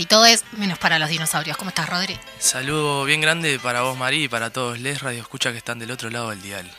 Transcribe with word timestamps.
y 0.00 0.06
todes, 0.06 0.44
menos 0.52 0.78
para 0.78 0.98
los 0.98 1.08
dinosaurios. 1.08 1.56
¿Cómo 1.56 1.68
estás, 1.70 1.88
Rodri? 1.88 2.18
Saludo 2.38 3.04
bien 3.04 3.20
grande 3.20 3.58
para 3.58 3.82
vos, 3.82 3.96
Marí, 3.96 4.24
y 4.24 4.28
para 4.28 4.50
todos 4.50 4.78
les 4.78 5.00
radio 5.02 5.20
escucha 5.20 5.52
que 5.52 5.58
están 5.58 5.78
del 5.78 5.90
otro 5.90 6.10
lado 6.10 6.30
del 6.30 6.42
dial. 6.42 6.70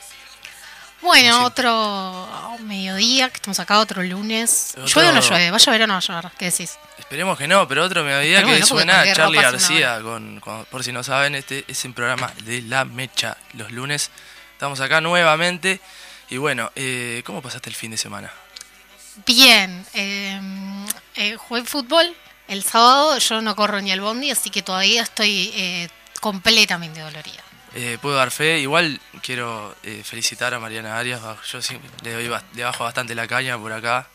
Bueno, 1.01 1.45
otro 1.45 2.37
mediodía, 2.61 3.29
que 3.29 3.35
estamos 3.35 3.59
acá, 3.59 3.79
otro 3.79 4.01
lunes. 4.01 4.71
Otro- 4.71 4.87
¿Llueve 4.87 5.09
o 5.09 5.13
no 5.13 5.21
llueve? 5.21 5.51
¿Va 5.51 5.57
a 5.57 5.59
llover 5.59 5.81
o 5.83 5.87
no 5.87 5.93
va 5.93 5.97
a 5.99 6.01
llover? 6.01 6.31
¿Qué 6.37 6.45
decís? 6.45 6.77
Esperemos 6.97 7.37
que 7.37 7.47
no, 7.47 7.67
pero 7.67 7.83
otro 7.83 8.03
mediodía 8.03 8.37
Pero 8.37 8.47
que 8.47 8.53
porque 8.53 8.67
suena 8.67 9.13
Charlie 9.13 9.37
es 9.37 9.43
García, 9.43 9.99
con, 10.01 10.39
con- 10.39 10.65
por 10.65 10.83
si 10.83 10.91
no 10.91 11.03
saben, 11.03 11.35
este 11.35 11.63
es 11.67 11.85
el 11.85 11.93
programa 11.93 12.31
de 12.43 12.61
La 12.63 12.85
Mecha, 12.85 13.37
los 13.53 13.71
lunes. 13.71 14.09
Estamos 14.53 14.79
acá 14.79 14.99
nuevamente. 15.01 15.79
Y 16.29 16.37
bueno, 16.37 16.71
eh, 16.75 17.21
¿cómo 17.25 17.41
pasaste 17.41 17.69
el 17.69 17.75
fin 17.75 17.91
de 17.91 17.97
semana? 17.97 18.31
Bien, 19.27 19.85
eh, 19.93 20.41
eh, 21.15 21.35
jugué 21.37 21.63
fútbol 21.65 22.15
el 22.47 22.63
sábado, 22.63 23.17
yo 23.17 23.41
no 23.41 23.55
corro 23.55 23.81
ni 23.81 23.91
al 23.91 24.01
bondi, 24.01 24.31
así 24.31 24.49
que 24.49 24.61
todavía 24.61 25.03
estoy 25.03 25.51
eh, 25.55 25.89
completamente 26.21 26.99
dolorida. 26.99 27.43
Eh, 27.73 27.97
puedo 28.01 28.15
dar 28.15 28.31
fe, 28.31 28.59
igual 28.59 29.01
quiero 29.21 29.75
eh, 29.83 30.01
felicitar 30.05 30.53
a 30.53 30.59
Mariana 30.59 30.97
Arias, 30.97 31.21
yo 31.51 31.61
sí, 31.61 31.77
le, 32.03 32.13
doy, 32.13 32.31
le 32.53 32.63
bajo 32.63 32.85
bastante 32.85 33.15
la 33.15 33.27
caña 33.27 33.57
por 33.57 33.73
acá 33.73 34.07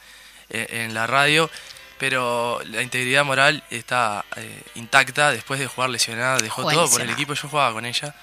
eh, 0.49 0.85
en 0.85 0.95
la 0.95 1.07
radio, 1.07 1.51
pero 1.99 2.61
la 2.65 2.81
integridad 2.81 3.25
moral 3.25 3.63
está 3.69 4.25
eh, 4.37 4.63
intacta 4.77 5.31
después 5.31 5.61
de 5.61 5.67
jugar 5.67 5.91
lesionada, 5.91 6.39
dejó 6.39 6.63
Juega 6.63 6.81
todo 6.81 6.91
por 6.91 7.03
el 7.03 7.11
equipo, 7.11 7.35
yo 7.35 7.49
jugaba 7.49 7.73
con 7.75 7.85
ella, 7.85 8.15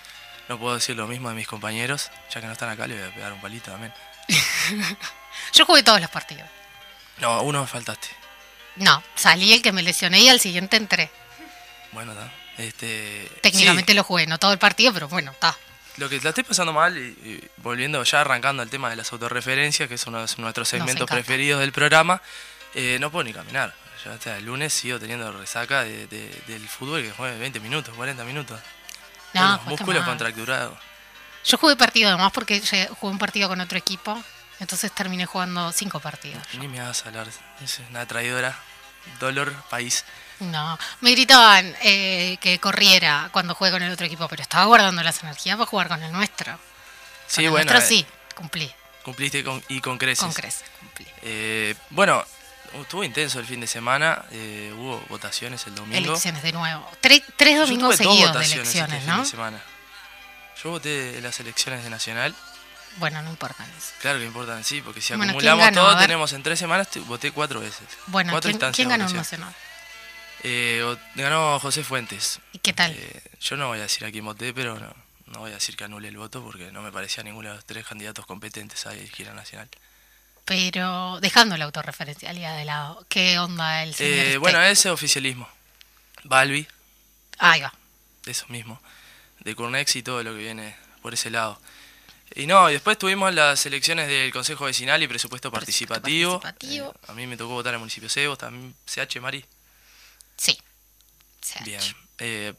no 0.49 0.57
puedo 0.57 0.73
decir 0.73 0.95
lo 0.95 1.05
mismo 1.05 1.29
de 1.29 1.35
mis 1.35 1.47
compañeros, 1.47 2.09
ya 2.33 2.41
que 2.41 2.47
no 2.47 2.53
están 2.53 2.69
acá 2.69 2.87
le 2.87 2.95
voy 2.95 3.07
a 3.07 3.13
pegar 3.13 3.31
un 3.31 3.39
palito 3.39 3.71
también. 3.71 3.93
Yo 5.53 5.65
jugué 5.65 5.83
todos 5.83 6.01
los 6.01 6.09
partidos. 6.09 6.49
No, 7.19 7.41
uno 7.43 7.61
me 7.61 7.67
faltaste. 7.67 8.09
No, 8.77 9.03
salí 9.15 9.53
el 9.53 9.61
que 9.61 9.71
me 9.71 9.81
lesioné 9.81 10.19
y 10.21 10.29
al 10.29 10.39
siguiente 10.39 10.77
entré. 10.77 11.09
Bueno, 11.91 12.11
está. 12.13 12.31
Este, 12.57 13.29
Técnicamente 13.41 13.91
sí, 13.91 13.95
lo 13.95 14.03
jugué, 14.03 14.25
no 14.27 14.37
todo 14.39 14.51
el 14.51 14.57
partido, 14.59 14.91
pero 14.93 15.07
bueno, 15.07 15.31
está. 15.31 15.55
Lo 15.97 16.09
que 16.09 16.19
la 16.21 16.29
estoy 16.29 16.43
pasando 16.43 16.73
mal, 16.73 16.95
y, 16.97 17.01
y 17.01 17.43
volviendo 17.57 18.03
ya 18.03 18.21
arrancando 18.21 18.61
al 18.63 18.69
tema 18.69 18.89
de 18.89 18.95
las 18.95 19.11
autorreferencias, 19.11 19.87
que 19.89 19.95
es 19.95 20.05
uno 20.07 20.25
de 20.25 20.27
nuestros 20.37 20.67
segmentos 20.67 21.07
preferidos 21.09 21.59
del 21.59 21.71
programa, 21.71 22.21
eh, 22.75 22.97
no 22.99 23.11
puedo 23.11 23.23
ni 23.23 23.33
caminar. 23.33 23.73
Ya 24.05 24.13
hasta 24.13 24.37
el 24.37 24.45
lunes 24.45 24.73
sigo 24.73 24.99
teniendo 24.99 25.31
resaca 25.31 25.83
de- 25.83 26.05
de- 26.07 26.41
del 26.47 26.67
fútbol 26.69 27.01
que 27.01 27.11
juegue 27.11 27.37
20 27.39 27.59
minutos, 27.59 27.95
40 27.95 28.23
minutos. 28.25 28.59
No, 29.33 29.41
Los 29.41 29.49
jugaste 29.51 29.69
músculos 29.69 30.05
contracturados. 30.05 30.77
Yo 31.45 31.57
jugué 31.57 31.75
partido 31.75 32.09
además 32.09 32.31
porque 32.31 32.59
jugué 32.99 33.11
un 33.11 33.17
partido 33.19 33.47
con 33.49 33.59
otro 33.61 33.77
equipo, 33.77 34.23
entonces 34.59 34.91
terminé 34.91 35.25
jugando 35.25 35.71
cinco 35.71 35.99
partidos. 35.99 36.41
Ni 36.59 36.67
me 36.67 36.79
hagas 36.79 37.05
hablar, 37.05 37.27
es 37.63 37.79
una 37.89 38.05
traidora. 38.05 38.57
Dolor, 39.21 39.53
país. 39.69 40.03
No, 40.39 40.77
me 40.99 41.11
gritaban 41.11 41.73
eh, 41.81 42.37
que 42.41 42.59
corriera 42.59 43.29
cuando 43.31 43.55
jugué 43.55 43.71
con 43.71 43.81
el 43.81 43.91
otro 43.93 44.05
equipo, 44.05 44.27
pero 44.27 44.41
estaba 44.41 44.65
guardando 44.65 45.01
las 45.01 45.23
energías 45.23 45.55
para 45.57 45.65
jugar 45.69 45.87
con 45.87 46.03
el 46.03 46.11
nuestro. 46.11 46.51
Con 46.51 46.59
Sí, 47.27 47.45
el 47.45 47.51
bueno, 47.51 47.71
nuestro 47.71 47.85
eh, 47.95 47.99
sí, 47.99 48.05
cumplí, 48.35 48.69
cumpliste 49.03 49.43
con- 49.45 49.63
y 49.69 49.79
con 49.79 49.97
creces. 49.97 50.25
con 50.25 50.33
creces, 50.33 50.65
cumplí. 50.81 51.07
Eh, 51.21 51.73
bueno, 51.91 52.21
estuvo 52.73 53.01
intenso 53.05 53.39
el 53.39 53.45
fin 53.45 53.61
de 53.61 53.67
semana, 53.67 54.25
eh, 54.31 54.73
hubo 54.77 54.99
votaciones 55.07 55.65
el 55.67 55.75
domingo. 55.75 56.09
Elecciones 56.09 56.43
de 56.43 56.51
nuevo. 56.51 56.91
Tre- 57.01 57.23
tres 57.37 57.57
domingos 57.59 57.95
seguidos 57.95 58.19
de 58.19 58.27
votaciones 58.27 58.67
este 58.67 58.79
elecciones, 58.79 59.03
fin 59.05 59.13
¿no? 59.15 59.23
de 59.23 59.25
semana. 59.29 59.61
Yo 60.61 60.69
voté 60.71 61.17
en 61.17 61.23
las 61.23 61.39
elecciones 61.39 61.83
de 61.85 61.89
Nacional. 61.89 62.35
Bueno, 62.97 63.21
no 63.21 63.29
importa 63.29 63.65
eso. 63.77 63.93
Claro 63.99 64.19
que 64.19 64.25
importan, 64.25 64.63
sí, 64.63 64.81
porque 64.81 65.01
si 65.01 65.13
Bueno, 65.15 65.33
¿quién 65.37 65.51
acumulamos 65.51 65.73
todo, 65.73 65.97
tenemos 65.97 66.33
en 66.33 66.43
tres 66.43 66.59
semanas, 66.59 66.87
voté 67.05 67.31
cuatro 67.31 67.59
veces. 67.59 67.87
Bueno, 68.07 68.31
cuatro 68.31 68.49
¿quién, 68.49 68.55
instancias 68.55 68.75
quién 68.75 68.89
ganó 68.89 69.09
en. 69.09 69.15
Nacional? 69.15 69.53
Eh, 70.43 70.97
ganó 71.15 71.59
José 71.59 71.83
Fuentes. 71.83 72.39
¿Y 72.53 72.59
qué 72.59 72.73
tal? 72.73 72.91
Eh, 72.91 73.21
yo 73.41 73.57
no 73.57 73.67
voy 73.67 73.79
a 73.79 73.83
decir 73.83 74.05
a 74.05 74.11
quién 74.11 74.25
voté, 74.25 74.53
pero 74.53 74.79
no, 74.79 74.93
no 75.27 75.39
voy 75.39 75.51
a 75.51 75.55
decir 75.55 75.75
que 75.75 75.83
anule 75.83 76.07
el 76.07 76.17
voto 76.17 76.43
porque 76.43 76.71
no 76.71 76.81
me 76.81 76.91
parecía 76.91 77.23
ninguno 77.23 77.49
de 77.49 77.55
los 77.55 77.65
tres 77.65 77.85
candidatos 77.85 78.25
competentes 78.25 78.85
a 78.85 78.91
dirigir 78.91 79.29
a 79.29 79.33
Nacional. 79.33 79.69
Pero 80.45 81.19
dejando 81.19 81.57
la 81.57 81.65
autorreferencialidad 81.65 82.57
de 82.57 82.65
lado, 82.65 83.05
¿qué 83.09 83.37
onda 83.37 83.83
el 83.83 83.93
señor? 83.93 84.13
Eh, 84.13 84.25
este? 84.27 84.37
bueno, 84.37 84.61
ese 84.61 84.89
oficialismo. 84.89 85.49
Balbi, 86.23 86.67
Ahí 87.37 87.61
va. 87.61 87.73
eso 88.25 88.45
mismo. 88.47 88.81
De 89.41 89.55
Curnex 89.55 89.95
y 89.97 90.03
todo 90.03 90.23
lo 90.23 90.31
que 90.31 90.39
viene 90.39 90.75
por 91.01 91.13
ese 91.13 91.29
lado. 91.29 91.59
Y 92.35 92.45
no, 92.45 92.69
y 92.69 92.73
después 92.73 92.97
tuvimos 92.97 93.33
las 93.33 93.65
elecciones 93.65 94.07
del 94.07 94.31
Consejo 94.31 94.65
Vecinal 94.65 95.01
y 95.01 95.07
Presupuesto 95.07 95.51
Participativo. 95.51 96.39
participativo. 96.39 96.93
Eh, 96.93 97.05
a 97.11 97.13
mí 97.13 97.25
me 97.27 97.37
tocó 97.37 97.53
votar 97.53 97.71
en 97.71 97.75
el 97.75 97.79
municipio 97.79 98.09
Cebos, 98.09 98.37
también 98.37 98.75
CH 98.85 99.19
Mari. 99.21 99.43
Sí. 100.37 100.57
Ha 101.59 101.63
Bien. 101.63 101.81
Eh, 102.19 102.53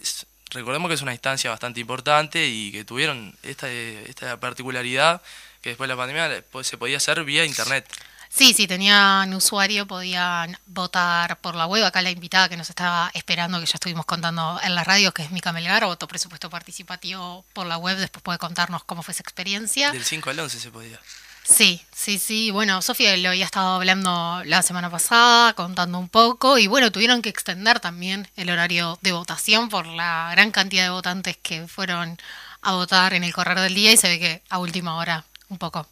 es- 0.00 0.26
recordemos 0.50 0.88
que 0.88 0.94
es 0.94 1.02
una 1.02 1.12
instancia 1.12 1.50
bastante 1.50 1.80
importante 1.80 2.46
y 2.48 2.72
que 2.72 2.84
tuvieron 2.84 3.36
esta, 3.42 3.70
esta 3.70 4.38
particularidad 4.40 5.22
que 5.60 5.70
después 5.70 5.86
de 5.88 5.94
la 5.94 5.96
pandemia 5.98 6.44
pues, 6.50 6.66
se 6.66 6.76
podía 6.78 6.96
hacer 6.96 7.22
vía 7.24 7.44
internet. 7.44 7.86
Sí, 8.34 8.54
si 8.54 8.66
tenían 8.66 9.34
usuario 9.34 9.86
podían 9.86 10.56
votar 10.64 11.38
por 11.40 11.54
la 11.54 11.66
web. 11.66 11.84
Acá 11.84 12.00
la 12.00 12.10
invitada 12.10 12.48
que 12.48 12.56
nos 12.56 12.70
estaba 12.70 13.10
esperando, 13.12 13.60
que 13.60 13.66
ya 13.66 13.74
estuvimos 13.74 14.06
contando 14.06 14.58
en 14.62 14.74
las 14.74 14.86
radios, 14.86 15.12
que 15.12 15.22
es 15.22 15.30
Mica 15.30 15.52
Melgar, 15.52 15.84
votó 15.84 16.08
presupuesto 16.08 16.48
participativo 16.48 17.44
por 17.52 17.66
la 17.66 17.76
web. 17.76 17.98
Después 17.98 18.22
puede 18.22 18.38
contarnos 18.38 18.84
cómo 18.84 19.02
fue 19.02 19.12
esa 19.12 19.22
experiencia. 19.22 19.92
Del 19.92 20.02
5 20.02 20.30
al 20.30 20.40
11 20.40 20.60
se 20.60 20.70
podía. 20.70 20.98
Sí, 21.44 21.82
sí, 21.94 22.18
sí. 22.18 22.50
Bueno, 22.50 22.80
Sofía 22.80 23.14
lo 23.18 23.28
había 23.28 23.44
estado 23.44 23.74
hablando 23.74 24.42
la 24.46 24.62
semana 24.62 24.88
pasada, 24.88 25.52
contando 25.52 25.98
un 25.98 26.08
poco. 26.08 26.56
Y 26.56 26.68
bueno, 26.68 26.90
tuvieron 26.90 27.20
que 27.20 27.28
extender 27.28 27.80
también 27.80 28.28
el 28.36 28.48
horario 28.48 28.98
de 29.02 29.12
votación 29.12 29.68
por 29.68 29.86
la 29.86 30.30
gran 30.32 30.52
cantidad 30.52 30.84
de 30.84 30.90
votantes 30.90 31.36
que 31.36 31.68
fueron 31.68 32.16
a 32.62 32.72
votar 32.72 33.12
en 33.12 33.24
el 33.24 33.34
correr 33.34 33.60
del 33.60 33.74
día. 33.74 33.92
Y 33.92 33.98
se 33.98 34.08
ve 34.08 34.18
que 34.18 34.42
a 34.48 34.58
última 34.58 34.96
hora 34.96 35.26
un 35.50 35.58
poco 35.58 35.86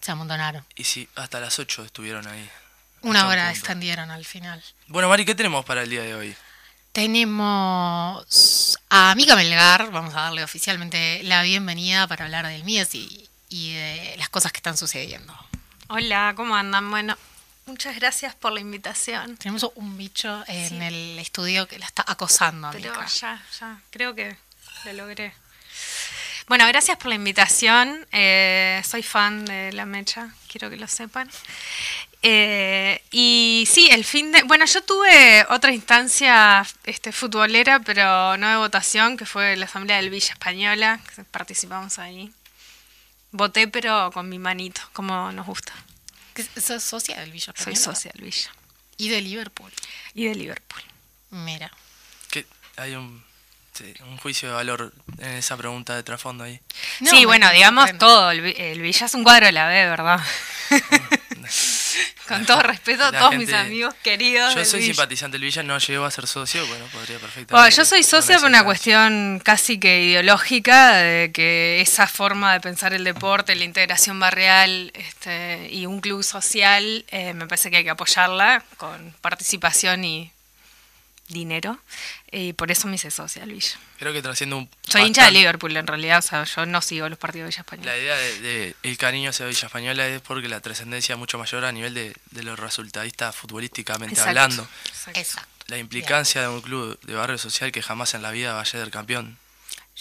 se 0.00 0.10
amontonaron. 0.12 0.64
Y 0.76 0.84
sí, 0.84 1.08
hasta 1.16 1.40
las 1.40 1.58
8 1.58 1.84
estuvieron 1.84 2.26
ahí. 2.26 2.48
Una 3.02 3.26
hora 3.28 3.44
punto. 3.46 3.58
extendieron 3.58 4.10
al 4.10 4.24
final. 4.24 4.62
Bueno, 4.88 5.08
Mari, 5.08 5.24
¿qué 5.24 5.34
tenemos 5.34 5.64
para 5.64 5.82
el 5.82 5.90
día 5.90 6.02
de 6.02 6.14
hoy? 6.14 6.36
Tenemos 6.92 8.78
a 8.90 9.14
Mica 9.14 9.36
Melgar, 9.36 9.90
vamos 9.90 10.14
a 10.14 10.22
darle 10.22 10.42
oficialmente 10.44 11.22
la 11.24 11.42
bienvenida 11.42 12.06
para 12.06 12.24
hablar 12.24 12.46
del 12.46 12.64
MIES 12.64 12.94
y, 12.94 13.28
y 13.48 13.74
de 13.74 14.14
las 14.18 14.28
cosas 14.28 14.52
que 14.52 14.58
están 14.58 14.76
sucediendo. 14.76 15.32
Hola, 15.88 16.34
¿cómo 16.36 16.54
andan? 16.56 16.90
Bueno, 16.90 17.16
muchas 17.66 17.96
gracias 17.96 18.34
por 18.34 18.52
la 18.52 18.60
invitación. 18.60 19.36
Tenemos 19.36 19.70
un 19.74 19.96
bicho 19.96 20.44
en 20.46 20.68
Sí. 20.68 20.76
el 20.82 21.18
estudio 21.18 21.66
que 21.68 21.78
la 21.78 21.86
está 21.86 22.04
acosando 22.06 22.70
Pero 22.72 22.90
Mica. 22.92 23.06
ya, 23.06 23.42
ya, 23.58 23.80
creo 23.90 24.14
que 24.14 24.36
lo 24.84 24.92
logré. 24.92 25.32
Bueno, 26.50 26.66
gracias 26.66 26.98
por 26.98 27.10
la 27.10 27.14
invitación. 27.14 28.04
Eh, 28.10 28.82
soy 28.84 29.04
fan 29.04 29.44
de 29.44 29.72
La 29.72 29.86
Mecha, 29.86 30.34
quiero 30.48 30.68
que 30.68 30.76
lo 30.76 30.88
sepan. 30.88 31.30
Eh, 32.22 33.00
y 33.12 33.68
sí, 33.70 33.88
el 33.88 34.04
fin 34.04 34.32
de... 34.32 34.42
Bueno, 34.42 34.64
yo 34.64 34.82
tuve 34.82 35.46
otra 35.48 35.72
instancia 35.72 36.66
este, 36.82 37.12
futbolera, 37.12 37.78
pero 37.78 38.36
no 38.36 38.48
de 38.48 38.56
votación, 38.56 39.16
que 39.16 39.26
fue 39.26 39.54
la 39.54 39.66
Asamblea 39.66 39.98
del 39.98 40.10
Villa 40.10 40.32
Española, 40.32 40.98
que 41.14 41.22
participamos 41.22 42.00
ahí. 42.00 42.32
Voté, 43.30 43.68
pero 43.68 44.10
con 44.12 44.28
mi 44.28 44.40
manito, 44.40 44.80
como 44.92 45.30
nos 45.30 45.46
gusta. 45.46 45.72
Que 46.34 46.42
¿Sos 46.60 46.82
socia 46.82 47.20
del 47.20 47.30
Villa 47.30 47.52
Soy 47.56 47.74
Española? 47.74 47.84
socia 47.94 48.10
del 48.12 48.24
Villa. 48.24 48.50
Y 48.96 49.08
de 49.08 49.20
Liverpool. 49.20 49.72
Y 50.14 50.24
de 50.24 50.34
Liverpool. 50.34 50.82
Mira. 51.30 51.70
¿Qué? 52.28 52.44
Hay 52.76 52.96
un... 52.96 53.29
este, 53.80 54.02
un 54.04 54.16
juicio 54.18 54.48
de 54.48 54.54
valor 54.54 54.92
en 55.18 55.30
esa 55.30 55.56
pregunta 55.56 55.96
de 55.96 56.02
trasfondo 56.02 56.44
ahí. 56.44 56.60
No, 57.00 57.10
sí, 57.10 57.24
bueno, 57.24 57.50
digamos 57.50 57.96
todo. 57.98 58.30
El, 58.30 58.44
el 58.44 58.80
Villa 58.80 59.06
es 59.06 59.14
un 59.14 59.24
cuadro 59.24 59.46
de 59.46 59.52
la 59.52 59.68
B, 59.68 59.86
¿verdad? 59.86 60.20
Con 62.28 62.46
todo 62.46 62.62
respeto 62.62 63.02
a 63.04 63.10
todos 63.10 63.34
mis 63.34 63.52
amigos 63.52 63.92
queridos. 64.04 64.52
Yo 64.52 64.58
del 64.60 64.66
soy 64.66 64.80
Villa. 64.80 64.92
simpatizante 64.94 65.34
del 65.36 65.42
Villa, 65.42 65.64
no 65.64 65.78
llego 65.78 66.04
a 66.04 66.10
ser 66.12 66.28
socio, 66.28 66.64
bueno, 66.66 66.84
podría 66.92 67.18
perfectamente. 67.18 67.54
Bueno, 67.54 67.68
yo 67.70 67.84
soy 67.84 68.00
no 68.00 68.06
socia 68.06 68.38
por 68.38 68.48
una 68.48 68.62
cuestión 68.62 69.40
casi 69.42 69.80
que 69.80 70.02
ideológica, 70.04 70.92
de 70.92 71.32
que 71.32 71.80
esa 71.80 72.06
forma 72.06 72.52
de 72.52 72.60
pensar 72.60 72.92
el 72.94 73.02
deporte, 73.02 73.56
la 73.56 73.64
integración 73.64 74.20
barrial 74.20 74.92
este, 74.94 75.68
y 75.72 75.86
un 75.86 76.00
club 76.00 76.22
social, 76.22 77.04
eh, 77.08 77.34
me 77.34 77.46
parece 77.46 77.70
que 77.70 77.78
hay 77.78 77.84
que 77.84 77.90
apoyarla 77.90 78.62
con 78.76 79.12
participación 79.20 80.04
y 80.04 80.30
dinero. 81.30 81.78
Y 82.30 82.52
por 82.52 82.70
eso 82.70 82.86
me 82.86 82.94
hice 82.94 83.10
socia 83.10 83.44
Villa. 83.44 83.78
Creo 83.98 84.12
que 84.12 84.22
trasciende 84.22 84.56
un. 84.56 84.68
Soy 84.82 85.02
hincha 85.02 85.24
de 85.24 85.32
Liverpool 85.32 85.76
en 85.76 85.86
realidad, 85.86 86.18
o 86.18 86.22
sea, 86.22 86.44
yo 86.44 86.66
no 86.66 86.80
sigo 86.80 87.08
los 87.08 87.18
partidos 87.18 87.46
de 87.46 87.50
Villa 87.50 87.60
Española. 87.60 87.92
La 87.92 87.98
idea 87.98 88.16
de, 88.16 88.40
de 88.40 88.76
el 88.82 88.96
cariño 88.98 89.30
hacia 89.30 89.46
Villa 89.46 89.66
Española 89.66 90.06
es 90.06 90.20
porque 90.20 90.48
la 90.48 90.60
trascendencia 90.60 91.14
es 91.14 91.18
mucho 91.18 91.38
mayor 91.38 91.64
a 91.64 91.72
nivel 91.72 91.94
de, 91.94 92.14
de 92.30 92.42
los 92.42 92.58
resultadistas 92.58 93.34
futbolísticamente 93.34 94.14
Exacto. 94.14 94.28
hablando. 94.28 94.68
Exacto. 94.86 95.20
Exacto. 95.20 95.50
La 95.66 95.78
implicancia 95.78 96.42
de 96.42 96.48
un 96.48 96.60
club 96.60 96.98
de 97.02 97.14
barrio 97.14 97.38
social 97.38 97.70
que 97.70 97.80
jamás 97.80 98.14
en 98.14 98.22
la 98.22 98.30
vida 98.32 98.54
va 98.54 98.60
a 98.60 98.64
ser 98.64 98.90
campeón. 98.90 99.38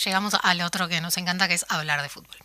Llegamos 0.05 0.33
al 0.41 0.61
otro 0.61 0.87
que 0.87 1.01
nos 1.01 1.17
encanta, 1.17 1.47
que 1.47 1.55
es 1.55 1.65
hablar 1.69 2.01
de 2.01 2.09
fútbol. 2.09 2.37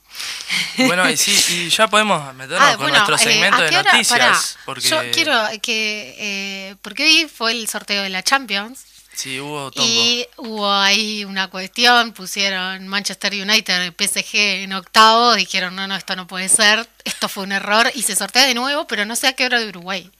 Bueno, 0.78 1.08
y 1.08 1.16
sí, 1.16 1.32
y 1.50 1.68
ya 1.70 1.86
podemos 1.88 2.34
meternos 2.34 2.60
Ah, 2.68 2.72
con 2.76 2.82
bueno, 2.86 2.96
nuestro 3.06 3.16
eh, 3.16 3.18
segmento 3.18 3.58
¿a 3.58 3.64
de 3.64 3.76
hora? 3.76 3.92
noticias. 3.92 4.18
Pará, 4.18 4.40
porque 4.64 4.88
Yo 4.88 5.00
quiero 5.12 5.40
que. 5.62 6.14
eh, 6.18 6.76
porque 6.82 7.04
hoy 7.04 7.28
fue 7.32 7.52
el 7.52 7.68
sorteo 7.68 8.02
de 8.02 8.08
la 8.10 8.22
Champions. 8.24 8.80
sí, 9.14 9.38
hubo. 9.38 9.70
Y 9.76 10.26
hubo 10.38 10.72
ahí 10.72 11.24
una 11.24 11.48
cuestión, 11.48 12.12
pusieron 12.12 12.88
Manchester 12.88 13.32
United, 13.34 13.92
PSG 13.96 14.34
en 14.64 14.72
octavo, 14.72 15.34
dijeron, 15.34 15.76
no, 15.76 15.86
no, 15.86 15.94
esto 15.94 16.16
no 16.16 16.26
puede 16.26 16.48
ser, 16.48 16.88
esto 17.04 17.28
fue 17.28 17.44
un 17.44 17.52
error, 17.52 17.88
y 17.94 18.02
se 18.02 18.16
sortea 18.16 18.46
de 18.46 18.54
nuevo, 18.54 18.86
pero 18.88 19.04
no 19.04 19.14
sé 19.14 19.28
a 19.28 19.32
qué 19.34 19.46
hora 19.46 19.60
de 19.60 19.68
Uruguay. 19.68 20.10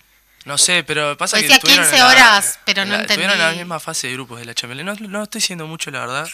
No 0.44 0.58
sé, 0.58 0.84
pero 0.84 1.16
pasa 1.16 1.32
Pues 1.38 1.42
que 1.42 1.46
decía 1.48 1.56
estuvieron 1.56 1.84
15 1.86 1.96
en 1.96 2.02
la- 2.02 2.08
horas, 2.10 2.58
pero 2.66 2.84
no 2.84 2.92
la- 2.96 3.00
Estuvieron 3.02 3.32
en 3.32 3.38
la 3.38 3.44
entendí. 3.46 3.64
misma 3.64 3.80
fase 3.80 4.06
de 4.08 4.12
grupos 4.12 4.38
de 4.38 4.44
la 4.44 4.54
Champions. 4.54 5.00
No, 5.00 5.08
no 5.08 5.22
estoy 5.24 5.40
diciendo 5.40 5.66
mucho, 5.66 5.90
la 5.90 6.00
verdad, 6.00 6.28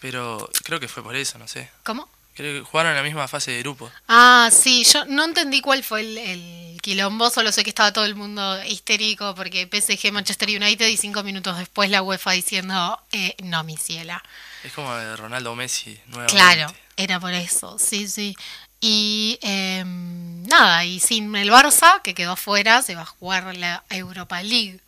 pero 0.00 0.50
creo 0.64 0.80
que 0.80 0.88
fue 0.88 1.02
por 1.02 1.14
eso, 1.16 1.38
no 1.38 1.48
sé. 1.48 1.70
¿Cómo? 1.84 2.08
Creo 2.34 2.62
que 2.62 2.70
jugaron 2.70 2.92
en 2.92 2.96
la 2.96 3.02
misma 3.02 3.28
fase 3.28 3.50
de 3.50 3.58
grupos. 3.60 3.92
Ah, 4.08 4.48
sí, 4.52 4.84
yo 4.84 5.04
no 5.06 5.24
entendí 5.24 5.60
cuál 5.60 5.84
fue 5.84 6.00
el, 6.00 6.18
el 6.18 6.80
quilombo, 6.80 7.28
solo 7.30 7.52
sé 7.52 7.64
que 7.64 7.70
estaba 7.70 7.92
todo 7.92 8.04
el 8.04 8.14
mundo 8.14 8.62
histérico 8.64 9.34
porque 9.34 9.68
PSG, 9.70 10.12
Manchester 10.12 10.48
United 10.48 10.86
y 10.86 10.96
cinco 10.96 11.22
minutos 11.22 11.58
después 11.58 11.90
la 11.90 12.02
UEFA 12.02 12.32
diciendo, 12.32 12.98
eh, 13.12 13.34
no, 13.42 13.62
mi 13.64 13.76
ciela. 13.76 14.22
Es 14.64 14.72
como 14.72 14.94
de 14.94 15.16
Ronaldo 15.16 15.54
Messi 15.54 15.98
nuevamente. 16.06 16.34
Claro, 16.34 16.74
era 16.96 17.20
por 17.20 17.32
eso, 17.32 17.78
sí, 17.78 18.08
sí. 18.08 18.36
Y 18.80 19.38
em, 19.42 20.42
nada, 20.44 20.84
y 20.84 21.00
sin 21.00 21.34
el 21.36 21.50
Barça, 21.50 22.00
que 22.02 22.14
quedó 22.14 22.36
fuera, 22.36 22.80
se 22.80 22.94
va 22.94 23.02
a 23.02 23.06
jugar 23.06 23.54
la 23.56 23.84
Europa 23.90 24.42
League. 24.42 24.80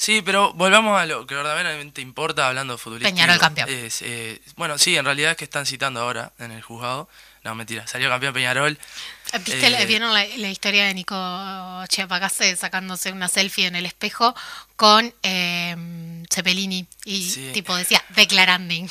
Sí, 0.00 0.22
pero 0.22 0.54
volvamos 0.54 0.98
a 0.98 1.04
lo 1.04 1.26
que 1.26 1.34
verdaderamente 1.34 2.00
importa 2.00 2.48
hablando 2.48 2.72
de 2.72 2.78
futbolístico. 2.78 3.14
Peñarol 3.14 3.38
campeón. 3.38 3.68
Es, 3.68 4.00
eh, 4.00 4.40
bueno, 4.56 4.78
sí, 4.78 4.96
en 4.96 5.04
realidad 5.04 5.32
es 5.32 5.36
que 5.36 5.44
están 5.44 5.66
citando 5.66 6.00
ahora 6.00 6.32
en 6.38 6.52
el 6.52 6.62
juzgado. 6.62 7.06
No, 7.44 7.54
mentira, 7.54 7.86
salió 7.86 8.08
campeón 8.08 8.32
Peñarol. 8.32 8.78
¿Viste, 9.44 9.68
la- 9.68 9.82
Eh, 9.82 9.84
¿Vieron 9.86 10.14
la, 10.14 10.24
la 10.24 10.48
historia 10.48 10.86
de 10.86 10.94
Nico 10.94 11.14
Chiapacase 11.88 12.56
sacándose 12.56 13.12
una 13.12 13.28
selfie 13.28 13.66
en 13.66 13.76
el 13.76 13.84
espejo 13.84 14.34
con 14.74 15.12
em, 15.22 16.24
Cepelini? 16.32 16.86
Y 17.04 17.22
Sí. 17.30 17.50
tipo 17.52 17.76
decía, 17.76 18.02
declaranding. 18.16 18.88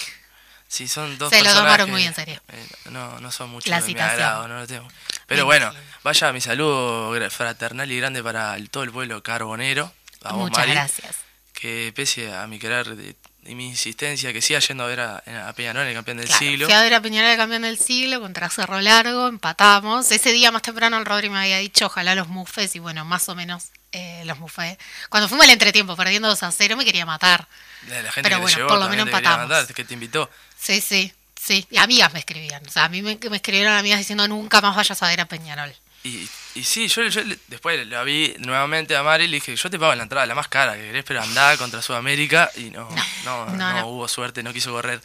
Sí, 0.68 0.88
son 0.88 1.18
dos 1.18 1.32
Se 1.32 1.42
lo 1.44 1.52
tomaron 1.56 1.88
que, 1.88 1.92
muy 1.92 2.04
en 2.04 2.14
serio. 2.14 2.40
eh, 2.50 2.68
no, 2.92 3.20
no 3.20 3.32
son 3.32 3.50
mucho 3.50 3.68
La 3.72 3.82
citación. 3.82 4.12
agrado, 4.12 4.48
no 4.48 4.60
lo 4.60 4.68
tengo. 4.68 4.88
Pero 5.26 5.46
bueno, 5.46 5.74
vaya 6.04 6.32
mi 6.32 6.42
saludo 6.42 7.12
fraternal 7.32 7.92
y 7.92 7.98
grande 7.98 8.22
para 8.22 8.56
el- 8.56 8.70
todo 8.70 8.84
el 8.84 8.92
pueblo 8.92 9.24
carbonero. 9.24 9.92
A 10.24 10.34
vos, 10.34 10.44
Muchas 10.50 10.60
Mari, 10.60 10.72
gracias. 10.72 11.16
Que 11.54 11.92
pese 11.96 12.34
a 12.34 12.48
mi 12.48 12.60
querer 12.60 13.16
y 13.46 13.56
mi 13.56 13.68
insistencia, 13.68 14.32
que 14.34 14.42
siga 14.42 14.60
yendo 14.60 14.84
a 14.84 14.88
ver 14.88 15.00
a, 15.00 15.24
a 15.48 15.54
Peñarol, 15.54 15.88
el 15.88 15.94
campeón 15.94 16.18
del 16.18 16.28
Claro, 16.28 16.40
siglo. 16.40 16.66
Fui 16.66 16.74
a 16.74 16.82
ver 16.84 16.94
a 16.94 17.02
Peñarol 17.02 17.36
campeón 17.38 17.62
del 17.64 17.78
siglo 17.80 18.20
contra 18.22 18.50
Cerro 18.50 18.80
Largo, 18.82 19.28
empatamos. 19.28 20.12
Ese 20.12 20.32
día 20.32 20.52
más 20.52 20.62
temprano 20.62 20.98
el 20.98 21.06
Rodri 21.06 21.30
me 21.30 21.40
había 21.40 21.58
dicho 21.58 21.88
ojalá 21.88 22.16
los 22.16 22.28
mufes 22.28 22.76
y 22.76 22.80
bueno, 22.80 23.06
más 23.06 23.28
o 23.30 23.36
menos 23.36 23.70
eh, 23.92 24.24
los 24.26 24.38
mufé. 24.40 24.78
Cuando 25.10 25.28
fuimos 25.28 25.46
al 25.46 25.52
entretiempo 25.52 25.96
perdiendo 25.96 26.28
2 26.28 26.44
a 26.44 26.52
0 26.52 26.78
me 26.78 26.86
quería 26.86 27.06
matar. 27.06 27.48
La, 27.88 28.02
la 28.04 28.12
gente 28.12 28.30
Pero 28.30 28.36
que 28.38 28.42
bueno, 28.42 28.56
te 28.56 28.60
llevó, 28.62 28.70
por 28.70 28.80
lo 28.80 28.90
menos 28.90 29.08
empatamos. 29.08 29.68
que 29.74 29.84
te 29.86 29.94
invitó. 29.94 30.30
Sí, 30.62 30.82
sí, 30.82 31.12
sí. 31.42 31.66
Y 31.72 31.78
amigas 31.78 32.14
me 32.14 32.20
escribían. 32.20 32.66
O 32.68 32.72
sea, 32.72 32.86
a 32.86 32.90
mí 32.90 33.02
me, 33.02 33.18
me 33.30 33.38
escribieron 33.38 33.74
amigas 33.74 34.00
diciendo 34.00 34.28
nunca 34.28 34.62
más 34.62 34.76
vayas 34.76 35.02
a 35.02 35.08
ver 35.08 35.22
a 35.22 35.26
Peñarol. 35.26 35.74
Y, 36.04 36.30
y 36.56 36.64
sí, 36.64 36.88
yo, 36.88 37.02
después 37.48 37.86
la 37.88 38.04
vi 38.04 38.34
nuevamente 38.40 38.96
a 38.96 39.04
Mari 39.04 39.26
y 39.26 39.28
le 39.28 39.36
dije, 39.38 39.56
yo 39.56 39.70
te 39.70 39.78
pago 39.78 39.94
la 39.96 40.04
entrada, 40.04 40.26
la 40.26 40.36
más 40.36 40.48
cara 40.48 40.76
que 40.76 40.82
querés, 40.82 41.04
pero 41.04 41.22
andá 41.22 41.58
contra 41.58 41.82
Sudamérica 41.82 42.50
y 42.56 42.70
no, 42.72 42.90
no, 43.26 43.46
no, 43.46 43.46
no, 43.58 43.74
no. 43.82 43.88
hubo 43.88 44.08
suerte, 44.08 44.42
no 44.42 44.54
quiso 44.54 44.72
correr 44.72 45.02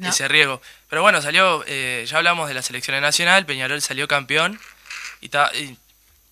ese 0.00 0.28
riesgo. 0.28 0.62
Pero 0.88 1.02
bueno, 1.02 1.20
salió, 1.20 1.64
eh, 1.66 2.06
ya 2.08 2.18
hablamos 2.18 2.46
de 2.48 2.54
la 2.54 2.62
selección 2.62 3.00
nacional, 3.00 3.46
Peñarol 3.46 3.82
salió 3.82 4.06
campeón 4.06 4.60
y, 5.20 5.28
ta- 5.28 5.50
y, 5.56 5.76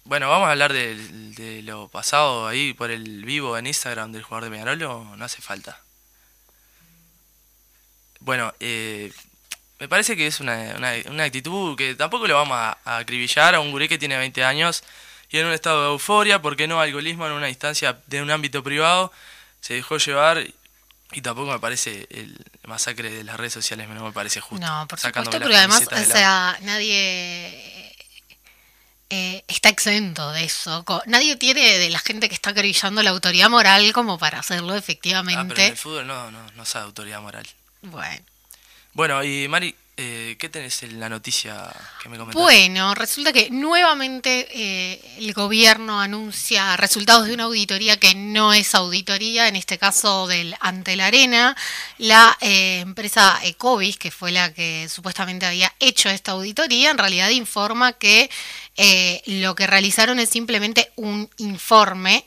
bueno, 0.04 0.28
vamos 0.30 0.46
a 0.46 0.52
hablar 0.52 0.72
de, 0.72 0.94
de 0.94 1.62
lo 1.62 1.88
pasado 1.88 2.46
ahí 2.46 2.74
por 2.74 2.92
el 2.92 3.24
vivo 3.24 3.58
en 3.58 3.66
Instagram 3.66 4.12
del 4.12 4.22
jugador 4.22 4.44
de 4.44 4.50
Peñarol 4.56 4.82
o 4.84 5.16
no 5.16 5.24
hace 5.24 5.42
falta. 5.42 5.80
Bueno, 8.20 8.54
eh, 8.60 9.12
me 9.78 9.88
parece 9.88 10.16
que 10.16 10.26
es 10.26 10.40
una, 10.40 10.74
una, 10.76 10.92
una 11.10 11.24
actitud 11.24 11.76
que 11.76 11.94
tampoco 11.94 12.26
lo 12.26 12.34
vamos 12.34 12.56
a, 12.56 12.78
a 12.84 12.98
acribillar 12.98 13.54
a 13.54 13.60
un 13.60 13.70
gurí 13.70 13.88
que 13.88 13.98
tiene 13.98 14.16
20 14.16 14.44
años 14.44 14.82
y 15.30 15.38
en 15.38 15.46
un 15.46 15.52
estado 15.52 15.82
de 15.82 15.88
euforia, 15.90 16.40
porque 16.40 16.66
no 16.66 16.80
alcoholismo 16.80 17.26
en 17.26 17.32
una 17.32 17.48
instancia 17.48 17.98
de 18.06 18.22
un 18.22 18.30
ámbito 18.30 18.62
privado, 18.62 19.12
se 19.60 19.74
dejó 19.74 19.98
llevar 19.98 20.46
y, 21.12 21.20
tampoco 21.20 21.52
me 21.52 21.58
parece 21.58 22.06
el 22.10 22.36
masacre 22.64 23.10
de 23.10 23.24
las 23.24 23.36
redes 23.36 23.52
sociales, 23.52 23.88
no 23.88 24.04
me 24.04 24.12
parece 24.12 24.40
justo. 24.40 24.64
No, 24.64 24.86
por 24.86 24.98
supuesto, 24.98 25.30
porque 25.30 25.56
además, 25.56 25.86
o 25.90 26.04
sea, 26.04 26.58
nadie 26.62 27.94
eh, 29.10 29.44
está 29.48 29.68
exento 29.68 30.30
de 30.32 30.44
eso. 30.44 30.84
Nadie 31.06 31.36
tiene 31.36 31.78
de 31.78 31.90
la 31.90 31.98
gente 31.98 32.28
que 32.28 32.34
está 32.34 32.50
acribillando 32.50 33.02
la 33.02 33.10
autoridad 33.10 33.48
moral 33.48 33.92
como 33.92 34.18
para 34.18 34.40
hacerlo 34.40 34.66
Ah, 34.66 34.66
pero 34.66 34.76
en 34.76 34.82
efectivamente. 34.82 35.66
el 35.66 35.76
fútbol 35.76 36.06
no, 36.06 36.30
no, 36.30 36.50
no 36.52 36.64
sabe 36.64 36.86
autoridad 36.86 37.20
moral. 37.20 37.46
bueno. 37.82 38.24
Bueno, 38.96 39.22
y 39.22 39.46
Mari, 39.46 39.74
eh, 39.98 40.36
¿qué 40.38 40.48
tenés 40.48 40.82
en 40.82 40.98
la 40.98 41.10
noticia 41.10 41.70
que 42.02 42.08
me 42.08 42.16
comentaste? 42.16 42.42
Bueno, 42.42 42.94
resulta 42.94 43.30
que 43.30 43.50
nuevamente 43.50 44.48
eh, 44.50 45.16
el 45.18 45.34
gobierno 45.34 46.00
anuncia 46.00 46.78
resultados 46.78 47.26
de 47.26 47.34
una 47.34 47.44
auditoría 47.44 47.98
que 47.98 48.14
no 48.14 48.54
es 48.54 48.74
auditoría, 48.74 49.48
en 49.48 49.56
este 49.56 49.76
caso 49.76 50.26
del 50.26 50.56
ante 50.60 50.96
la 50.96 51.08
arena. 51.08 51.54
La 51.98 52.38
eh, 52.40 52.80
empresa 52.80 53.38
Ecovis, 53.42 53.98
que 53.98 54.10
fue 54.10 54.32
la 54.32 54.54
que 54.54 54.88
supuestamente 54.88 55.44
había 55.44 55.74
hecho 55.78 56.08
esta 56.08 56.32
auditoría, 56.32 56.90
en 56.90 56.96
realidad 56.96 57.28
informa 57.28 57.92
que 57.92 58.30
eh, 58.78 59.20
lo 59.26 59.54
que 59.54 59.66
realizaron 59.66 60.18
es 60.18 60.30
simplemente 60.30 60.90
un 60.96 61.28
informe 61.36 62.24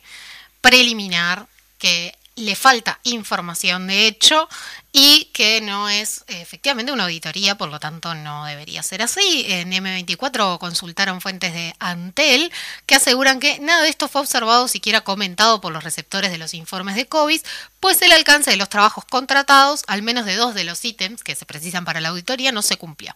preliminar 0.61 1.47
que 1.79 2.13
le 2.39 2.55
falta 2.55 2.99
información 3.03 3.87
de 3.87 4.07
hecho 4.07 4.47
y 4.91 5.25
que 5.33 5.61
no 5.61 5.87
es 5.87 6.23
efectivamente 6.27 6.91
una 6.91 7.03
auditoría, 7.03 7.55
por 7.55 7.69
lo 7.69 7.79
tanto 7.79 8.15
no 8.15 8.45
debería 8.45 8.81
ser 8.81 9.03
así. 9.03 9.45
En 9.47 9.71
M24 9.71 10.57
consultaron 10.57 11.21
fuentes 11.21 11.53
de 11.53 11.75
Antel 11.79 12.51
que 12.85 12.95
aseguran 12.95 13.39
que 13.39 13.59
nada 13.59 13.83
de 13.83 13.89
esto 13.89 14.07
fue 14.07 14.21
observado 14.21 14.67
siquiera 14.67 15.01
comentado 15.01 15.61
por 15.61 15.71
los 15.71 15.83
receptores 15.83 16.31
de 16.31 16.39
los 16.39 16.53
informes 16.53 16.95
de 16.95 17.05
COVID, 17.05 17.41
pues 17.79 18.01
el 18.01 18.11
alcance 18.11 18.51
de 18.51 18.57
los 18.57 18.69
trabajos 18.69 19.05
contratados, 19.05 19.83
al 19.87 20.01
menos 20.01 20.25
de 20.25 20.35
dos 20.35 20.55
de 20.55 20.63
los 20.63 20.83
ítems 20.83 21.23
que 21.23 21.35
se 21.35 21.45
precisan 21.45 21.85
para 21.85 22.01
la 22.01 22.09
auditoría, 22.09 22.51
no 22.51 22.61
se 22.61 22.77
cumplió. 22.77 23.13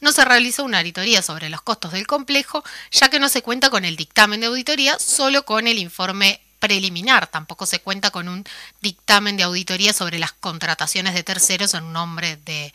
No 0.00 0.12
se 0.12 0.24
realizó 0.24 0.64
una 0.64 0.78
auditoría 0.78 1.22
sobre 1.22 1.50
los 1.50 1.62
costos 1.62 1.92
del 1.92 2.06
complejo, 2.06 2.64
ya 2.90 3.10
que 3.10 3.20
no 3.20 3.28
se 3.28 3.42
cuenta 3.42 3.70
con 3.70 3.84
el 3.84 3.96
dictamen 3.96 4.40
de 4.40 4.46
auditoría, 4.46 4.98
solo 4.98 5.44
con 5.44 5.68
el 5.68 5.78
informe 5.78 6.40
preliminar. 6.62 7.26
Tampoco 7.26 7.66
se 7.66 7.80
cuenta 7.80 8.12
con 8.12 8.28
un 8.28 8.44
dictamen 8.80 9.36
de 9.36 9.42
auditoría 9.42 9.92
sobre 9.92 10.20
las 10.20 10.30
contrataciones 10.32 11.12
de 11.14 11.24
terceros 11.24 11.74
en 11.74 11.92
nombre 11.92 12.36
de, 12.36 12.72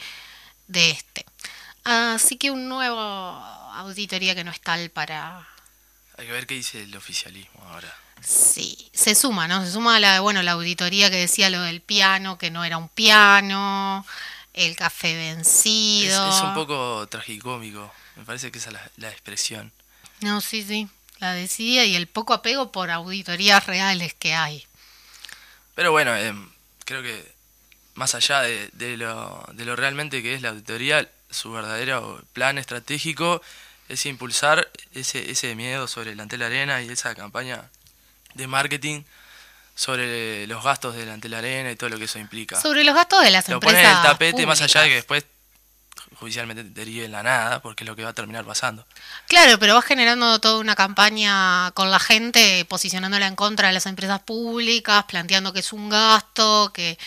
de 0.68 0.92
este. 0.92 1.26
Así 1.86 2.36
que 2.36 2.52
un 2.52 2.68
nuevo 2.68 2.98
auditoría 3.00 4.36
que 4.36 4.44
no 4.44 4.52
es 4.52 4.60
tal 4.60 4.90
para... 4.90 5.48
Hay 6.18 6.26
que 6.26 6.32
ver 6.34 6.46
qué 6.46 6.56
dice 6.56 6.84
el 6.84 6.96
oficialismo 6.98 7.64
ahora. 7.72 7.96
Sí, 8.22 8.90
se 8.94 9.16
suma, 9.16 9.48
¿no? 9.48 9.64
Se 9.64 9.72
suma 9.72 9.96
a 9.96 10.00
la, 10.02 10.20
bueno, 10.20 10.44
la 10.44 10.52
auditoría 10.54 11.10
que 11.10 11.16
decía 11.16 11.50
lo 11.50 11.62
del 11.62 11.80
piano, 11.80 12.38
que 12.38 12.52
no 12.52 12.66
era 12.66 12.78
un 12.78 12.90
piano, 12.90 14.06
el 14.54 14.76
café 14.76 15.12
Es, 15.30 15.38
vencido. 15.38 16.30
es 16.30 16.42
un 16.42 16.54
poco 16.56 17.08
tragicómico, 17.10 17.94
me 18.18 18.26
parece 18.26 18.52
que 18.52 18.58
esa 18.58 18.70
es 18.70 18.74
la, 18.74 18.92
la 18.98 19.10
expresión. 19.12 19.72
No, 20.22 20.42
sí, 20.42 20.64
sí, 20.64 20.90
la 21.20 21.34
decía 21.34 21.86
y 21.86 21.96
el 21.96 22.08
poco 22.08 22.34
apego 22.34 22.72
por 22.72 22.92
auditorías 22.92 23.66
reales 23.66 24.14
que 24.14 24.34
hay. 24.34 24.66
Pero 25.76 25.92
bueno, 25.92 26.16
em, 26.16 26.50
creo 26.86 27.02
que 27.02 27.24
más 27.96 28.16
allá 28.16 28.42
de, 28.42 28.70
de 28.74 28.98
lo, 28.98 29.46
de 29.54 29.66
lo 29.66 29.76
realmente 29.76 30.22
que 30.22 30.34
es 30.34 30.42
la 30.42 30.50
auditoría, 30.50 31.10
su 31.30 31.52
verdadero 31.52 32.22
plan 32.34 32.58
estratégico 32.58 33.42
es 33.90 34.06
impulsar 34.06 34.70
ese, 34.94 35.32
ese 35.32 35.56
miedo 35.56 35.88
sobre 35.88 36.12
el 36.12 36.20
Antel 36.20 36.44
Arena 36.44 36.82
y 36.82 36.90
esa 36.90 37.16
campaña 37.16 37.70
de 38.34 38.48
marketing 38.48 39.04
sobre 39.76 40.48
los 40.48 40.64
gastos 40.64 40.96
del 40.96 41.10
Antel 41.10 41.34
Arena 41.36 41.72
y 41.72 41.76
todo 41.76 41.90
lo 41.90 41.98
que 41.98 42.06
eso 42.06 42.20
implica. 42.20 42.60
Sobre 42.60 42.84
los 42.84 42.96
gastos 42.96 43.24
de 43.24 43.32
las 43.32 43.48
lo 43.48 43.56
empresas. 43.56 43.78
ponen 43.78 43.92
en 43.92 43.98
el 43.98 44.04
tapete 44.04 44.46
más 44.46 44.62
allá 44.62 44.82
de 44.82 44.90
que 44.90 44.96
después 44.96 45.26
judicialmente 46.20 46.64
derive 46.64 47.06
en 47.06 47.12
la 47.12 47.24
nada, 47.24 47.62
porque 47.62 47.84
es 47.84 47.88
lo 47.88 47.96
que 47.96 48.04
va 48.04 48.10
a 48.10 48.14
terminar 48.14 48.46
pasando. 48.46 48.86
Claro, 49.28 49.60
pero 49.60 49.76
vas 49.76 49.86
generando 49.86 50.40
toda 50.40 50.60
una 50.60 50.76
campaña 50.76 51.72
con 51.72 51.92
la 51.92 52.00
gente, 52.00 52.66
posicionándola 52.66 53.28
en 53.28 53.36
contra 53.36 53.68
de 53.68 53.74
las 53.74 53.86
empresas 53.86 54.22
públicas, 54.22 55.06
planteando 55.08 55.54
que 55.54 55.60
es 55.60 55.74
un 55.74 55.90
gasto, 55.90 56.72
que, 56.74 56.98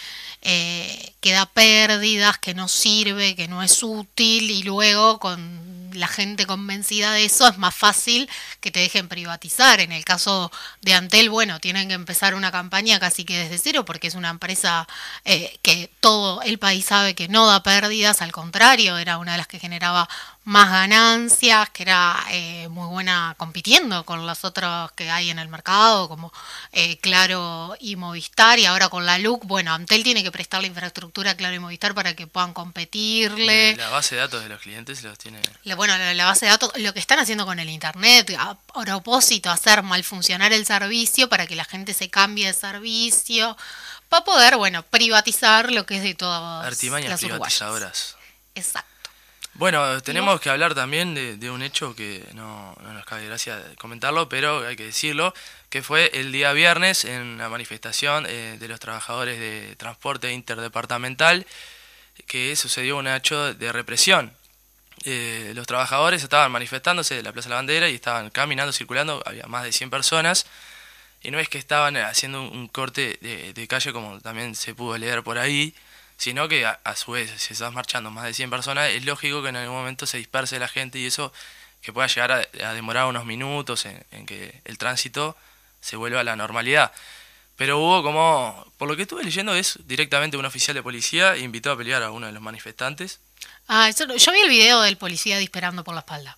eh, 0.43 1.15
que 1.21 1.33
da 1.33 1.47
pérdidas, 1.47 2.39
que 2.39 2.55
no 2.55 2.69
sirve, 2.69 3.35
que 3.35 3.49
no 3.49 3.63
es 3.63 3.83
útil, 3.83 4.51
y 4.51 4.63
luego 4.63 5.19
con 5.19 5.70
la 5.93 6.09
gente 6.09 6.47
convencida 6.47 7.13
de 7.13 7.25
eso 7.25 7.49
es 7.49 7.59
más 7.59 7.75
fácil 7.75 8.29
que 8.61 8.71
te 8.71 8.81
dejen 8.81 9.09
privatizar. 9.09 9.81
En 9.81 9.93
el 9.93 10.05
caso 10.05 10.51
de 10.83 10.95
Antel, 10.95 11.31
bueno, 11.31 11.61
tienen 11.61 11.89
que 11.89 11.95
empezar 11.95 12.35
una 12.35 12.53
campaña 12.53 13.01
casi 13.01 13.25
que 13.25 13.39
desde 13.39 13.59
cero, 13.59 13.85
porque 13.85 14.09
es 14.09 14.15
una 14.15 14.31
empresa 14.31 14.87
eh, 15.25 15.59
que 15.63 15.91
todo 16.01 16.43
el 16.43 16.59
país 16.59 16.85
sabe 16.87 17.15
que 17.15 17.29
no 17.29 17.47
da 17.47 17.63
pérdidas, 17.63 18.23
al 18.23 18.33
contrario, 18.33 18.99
era 18.99 19.19
una 19.19 19.33
de 19.33 19.39
las 19.39 19.47
que 19.47 19.59
generaba 19.59 20.09
más 20.45 20.71
ganancias, 20.71 21.69
que 21.71 21.83
era 21.83 22.17
eh, 22.31 22.67
muy 22.71 22.89
buena 22.89 23.35
compitiendo 23.37 24.05
con 24.05 24.27
las 24.27 24.43
otras 24.45 24.91
que 24.93 25.11
hay 25.11 25.31
en 25.31 25.39
el 25.39 25.49
mercado, 25.49 26.09
como 26.09 26.33
eh, 26.73 26.97
Claro 26.99 27.77
y 27.79 27.97
Movistar, 27.97 28.59
y 28.59 28.65
ahora 28.67 28.89
con 28.89 29.05
la 29.07 29.19
LUC, 29.19 29.45
bueno, 29.45 29.73
Antel 29.75 30.03
tiene 30.03 30.23
que 30.23 30.33
prestar 30.33 30.61
la 30.63 30.67
infraestructura 30.67 31.33
a 31.33 31.35
Claro 31.37 31.55
y 31.55 31.59
Movistar 31.59 31.95
para 31.95 32.17
que 32.17 32.27
puedan 32.27 32.53
competirle. 32.55 33.77
La 33.77 33.91
base 33.91 34.15
de 34.17 34.23
datos 34.23 34.43
de 34.43 34.49
los 34.49 34.61
clientes 34.61 35.03
los 35.03 35.19
tiene... 35.19 35.41
La- 35.65 35.75
Bueno, 35.77 35.97
la, 35.99 36.15
la 36.15 36.25
base 36.25 36.47
de 36.47 36.51
datos, 36.53 36.73
lo 36.77 36.93
que 36.95 37.01
están 37.01 37.19
haciendo 37.19 37.45
con 37.47 37.59
el 37.61 37.69
Internet, 37.69 38.35
a 38.39 38.57
propósito, 38.85 39.51
hacer 39.51 39.83
mal 39.83 40.03
funcionar 40.05 40.53
el 40.53 40.65
servicio 40.67 41.29
para 41.29 41.47
que 41.47 41.55
la 41.55 41.65
gente 41.65 41.93
se 41.95 42.09
cambie 42.11 42.47
de 42.47 42.55
servicio, 42.55 43.57
para 44.09 44.25
poder, 44.25 44.57
bueno, 44.57 44.83
privatizar 44.85 45.71
lo 45.71 45.87
que 45.87 45.99
es 45.99 46.03
de 46.03 46.15
todas 46.15 46.67
Artimañas 46.67 47.11
las 47.11 47.23
uruguayas. 47.23 47.59
privatizadoras. 47.59 48.17
Exacto. 48.55 48.90
Bueno, 49.61 50.01
tenemos 50.01 50.41
que 50.41 50.49
hablar 50.49 50.75
también 50.75 51.15
de, 51.15 51.37
de 51.37 51.51
un 51.51 51.61
hecho 51.61 51.95
que 51.95 52.25
no, 52.33 52.75
no 52.81 52.95
nos 52.95 53.05
cabe 53.05 53.27
gracia 53.27 53.63
comentarlo, 53.77 54.27
pero 54.27 54.67
hay 54.67 54.75
que 54.75 54.87
decirlo, 54.87 55.35
que 55.69 55.83
fue 55.83 56.11
el 56.15 56.33
día 56.33 56.55
viernes 56.55 57.05
en 57.05 57.37
la 57.37 57.51
manifestación 57.51 58.25
eh, 58.27 58.57
de 58.59 58.69
los 58.69 58.81
trabajadores 58.81 59.39
de 59.39 59.77
transporte 59.77 60.33
interdepartamental, 60.33 61.47
que 62.27 62.57
sucedió 62.57 62.97
un 62.97 63.07
hecho 63.07 63.53
de 63.53 63.71
represión. 63.71 64.33
Eh, 65.05 65.53
los 65.55 65.67
trabajadores 65.67 66.23
estaban 66.23 66.51
manifestándose 66.51 67.17
de 67.17 67.23
la 67.23 67.33
Plaza 67.33 67.51
de 67.51 67.51
la 67.51 67.57
Bandera 67.57 67.91
y 67.91 67.97
estaban 67.97 68.31
caminando, 68.31 68.73
circulando, 68.73 69.23
había 69.27 69.47
más 69.47 69.65
de 69.65 69.73
100 69.73 69.91
personas, 69.91 70.47
y 71.23 71.31
no 71.33 71.39
es 71.39 71.51
que 71.51 71.59
estaban 71.59 71.99
haciendo 71.99 72.41
un, 72.41 72.67
corte 72.69 73.19
de, 73.21 73.53
de 73.53 73.69
calle 73.69 73.93
como 73.93 74.23
también 74.23 74.55
se 74.55 74.75
pudo 74.75 74.97
leer 74.97 75.23
por 75.23 75.37
ahí, 75.37 75.75
sino 76.21 76.49
que 76.49 76.67
a, 76.67 76.79
a 76.85 76.95
su 76.97 77.13
vez, 77.13 77.31
si 77.41 77.55
estás 77.55 77.73
marchando 77.73 78.11
más 78.11 78.25
de 78.27 78.35
100 78.35 78.51
personas, 78.51 78.91
es 78.91 79.05
lógico 79.07 79.43
que 79.43 79.49
en 79.49 79.57
algún 79.57 79.75
momento 79.77 80.05
se 80.07 80.19
disperse 80.19 80.59
la 80.59 80.69
gente 80.69 80.99
y 80.99 81.07
eso 81.07 81.33
que 81.81 81.93
pueda 81.95 82.07
llegar 82.09 82.31
a, 82.31 82.69
a 82.69 82.75
demorar 82.75 83.07
unos 83.07 83.25
minutos 83.25 83.87
en, 83.87 84.05
en 84.11 84.27
que 84.27 84.61
el 84.67 84.77
tránsito 84.77 85.35
se 85.81 85.97
vuelva 85.97 86.21
a 86.21 86.25
la 86.25 86.37
normalidad. 86.37 86.93
Pero 87.57 87.79
hubo 87.79 88.03
como, 88.03 88.71
por 88.77 88.87
lo 88.89 88.97
que 88.97 89.03
estuve 89.03 89.25
leyendo, 89.25 89.55
es 89.55 89.79
directamente 89.87 90.37
un 90.37 90.45
oficial 90.45 90.75
de 90.75 90.83
policía 90.83 91.37
invitó 91.39 91.73
a 91.73 91.77
pelear 91.77 92.03
a 92.03 92.11
uno 92.11 92.27
de 92.27 92.33
los 92.33 92.43
manifestantes 92.43 93.19
Ah, 93.69 93.89
eso 93.89 94.05
yo 94.15 94.33
vi 94.33 94.41
el 94.41 94.49
video 94.51 94.83
del 94.83 94.97
policía 94.99 95.39
disparando 95.39 95.85
por 95.85 95.95
la 95.95 96.01
espalda. 96.01 96.37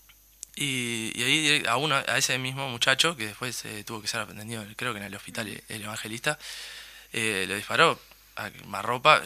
y, 0.55 1.11
y 1.19 1.23
ahí 1.25 1.62
a 1.67 1.77
uno, 1.77 1.97
a 1.97 2.19
ese 2.19 2.39
mismo 2.39 2.69
muchacho 2.69 3.17
que 3.17 3.27
después 3.27 3.65
eh, 3.65 3.83
tuvo 3.85 4.01
que 4.03 4.07
ser 4.09 4.21
atendido, 4.21 4.65
creo 4.77 4.93
que 4.93 4.99
en 5.01 5.07
el 5.07 5.15
hospital 5.17 5.49
el, 5.49 5.65
el 5.69 5.83
evangelista, 5.83 6.39
eh, 7.12 7.47
le 7.49 7.57
disparó 7.57 7.99
a 8.37 8.51
más 8.67 8.85
ropa, 8.85 9.23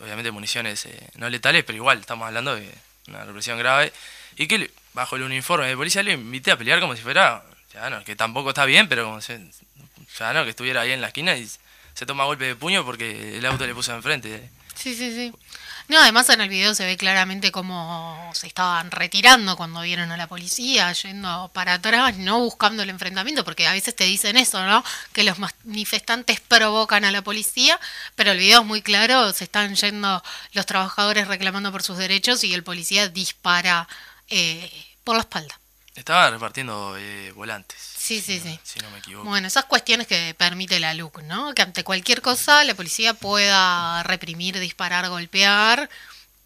obviamente 0.00 0.30
municiones 0.30 0.86
eh, 0.86 1.10
no 1.16 1.28
letales, 1.28 1.64
pero 1.64 1.76
igual 1.76 1.98
estamos 1.98 2.26
hablando 2.26 2.56
de 2.56 2.70
una 3.08 3.24
represión 3.24 3.58
grave 3.58 3.92
y 4.36 4.46
que 4.46 4.70
bajo 4.94 5.16
el 5.16 5.22
uniforme 5.22 5.66
de 5.66 5.76
policía 5.76 6.02
le 6.02 6.12
invité 6.12 6.50
a 6.50 6.56
pelear 6.56 6.80
como 6.80 6.96
si 6.96 7.02
fuera, 7.02 7.44
ya 7.72 7.90
no, 7.90 8.02
que 8.04 8.16
tampoco 8.16 8.50
está 8.50 8.64
bien, 8.64 8.88
pero 8.88 9.04
como 9.04 9.20
si, 9.20 9.34
ya 10.18 10.32
no, 10.32 10.44
que 10.44 10.50
estuviera 10.50 10.82
ahí 10.82 10.92
en 10.92 11.00
la 11.00 11.08
esquina 11.08 11.36
y 11.36 11.48
se 11.94 12.06
toma 12.06 12.24
golpe 12.24 12.46
de 12.46 12.56
puño 12.56 12.84
porque 12.84 13.38
el 13.38 13.46
auto 13.46 13.66
le 13.66 13.74
puso 13.74 13.94
enfrente. 13.94 14.50
Sí, 14.74 14.94
sí, 14.94 15.12
sí. 15.12 15.32
No, 15.90 15.98
además 16.00 16.28
en 16.28 16.40
el 16.40 16.48
video 16.48 16.72
se 16.72 16.84
ve 16.86 16.96
claramente 16.96 17.50
cómo 17.50 18.30
se 18.32 18.46
estaban 18.46 18.92
retirando 18.92 19.56
cuando 19.56 19.80
vieron 19.80 20.12
a 20.12 20.16
la 20.16 20.28
policía, 20.28 20.92
yendo 20.92 21.50
para 21.52 21.74
atrás, 21.74 22.16
no 22.16 22.38
buscando 22.38 22.84
el 22.84 22.90
enfrentamiento, 22.90 23.44
porque 23.44 23.66
a 23.66 23.72
veces 23.72 23.96
te 23.96 24.04
dicen 24.04 24.36
eso, 24.36 24.64
¿no? 24.64 24.84
Que 25.12 25.24
los 25.24 25.40
manifestantes 25.40 26.38
provocan 26.38 27.04
a 27.04 27.10
la 27.10 27.22
policía, 27.22 27.80
pero 28.14 28.30
el 28.30 28.38
video 28.38 28.60
es 28.60 28.66
muy 28.68 28.82
claro, 28.82 29.32
se 29.32 29.42
están 29.42 29.74
yendo 29.74 30.22
los 30.52 30.64
trabajadores 30.64 31.26
reclamando 31.26 31.72
por 31.72 31.82
sus 31.82 31.98
derechos 31.98 32.44
y 32.44 32.54
el 32.54 32.62
policía 32.62 33.08
dispara 33.08 33.88
eh, 34.28 34.70
por 35.02 35.16
la 35.16 35.22
espalda. 35.22 35.59
Estaba 36.00 36.30
repartiendo 36.30 36.96
eh, 36.98 37.30
volantes. 37.32 37.78
Sí, 37.78 38.20
sí, 38.20 38.40
si 38.40 38.48
no- 38.48 38.54
sí. 38.54 38.60
Si 38.64 38.78
no 38.80 38.90
me 38.90 38.98
equivoco. 38.98 39.28
Bueno, 39.28 39.46
esas 39.46 39.66
cuestiones 39.66 40.06
que 40.06 40.34
permite 40.36 40.80
la 40.80 40.94
LUC, 40.94 41.22
¿no? 41.22 41.54
Que 41.54 41.62
ante 41.62 41.84
cualquier 41.84 42.22
cosa 42.22 42.64
la 42.64 42.74
policía 42.74 43.14
pueda 43.14 44.02
reprimir, 44.02 44.58
disparar, 44.58 45.08
golpear 45.10 45.88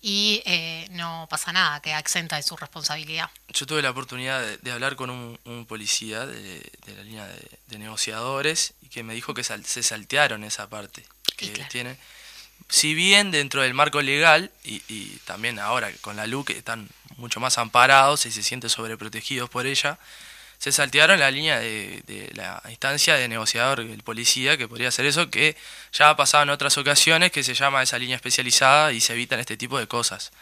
y 0.02 0.42
eh, 0.44 0.86
no 0.90 1.26
pasa 1.30 1.52
nada, 1.52 1.80
queda 1.80 1.98
exenta 1.98 2.36
de 2.36 2.42
su 2.42 2.56
responsabilidad. 2.56 3.30
Yo 3.48 3.64
tuve 3.64 3.80
la 3.80 3.90
oportunidad 3.90 4.40
de, 4.42 4.58
de 4.58 4.72
hablar 4.72 4.96
con 4.96 5.08
un, 5.08 5.38
un 5.44 5.64
policía 5.66 6.26
de, 6.26 6.70
de 6.86 6.94
la 6.96 7.02
línea 7.04 7.24
de, 7.26 7.48
de 7.68 7.78
negociadores 7.78 8.74
y 8.82 8.88
que 8.88 9.02
me 9.02 9.14
dijo 9.14 9.32
que 9.32 9.44
sal- 9.44 9.64
se 9.64 9.82
saltearon 9.82 10.44
esa 10.44 10.68
parte 10.68 11.06
que 11.36 11.52
claro. 11.52 11.70
tienen. 11.70 11.98
Si 12.68 12.94
bien 12.94 13.30
dentro 13.30 13.62
del 13.62 13.74
marco 13.74 14.00
legal 14.02 14.50
y, 14.64 14.80
también 15.26 15.58
ahora 15.58 15.90
con 16.00 16.16
la 16.16 16.26
LUC 16.26 16.50
están 16.50 16.88
mucho 17.16 17.38
más 17.40 17.58
amparados 17.58 18.26
y 18.26 18.32
se 18.32 18.42
sienten 18.42 18.70
sobreprotegidos 18.70 19.48
por 19.50 19.66
ella, 19.66 19.98
se 20.58 20.72
saltearon 20.72 21.20
la 21.20 21.30
línea 21.30 21.58
de, 21.58 22.30
la 22.34 22.62
instancia 22.70 23.14
de 23.14 23.28
negociador, 23.28 23.80
el 23.80 24.02
policía, 24.02 24.56
que 24.56 24.66
podría 24.66 24.88
hacer 24.88 25.04
eso, 25.06 25.30
que 25.30 25.56
ya 25.92 26.08
ha 26.10 26.16
pasado 26.16 26.42
en 26.44 26.50
otras 26.50 26.76
ocasiones, 26.78 27.32
que 27.32 27.42
se 27.44 27.54
llama 27.54 27.82
esa 27.82 27.98
línea 27.98 28.16
especializada 28.16 28.92
y 28.92 29.00
se 29.00 29.12
evitan 29.12 29.40
este 29.40 29.56
tipo 29.56 29.78
de 29.78 29.86
cosas. 29.86 30.32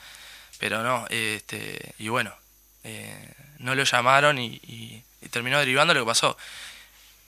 Pero 0.58 0.82
no, 0.82 1.06
este, 1.10 1.94
y 1.98 2.08
bueno, 2.08 2.32
eh, 2.84 3.34
no 3.58 3.74
lo 3.74 3.82
llamaron 3.84 4.38
y, 4.38 4.60
y- 4.62 5.02
y 5.22 5.28
terminó 5.28 5.58
derivando 5.58 5.92
lo 5.94 6.00
que 6.00 6.06
pasó. 6.06 6.36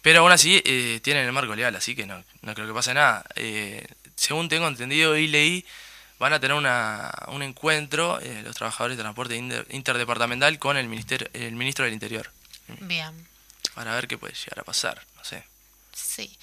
Pero 0.02 0.20
aún 0.20 0.32
así 0.32 0.62
eh, 0.64 1.00
tienen 1.02 1.24
el 1.24 1.32
marco 1.32 1.54
legal, 1.56 1.74
así 1.76 1.94
que 1.96 2.06
no, 2.06 2.22
no 2.42 2.54
creo 2.54 2.66
que 2.66 2.74
pase 2.74 2.92
nada. 2.94 3.24
Eh, 3.36 3.86
según 4.16 4.48
tengo 4.48 4.66
entendido 4.68 5.16
y 5.16 5.26
leí, 5.26 5.64
van 6.18 6.32
a 6.32 6.40
tener 6.40 6.56
una, 6.56 7.12
un 7.28 7.42
encuentro 7.42 8.20
eh, 8.20 8.42
los 8.44 8.56
trabajadores 8.56 8.96
de 8.96 9.02
transporte 9.02 9.36
inter- 9.36 9.66
interdepartamental 9.70 10.58
con 10.58 10.76
el, 10.76 10.88
ministerio, 10.88 11.28
el 11.32 11.52
ministro 11.56 11.84
del 11.84 11.94
Interior, 11.94 12.30
Bien, 12.80 13.12
para 13.74 13.94
ver 13.94 14.06
qué 14.08 14.16
puede 14.16 14.34
llegar 14.34 14.60
a 14.60 14.64
pasar, 14.64 15.02
no 15.16 15.24
sé. 15.24 15.44
sí. 15.92 16.36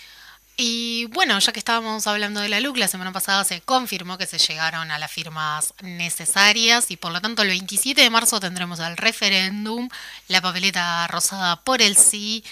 Y 0.58 1.06
bueno, 1.06 1.40
ya 1.40 1.52
que 1.54 1.60
estábamos 1.60 2.06
hablando 2.06 2.40
de 2.42 2.50
la 2.50 2.60
LUC, 2.60 2.78
la 2.78 2.88
semana 2.88 3.12
pasada 3.12 3.44
se 3.44 3.62
confirmó 3.62 4.18
que 4.20 4.28
se 4.28 4.38
llegaron 4.38 4.92
a 4.92 5.00
las 5.00 5.10
firmas 5.12 5.74
necesarias 5.82 6.92
y 6.92 6.98
por 6.98 7.12
lo 7.12 7.20
tanto 7.22 7.42
el 7.42 7.48
27 7.48 8.00
de 8.02 8.10
marzo 8.12 8.40
tendremos 8.40 8.80
el 8.80 8.96
referéndum, 8.98 9.90
la 10.28 10.42
papeleta 10.42 11.08
rosada 11.08 11.56
por 11.62 11.82
el 11.82 11.96
sí, 11.96 12.44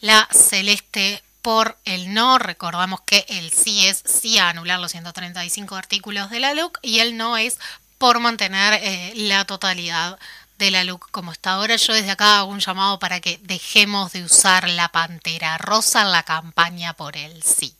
la 0.00 0.28
celeste 0.32 1.22
por 1.42 1.76
el 1.84 2.14
no. 2.14 2.38
Recordamos 2.38 3.00
que 3.02 3.26
el 3.28 3.52
sí 3.52 3.86
es 3.86 4.02
sí 4.06 4.38
a 4.38 4.48
anular 4.48 4.80
los 4.80 4.92
135 4.92 5.76
artículos 5.76 6.30
de 6.30 6.40
la 6.40 6.54
LUC 6.54 6.78
y 6.82 7.00
el 7.00 7.16
no 7.16 7.36
es 7.36 7.58
por 7.98 8.20
mantener 8.20 8.74
eh, 8.82 9.12
la 9.14 9.44
totalidad 9.44 10.18
de 10.58 10.70
la 10.70 10.84
LUC 10.84 11.10
como 11.10 11.32
está 11.32 11.52
ahora. 11.52 11.76
Yo 11.76 11.92
desde 11.92 12.10
acá 12.10 12.38
hago 12.38 12.50
un 12.50 12.60
llamado 12.60 12.98
para 12.98 13.20
que 13.20 13.38
dejemos 13.42 14.12
de 14.12 14.22
usar 14.24 14.68
la 14.68 14.88
pantera 14.88 15.58
rosa 15.58 16.02
en 16.02 16.12
la 16.12 16.22
campaña 16.22 16.94
por 16.94 17.16
el 17.16 17.42
sí. 17.42 17.74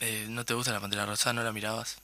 Eh, 0.00 0.26
¿No 0.28 0.44
te 0.44 0.54
gusta 0.54 0.72
la 0.72 0.80
pantera 0.80 1.06
rosa? 1.06 1.32
¿No 1.32 1.42
la 1.42 1.52
mirabas? 1.52 1.96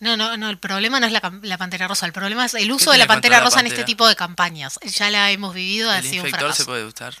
No, 0.00 0.16
no, 0.16 0.36
no, 0.36 0.50
el 0.50 0.58
problema 0.58 0.98
no 0.98 1.06
es 1.06 1.12
la, 1.12 1.20
pantera 1.58 1.86
rosa, 1.86 2.06
el 2.06 2.12
problema 2.12 2.44
es 2.44 2.54
el 2.54 2.72
uso 2.72 2.90
de 2.90 2.98
la 2.98 3.06
pantera 3.06 3.38
la 3.38 3.44
rosa 3.44 3.60
en 3.60 3.68
este 3.68 3.84
tipo 3.84 4.08
de 4.08 4.16
campañas. 4.16 4.80
Ya 4.82 5.10
la 5.10 5.30
hemos 5.30 5.54
vivido, 5.54 5.92
ha 5.92 5.98
¿El 5.98 6.02
sido 6.02 6.22
un 6.22 6.28
infector 6.28 6.50
se 6.50 6.64
fracaso. 6.64 6.66
puede 6.66 6.84
gustar? 6.84 7.14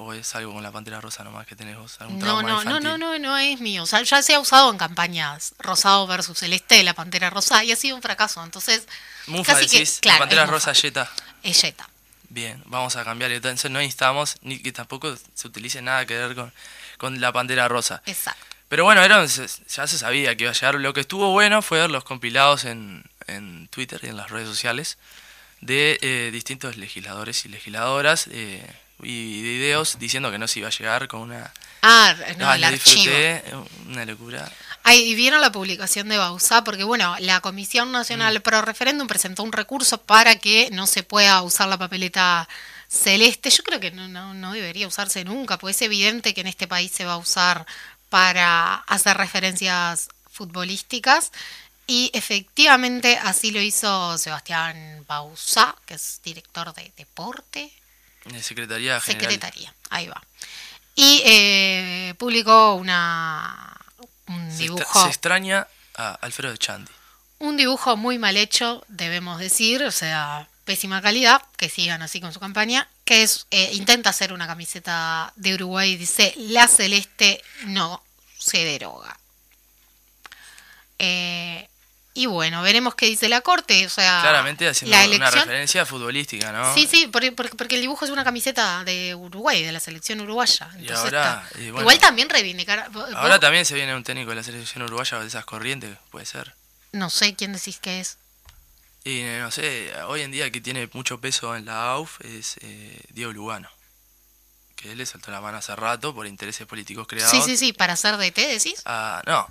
¿O 0.00 0.12
es 0.14 0.34
algo 0.34 0.52
con 0.54 0.62
la 0.62 0.72
pantera 0.72 1.00
rosa 1.00 1.22
nomás 1.24 1.46
que 1.46 1.54
tenés 1.56 1.76
vos? 1.76 1.96
¿Algún 2.00 2.18
No, 2.18 2.42
no, 2.42 2.42
no, 2.42 2.58
infantil? 2.62 2.82
no, 2.82 2.98
no, 2.98 3.18
no 3.18 3.36
es 3.38 3.60
mío. 3.60 3.82
O 3.82 3.86
sea, 3.86 4.02
ya 4.02 4.22
se 4.22 4.34
ha 4.34 4.40
usado 4.40 4.70
en 4.70 4.78
campañas 4.78 5.54
rosado 5.58 6.06
versus 6.06 6.38
celeste, 6.38 6.82
la 6.82 6.94
pantera 6.94 7.28
rosa, 7.30 7.62
y 7.64 7.72
ha 7.72 7.76
sido 7.76 7.96
un 7.96 8.02
fracaso. 8.02 8.42
Entonces, 8.42 8.86
Mufa 9.26 9.52
casi 9.54 9.66
que, 9.68 9.78
decís, 9.78 9.98
claro, 10.00 10.16
la 10.16 10.20
pantera 10.20 10.42
es 10.44 10.50
rosa 10.50 10.70
Mufa. 10.70 10.80
yeta. 10.82 11.10
es 11.42 11.60
Jetta. 11.60 11.88
Bien, 12.28 12.62
vamos 12.66 12.96
a 12.96 13.04
cambiar. 13.04 13.30
Entonces 13.32 13.70
no 13.70 13.78
necesitamos 13.78 14.36
ni 14.42 14.58
que 14.60 14.72
tampoco 14.72 15.16
se 15.34 15.48
utilice 15.48 15.82
nada 15.82 16.06
que 16.06 16.16
ver 16.16 16.34
con, 16.34 16.52
con 16.96 17.20
la 17.20 17.32
pantera 17.32 17.68
rosa. 17.68 18.02
Exacto. 18.06 18.44
Pero 18.68 18.84
bueno, 18.84 19.02
era, 19.02 19.24
ya 19.26 19.86
se 19.88 19.98
sabía 19.98 20.36
que 20.36 20.44
iba 20.44 20.52
a 20.52 20.54
llegar. 20.54 20.76
Lo 20.76 20.92
que 20.94 21.00
estuvo 21.00 21.32
bueno 21.32 21.60
fue 21.60 21.80
ver 21.80 21.90
los 21.90 22.04
compilados 22.04 22.64
en, 22.64 23.02
en 23.26 23.66
Twitter 23.68 23.98
y 24.04 24.06
en 24.06 24.16
las 24.16 24.30
redes 24.30 24.48
sociales 24.48 24.96
de 25.60 25.98
eh, 26.02 26.30
distintos 26.32 26.76
legisladores 26.76 27.44
y 27.44 27.48
legisladoras 27.48 28.28
eh, 28.30 28.64
y 29.02 29.42
videos 29.42 29.98
diciendo 29.98 30.30
que 30.30 30.38
no 30.38 30.48
se 30.48 30.58
iba 30.60 30.68
a 30.68 30.72
llegar 30.72 31.08
con 31.08 31.20
una... 31.20 31.52
Ah, 31.82 32.14
no, 32.38 32.48
Ah, 32.48 32.54
el 32.56 32.60
lo 32.60 32.66
archivo. 32.66 33.66
una 33.88 34.04
locura. 34.04 34.50
Ay, 34.82 35.10
¿y 35.10 35.14
vieron 35.14 35.40
la 35.40 35.52
publicación 35.52 36.08
de 36.08 36.18
Bausá? 36.18 36.64
Porque, 36.64 36.84
bueno, 36.84 37.14
la 37.20 37.40
Comisión 37.40 37.92
Nacional 37.92 38.38
Mm. 38.38 38.42
Pro 38.42 38.62
Referéndum 38.62 39.06
presentó 39.06 39.42
un 39.42 39.52
recurso 39.52 39.98
para 39.98 40.36
que 40.36 40.68
no 40.72 40.86
se 40.86 41.02
pueda 41.02 41.40
usar 41.42 41.68
la 41.68 41.78
papeleta 41.78 42.48
celeste. 42.88 43.50
Yo 43.50 43.62
creo 43.62 43.80
que 43.80 43.90
no, 43.90 44.08
no, 44.08 44.34
no 44.34 44.52
debería 44.52 44.88
usarse 44.88 45.24
nunca, 45.24 45.58
porque 45.58 45.72
es 45.72 45.82
evidente 45.82 46.34
que 46.34 46.40
en 46.40 46.46
este 46.48 46.66
país 46.66 46.92
se 46.92 47.04
va 47.04 47.12
a 47.14 47.18
usar 47.18 47.66
para 48.08 48.74
hacer 48.74 49.16
referencias 49.16 50.08
futbolísticas. 50.30 51.30
Y 51.86 52.10
efectivamente 52.14 53.18
así 53.22 53.50
lo 53.50 53.60
hizo 53.60 54.16
Sebastián 54.18 55.04
Bausá, 55.08 55.74
que 55.86 55.94
es 55.94 56.20
director 56.24 56.72
de 56.74 56.92
deporte. 56.96 57.72
De 58.24 58.42
Secretaría 58.42 59.00
General. 59.00 59.30
Secretaría, 59.30 59.74
ahí 59.88 60.06
va. 60.06 60.22
Y 60.94 61.22
eh, 61.24 62.14
publicó 62.18 62.74
una, 62.74 63.76
un 64.26 64.58
dibujo 64.58 65.02
se 65.02 65.08
extraña 65.08 65.66
a 65.96 66.14
Alfredo 66.14 66.56
Chandi. 66.56 66.92
un 67.38 67.56
dibujo 67.56 67.96
muy 67.96 68.18
mal 68.18 68.36
hecho, 68.36 68.84
debemos 68.88 69.38
decir, 69.38 69.82
o 69.82 69.90
sea, 69.90 70.48
pésima 70.64 71.00
calidad, 71.00 71.42
que 71.56 71.68
sigan 71.68 72.02
así 72.02 72.20
con 72.20 72.32
su 72.32 72.40
campaña, 72.40 72.86
que 73.04 73.22
es, 73.22 73.46
eh, 73.50 73.70
intenta 73.72 74.10
hacer 74.10 74.32
una 74.32 74.46
camiseta 74.46 75.32
de 75.36 75.54
Uruguay, 75.54 75.96
dice, 75.96 76.34
la 76.36 76.68
celeste 76.68 77.42
no 77.64 78.02
se 78.38 78.64
deroga. 78.64 79.18
Eh, 80.98 81.69
y 82.12 82.26
bueno, 82.26 82.60
veremos 82.62 82.94
qué 82.96 83.06
dice 83.06 83.28
la 83.28 83.40
corte, 83.40 83.86
o 83.86 83.88
sea, 83.88 84.20
Claramente 84.22 84.68
haciendo 84.68 84.96
la 84.96 85.04
una 85.04 85.14
elección... 85.16 85.44
referencia 85.44 85.86
futbolística, 85.86 86.50
¿no? 86.52 86.74
Sí, 86.74 86.86
sí, 86.90 87.06
porque, 87.06 87.32
porque- 87.32 87.74
el 87.76 87.80
dibujo 87.80 88.04
es 88.04 88.10
una 88.10 88.24
camiseta 88.24 88.82
de 88.84 89.14
Uruguay, 89.14 89.62
de 89.62 89.70
la 89.72 89.78
selección 89.80 90.20
uruguaya. 90.20 90.68
Y 90.74 90.80
Entonces 90.80 91.04
ahora, 91.04 91.44
está- 91.48 91.60
y 91.60 91.64
bueno, 91.70 91.80
Igual 91.82 91.98
también 92.00 92.28
reivindicar... 92.28 92.90
Ahora 93.14 93.28
vos- 93.36 93.40
también 93.40 93.64
se 93.64 93.74
viene 93.74 93.94
un 93.94 94.02
técnico 94.04 94.30
de 94.30 94.36
la 94.36 94.42
selección 94.42 94.82
uruguaya 94.82 95.20
de 95.20 95.26
esas 95.28 95.44
corrientes, 95.44 95.96
puede 96.10 96.26
ser. 96.26 96.54
No 96.92 97.10
sé 97.10 97.34
quién 97.36 97.52
decís 97.52 97.78
que 97.78 98.00
es. 98.00 98.18
Y 99.04 99.20
eh, 99.20 99.38
no 99.40 99.50
sé, 99.50 99.92
hoy 100.08 100.22
en 100.22 100.30
día 100.32 100.50
que 100.50 100.60
tiene 100.60 100.88
mucho 100.92 101.20
peso 101.20 101.54
en 101.56 101.64
la 101.64 101.92
AUF 101.92 102.20
es 102.22 102.56
eh, 102.60 103.00
Diego 103.10 103.32
Lugano. 103.32 103.70
Que 104.76 104.92
él 104.92 104.98
le 104.98 105.06
saltó 105.06 105.30
la 105.30 105.40
mano 105.40 105.58
hace 105.58 105.74
rato 105.76 106.14
por 106.14 106.26
intereses 106.26 106.66
políticos 106.66 107.06
creados. 107.06 107.30
Sí, 107.30 107.40
sí, 107.42 107.56
sí, 107.56 107.72
para 107.72 107.92
hacer 107.94 108.16
DT, 108.16 108.36
decís. 108.48 108.82
Ah, 108.84 109.22
no, 109.26 109.46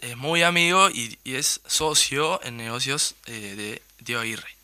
es 0.00 0.16
muy 0.16 0.42
amigo 0.42 0.90
y, 0.90 1.18
y 1.24 1.34
es 1.36 1.60
socio 1.66 2.40
en 2.44 2.56
negocios 2.56 3.14
eh, 3.26 3.54
de 3.56 3.82
Diego 3.98 4.20
Aguirre. 4.22 4.56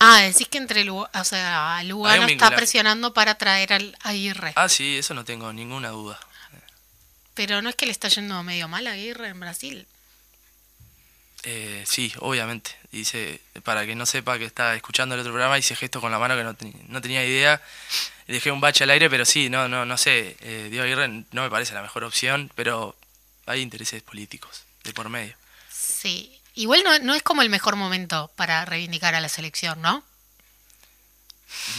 Ah, 0.00 0.20
decís 0.22 0.48
que 0.48 0.58
entre 0.58 0.84
Lu- 0.84 1.06
o 1.12 1.24
sea, 1.24 1.82
Lugano 1.84 2.26
está 2.26 2.54
presionando 2.54 3.14
para 3.14 3.36
traer 3.36 3.72
al 3.72 3.96
Aguirre. 4.02 4.52
Ah, 4.56 4.68
sí, 4.68 4.98
eso 4.98 5.14
no 5.14 5.24
tengo 5.24 5.52
ninguna 5.52 5.88
duda. 5.90 6.18
Pero 7.34 7.62
no 7.62 7.68
es 7.68 7.74
que 7.74 7.86
le 7.86 7.92
está 7.92 8.08
yendo 8.08 8.42
medio 8.42 8.68
mal 8.68 8.86
a 8.86 8.92
Aguirre 8.92 9.28
en 9.28 9.40
Brasil. 9.40 9.86
Eh, 11.44 11.84
sí, 11.86 12.12
obviamente. 12.18 12.70
Dice, 12.92 13.40
para 13.64 13.84
que 13.86 13.94
no 13.94 14.06
sepa 14.06 14.38
que 14.38 14.44
está 14.44 14.74
escuchando 14.76 15.14
el 15.14 15.20
otro 15.20 15.32
programa, 15.32 15.58
hice 15.58 15.74
gesto 15.76 16.00
con 16.00 16.10
la 16.12 16.18
mano 16.18 16.36
que 16.36 16.44
no, 16.44 16.56
no 16.88 17.00
tenía 17.00 17.24
idea. 17.24 17.60
Dejé 18.26 18.50
un 18.50 18.60
bache 18.60 18.84
al 18.84 18.90
aire, 18.90 19.10
pero 19.10 19.24
sí, 19.24 19.50
no, 19.50 19.68
no, 19.68 19.84
no 19.84 19.98
sé. 19.98 20.36
Eh, 20.40 20.68
Diego 20.70 20.84
Aguirre 20.84 21.08
no 21.08 21.42
me 21.42 21.50
parece 21.50 21.74
la 21.74 21.82
mejor 21.82 22.04
opción, 22.04 22.50
pero 22.54 22.96
hay 23.46 23.60
intereses 23.60 24.02
políticos 24.02 24.62
de 24.84 24.92
por 24.92 25.08
medio. 25.08 25.34
Sí. 25.70 26.40
Igual 26.54 26.82
no, 26.84 26.98
no 27.00 27.14
es 27.14 27.22
como 27.22 27.42
el 27.42 27.50
mejor 27.50 27.76
momento 27.76 28.30
para 28.36 28.64
reivindicar 28.64 29.14
a 29.14 29.20
la 29.20 29.28
selección, 29.28 29.80
¿no? 29.82 30.04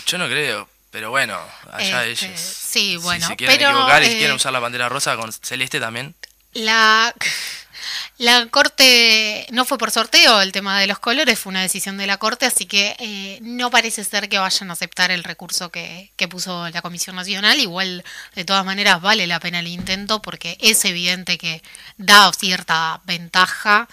Yo 0.06 0.18
no 0.18 0.28
creo, 0.28 0.70
pero 0.92 1.10
bueno, 1.10 1.40
allá 1.72 2.06
Este, 2.06 2.28
ellos. 2.28 2.40
sí, 2.40 2.98
bueno, 2.98 3.26
Si 3.26 3.32
se 3.32 3.38
quieren 3.38 3.58
pero, 3.58 3.70
equivocar 3.70 4.04
y 4.04 4.06
si 4.08 4.12
eh, 4.14 4.18
quieren 4.18 4.36
usar 4.36 4.54
la 4.54 4.60
bandera 4.60 4.90
rosa 4.90 5.16
con 5.16 5.32
celeste 5.32 5.80
también. 5.80 6.16
La, 6.54 7.14
la 8.18 8.46
corte 8.48 9.46
no 9.52 9.66
fue 9.66 9.78
por 9.78 9.92
sorteo 9.92 10.42
el 10.42 10.52
tema 10.52 10.80
de 10.80 10.88
los 10.88 11.00
colores, 11.00 11.40
fue 11.40 11.52
una 11.52 11.62
decisión 11.62 11.98
de 11.98 12.08
la 12.08 12.18
corte, 12.18 12.46
así 12.46 12.66
que 12.66 12.96
eh, 13.00 13.40
no 13.42 13.70
parece 13.70 14.04
ser 14.04 14.30
que 14.30 14.38
vayan 14.40 14.70
a 14.70 14.74
aceptar 14.74 15.12
el 15.12 15.24
recurso 15.24 15.70
que, 15.70 16.12
que 16.16 16.28
puso 16.28 16.70
la 16.70 16.82
Comisión 16.82 17.16
Nacional. 17.16 17.60
Igual, 17.60 18.04
de 18.36 18.46
todas 18.46 18.66
maneras, 18.66 19.02
vale 19.02 19.28
la 19.28 19.40
pena 19.40 19.60
el 19.60 19.68
intento 19.68 20.22
porque 20.22 20.58
es 20.62 20.84
evidente 20.86 21.38
que 21.38 21.62
da 21.98 22.32
cierta 22.34 23.02
ventaja, 23.06 23.88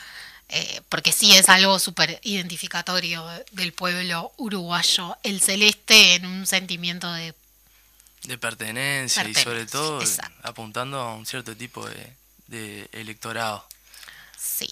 eh, 0.49 0.83
porque 0.89 1.13
sí 1.13 1.33
es 1.33 1.49
algo 1.49 1.79
súper 1.79 2.21
identificatorio 2.23 3.27
del 3.53 3.73
pueblo 3.73 4.33
uruguayo, 4.37 5.17
el 5.23 5.41
celeste 5.41 6.17
en 6.17 6.27
un 6.27 6.47
sentimiento 6.47 7.13
de 7.13 7.35
De 8.25 8.39
pertenencia, 8.39 9.27
y 9.27 9.35
sobre 9.35 9.67
todo 9.67 10.01
exacto. 10.01 10.39
apuntando 10.43 11.01
a 11.01 11.15
un 11.15 11.27
cierto 11.27 11.57
tipo 11.57 11.89
de, 11.89 12.13
de 12.49 12.89
electorado. 12.93 13.67
Sí. 14.43 14.69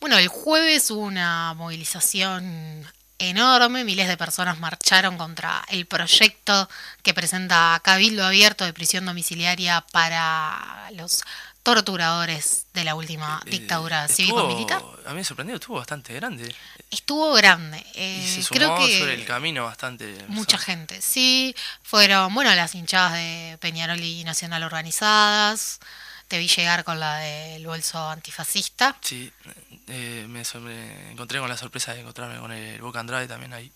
Bueno, 0.00 0.16
el 0.18 0.28
jueves 0.28 0.90
hubo 0.90 1.00
una 1.02 1.54
movilización 1.54 2.84
enorme, 3.20 3.84
miles 3.84 4.08
de 4.08 4.16
personas 4.16 4.58
marcharon 4.60 5.16
contra 5.18 5.64
el 5.68 5.86
proyecto 5.86 6.68
que 7.02 7.14
presenta 7.14 7.80
Cabildo 7.84 8.24
Abierto 8.24 8.64
de 8.64 8.72
prisión 8.72 9.04
domiciliaria 9.06 9.84
para 9.92 10.88
los 10.94 11.22
torturadores 11.64 12.66
de 12.74 12.84
la 12.84 12.94
última 12.94 13.42
Eh, 13.44 13.50
dictadura 13.50 14.04
estuvo- 14.04 14.16
cívico-militar. 14.16 14.82
A 15.04 15.10
mí 15.10 15.16
me 15.16 15.24
sorprendió, 15.24 15.56
estuvo 15.56 15.76
bastante 15.76 16.14
grande. 16.14 16.54
Estuvo 16.90 17.32
grande. 17.34 17.78
Y 17.94 17.98
eh, 18.00 18.32
se 18.36 18.42
sumó 18.42 18.56
creo 18.58 18.76
que 18.78 18.98
sobre 19.00 19.14
el 19.14 19.26
camino 19.26 19.64
bastante. 19.64 20.16
mucha 20.28 20.56
gente. 20.58 21.02
Sí, 21.02 21.54
fueron, 21.82 22.32
bueno, 22.34 22.54
las 22.54 22.74
hinchadas 22.74 23.14
de 23.14 23.58
Peñarol 23.60 24.00
y 24.00 24.24
Nacional 24.24 24.62
organizadas. 24.62 25.80
Te 26.28 26.38
vi 26.38 26.46
llegar 26.46 26.84
con 26.84 27.00
la 27.00 27.18
del 27.18 27.66
bolso 27.66 27.98
antifascista. 28.08 28.96
Sí, 29.00 29.32
eh, 29.88 30.26
me, 30.28 30.42
encontré 31.10 31.40
con 31.40 31.48
la 31.48 31.56
sorpresa 31.56 31.94
de 31.94 32.00
encontrarme 32.00 32.38
con 32.38 32.52
el 32.52 32.80
Boca 32.80 33.00
Andrade 33.00 33.26
también 33.26 33.52
ahí. 33.54 33.72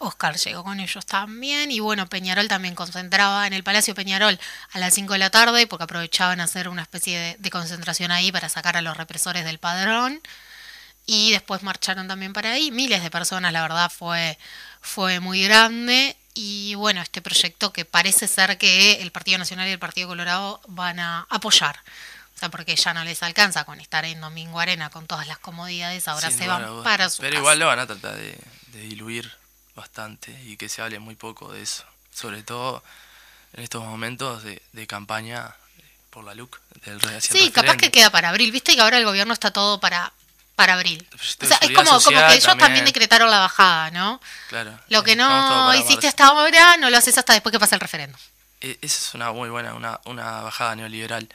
Oscar 0.00 0.36
llegó 0.36 0.62
con 0.62 0.78
ellos 0.78 1.06
también 1.06 1.70
y 1.70 1.80
bueno, 1.80 2.08
Peñarol 2.08 2.46
también 2.46 2.74
concentraba 2.74 3.46
en 3.46 3.52
el 3.52 3.64
Palacio 3.64 3.94
Peñarol 3.94 4.38
a 4.72 4.78
las 4.78 4.94
5 4.94 5.14
de 5.14 5.18
la 5.18 5.30
tarde 5.30 5.66
porque 5.66 5.84
aprovechaban 5.84 6.40
a 6.40 6.44
hacer 6.44 6.68
una 6.68 6.82
especie 6.82 7.18
de, 7.18 7.36
de 7.38 7.50
concentración 7.50 8.10
ahí 8.10 8.30
para 8.30 8.48
sacar 8.48 8.76
a 8.76 8.82
los 8.82 8.96
represores 8.96 9.44
del 9.44 9.58
padrón 9.58 10.20
y 11.10 11.32
después 11.32 11.62
marcharon 11.62 12.06
también 12.06 12.34
para 12.34 12.52
ahí, 12.52 12.70
miles 12.70 13.02
de 13.02 13.10
personas, 13.10 13.50
la 13.50 13.62
verdad 13.62 13.90
fue, 13.90 14.38
fue 14.82 15.20
muy 15.20 15.42
grande 15.42 16.17
y 16.40 16.76
bueno, 16.76 17.02
este 17.02 17.20
proyecto 17.20 17.72
que 17.72 17.84
parece 17.84 18.28
ser 18.28 18.58
que 18.58 19.02
el 19.02 19.10
Partido 19.10 19.38
Nacional 19.38 19.66
y 19.66 19.72
el 19.72 19.80
Partido 19.80 20.06
Colorado 20.06 20.60
van 20.68 21.00
a 21.00 21.26
apoyar. 21.30 21.80
O 22.36 22.38
sea, 22.38 22.48
porque 22.48 22.76
ya 22.76 22.94
no 22.94 23.02
les 23.02 23.24
alcanza 23.24 23.64
con 23.64 23.80
estar 23.80 24.04
en 24.04 24.20
Domingo 24.20 24.60
Arena 24.60 24.88
con 24.88 25.08
todas 25.08 25.26
las 25.26 25.38
comodidades, 25.38 26.06
ahora 26.06 26.28
Sin 26.30 26.38
se 26.38 26.46
van 26.46 26.84
para 26.84 27.10
su 27.10 27.22
Pero 27.22 27.32
casa. 27.32 27.40
igual 27.40 27.58
lo 27.58 27.66
van 27.66 27.80
a 27.80 27.86
tratar 27.88 28.14
de, 28.14 28.38
de 28.68 28.80
diluir 28.82 29.32
bastante 29.74 30.30
y 30.44 30.56
que 30.56 30.68
se 30.68 30.80
hable 30.80 31.00
muy 31.00 31.16
poco 31.16 31.52
de 31.52 31.62
eso. 31.62 31.82
Sobre 32.14 32.44
todo 32.44 32.84
en 33.54 33.64
estos 33.64 33.84
momentos 33.84 34.44
de, 34.44 34.62
de 34.72 34.86
campaña 34.86 35.56
por 36.10 36.22
la 36.22 36.34
LUC 36.34 36.56
del 36.84 37.00
Sí, 37.20 37.50
capaz 37.50 37.76
que 37.78 37.90
queda 37.90 38.10
para 38.10 38.28
abril. 38.28 38.52
Viste 38.52 38.76
que 38.76 38.80
ahora 38.80 38.98
el 38.98 39.04
gobierno 39.04 39.32
está 39.32 39.50
todo 39.50 39.80
para, 39.80 40.12
para 40.58 40.74
abril. 40.74 41.06
Proyecto 41.08 41.46
O 41.46 41.48
sea, 41.48 41.58
es 41.58 41.70
como, 41.70 41.88
como 41.88 42.00
que 42.02 42.34
ellos 42.34 42.42
también. 42.42 42.58
también. 42.58 42.84
decretaron 42.84 43.30
la 43.30 43.38
bajada, 43.38 43.92
¿no? 43.92 44.20
Claro. 44.48 44.76
Lo 44.88 45.04
que 45.04 45.14
no 45.14 45.72
hiciste 45.76 46.08
hasta 46.08 46.26
ahora, 46.26 46.76
no 46.78 46.90
lo 46.90 46.96
haces 46.96 47.16
hasta 47.16 47.32
después 47.32 47.52
que 47.52 47.60
pasa 47.60 47.76
el 47.76 47.80
referéndum. 47.80 48.20
Eh, 48.60 48.76
Esa 48.82 48.98
es 48.98 49.14
una 49.14 49.30
muy 49.30 49.50
buena, 49.50 49.74
una, 49.74 50.00
una 50.06 50.42
bajada 50.42 50.74
neoliberal. 50.74 51.28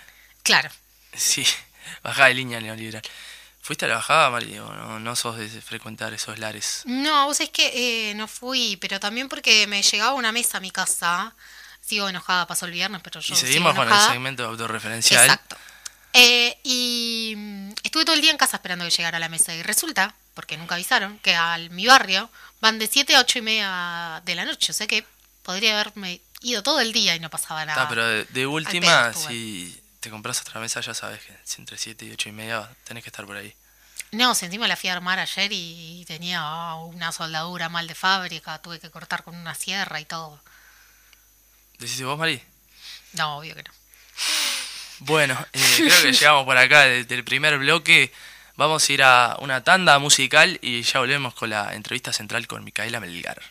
Claro. 0.43 0.69
Sí, 1.15 1.47
bajada 2.03 2.27
de 2.27 2.33
línea 2.33 2.59
neoliberal. 2.59 3.01
¿Fuiste 3.61 3.85
a 3.85 3.87
la 3.87 3.95
bajada, 3.95 4.29
Mario? 4.29 4.69
No, 4.73 4.99
no 4.99 5.15
sos 5.15 5.37
de 5.37 5.47
frecuentar 5.47 6.13
esos 6.13 6.37
lares. 6.37 6.81
No, 6.83 7.27
vos 7.27 7.39
es 7.39 7.49
que 7.49 8.09
eh, 8.09 8.15
no 8.15 8.27
fui, 8.27 8.77
pero 8.81 8.99
también 8.99 9.29
porque 9.29 9.67
me 9.67 9.81
llegaba 9.81 10.15
una 10.15 10.33
mesa 10.33 10.57
a 10.57 10.59
mi 10.59 10.69
casa. 10.69 11.33
Sigo 11.79 12.09
enojada, 12.09 12.45
pasó 12.45 12.65
el 12.65 12.73
viernes, 12.73 12.99
pero 13.01 13.21
yo 13.21 13.33
y 13.33 13.37
sigo 13.37 13.47
seguimos 13.47 13.73
con 13.73 13.89
el 13.89 13.99
segmento 14.01 14.43
autorreferencial. 14.43 15.23
Exacto. 15.23 15.55
Eh, 16.13 16.57
y 16.63 17.33
mm, 17.35 17.71
estuve 17.83 18.05
todo 18.05 18.15
el 18.15 18.21
día 18.21 18.31
en 18.31 18.37
casa 18.37 18.57
esperando 18.57 18.85
que 18.85 18.91
llegara 18.91 19.19
la 19.19 19.29
mesa. 19.29 19.53
Y 19.55 19.63
resulta, 19.63 20.15
porque 20.33 20.57
nunca 20.57 20.75
avisaron, 20.75 21.19
que 21.19 21.35
a 21.35 21.57
mi 21.71 21.87
barrio 21.87 22.29
van 22.61 22.79
de 22.79 22.87
7 22.87 23.15
a 23.15 23.21
8 23.21 23.39
y 23.39 23.41
media 23.41 24.21
de 24.23 24.35
la 24.35 24.45
noche. 24.45 24.71
O 24.71 24.75
sea 24.75 24.87
que 24.87 25.05
podría 25.41 25.73
haberme 25.73 26.21
ido 26.41 26.63
todo 26.63 26.79
el 26.79 26.93
día 26.93 27.15
y 27.15 27.19
no 27.19 27.29
pasaba 27.29 27.65
nada. 27.65 27.83
Está, 27.83 27.89
pero 27.89 28.25
de, 28.25 28.47
última, 28.47 29.13
si 29.13 29.81
te 29.99 30.09
compras 30.09 30.41
otra 30.41 30.59
mesa, 30.59 30.81
ya 30.81 30.93
sabes 30.93 31.21
que 31.23 31.35
entre 31.57 31.77
7 31.77 32.05
y 32.05 32.11
8 32.11 32.29
y 32.29 32.31
media 32.31 32.69
tenés 32.83 33.03
que 33.03 33.09
estar 33.09 33.25
por 33.25 33.37
ahí. 33.37 33.53
No, 34.11 34.35
si 34.35 34.45
encima 34.45 34.67
la 34.67 34.75
fui 34.75 34.89
a 34.89 34.93
armar 34.93 35.17
ayer 35.17 35.51
y 35.51 36.05
tenía 36.07 36.39
ah, 36.41 36.75
una 36.75 37.11
soldadura 37.11 37.69
mal 37.69 37.87
de 37.87 37.95
fábrica. 37.95 38.61
Tuve 38.61 38.79
que 38.79 38.91
cortar 38.91 39.23
con 39.23 39.35
una 39.35 39.55
sierra 39.55 39.99
y 39.99 40.05
todo. 40.05 40.39
¿Decís 41.79 42.03
vos, 42.03 42.17
Mari? 42.17 42.39
No, 43.13 43.37
obvio 43.37 43.55
que 43.55 43.63
no. 43.63 43.71
Bueno, 45.05 45.37
eh, 45.51 45.59
creo 45.77 46.01
que 46.01 46.13
llegamos 46.13 46.45
por 46.45 46.57
acá 46.57 46.83
desde 46.83 47.15
el 47.15 47.23
primer 47.25 47.57
bloque. 47.57 48.11
Vamos 48.55 48.87
a 48.87 48.93
ir 48.93 49.03
a 49.03 49.37
una 49.41 49.63
tanda 49.63 49.99
musical 49.99 50.59
y 50.61 50.81
ya 50.83 50.99
volvemos 50.99 51.33
con 51.33 51.49
la 51.49 51.73
entrevista 51.73 52.13
central 52.13 52.47
con 52.47 52.63
Micaela 52.63 52.99
Melgar. 53.01 53.41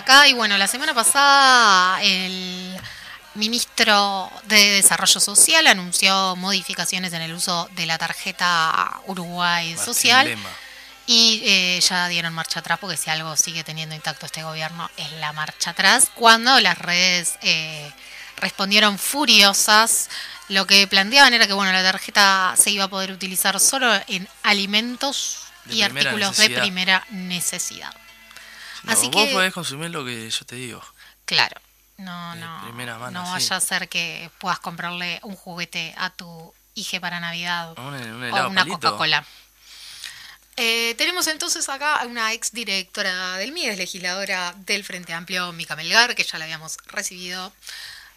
Acá. 0.00 0.28
Y 0.28 0.32
bueno, 0.32 0.58
la 0.58 0.66
semana 0.66 0.92
pasada 0.94 2.02
el 2.02 2.78
ministro 3.34 4.30
de 4.44 4.72
Desarrollo 4.72 5.20
Social 5.20 5.66
anunció 5.66 6.34
modificaciones 6.36 7.12
en 7.12 7.22
el 7.22 7.32
uso 7.32 7.68
de 7.76 7.86
la 7.86 7.98
tarjeta 7.98 9.00
Uruguay 9.06 9.68
Martín 9.68 9.84
Social. 9.84 10.26
Lema. 10.26 10.50
y 11.06 11.42
eh, 11.44 11.80
ya 11.80 12.08
dieron 12.08 12.32
marcha 12.34 12.60
atrás 12.60 12.78
porque 12.80 12.96
si 12.96 13.10
algo 13.10 13.36
sigue 13.36 13.64
teniendo 13.64 13.94
intacto 13.94 14.26
este 14.26 14.42
gobierno 14.42 14.90
es 14.96 15.10
la 15.12 15.32
marcha 15.32 15.70
atrás 15.70 16.10
cuando 16.14 16.58
las 16.60 16.78
redes 16.78 17.34
eh, 17.42 17.92
respondieron 18.36 18.98
furiosas. 18.98 20.08
Lo 20.48 20.66
que 20.66 20.86
planteaban 20.88 21.32
era 21.32 21.46
que 21.46 21.52
bueno 21.52 21.72
la 21.72 21.82
tarjeta 21.82 22.54
se 22.56 22.70
iba 22.70 22.84
a 22.84 22.88
poder 22.88 23.12
utilizar 23.12 23.60
solo 23.60 23.88
en 24.08 24.28
alimentos 24.42 25.46
De 25.66 25.76
y 25.76 25.82
artículos 25.82 26.36
de 26.36 26.50
primera 26.50 27.06
necesidad 27.10 27.94
No, 28.84 28.92
Así 28.92 29.08
vos 29.08 29.26
que- 29.26 29.32
podés 29.32 29.52
consumir 29.52 29.90
lo 29.90 30.04
que 30.04 30.28
yo 30.30 30.44
te 30.46 30.56
digo. 30.56 30.82
Claro. 31.24 31.60
No, 31.98 32.34
De 32.34 32.40
no. 32.40 32.98
mano, 32.98 33.10
no 33.10 33.26
sí. 33.26 33.32
vaya 33.32 33.56
a 33.56 33.60
ser 33.60 33.88
que 33.88 34.30
puedas 34.38 34.58
comprarle 34.58 35.20
un 35.22 35.36
juguete 35.36 35.94
a 35.98 36.08
tu 36.10 36.54
hija 36.74 36.98
para 36.98 37.20
Navidad 37.20 37.78
Un, 37.78 37.94
un 37.94 38.32
o 38.32 38.48
una. 38.48 38.64
Coca-Cola. 38.64 39.24
Eh, 40.56 40.94
tenemos 40.98 41.26
entonces 41.26 41.68
acá 41.68 41.96
a 41.96 42.06
una 42.06 42.32
ex 42.32 42.52
directora 42.52 43.36
del 43.36 43.52
MIDES, 43.52 43.78
legisladora 43.78 44.54
del 44.58 44.84
Frente 44.84 45.12
Amplio, 45.14 45.52
Mica 45.52 45.76
Melgar, 45.76 46.14
que 46.14 46.24
ya 46.24 46.38
la 46.38 46.44
habíamos 46.44 46.76
recibido. 46.86 47.52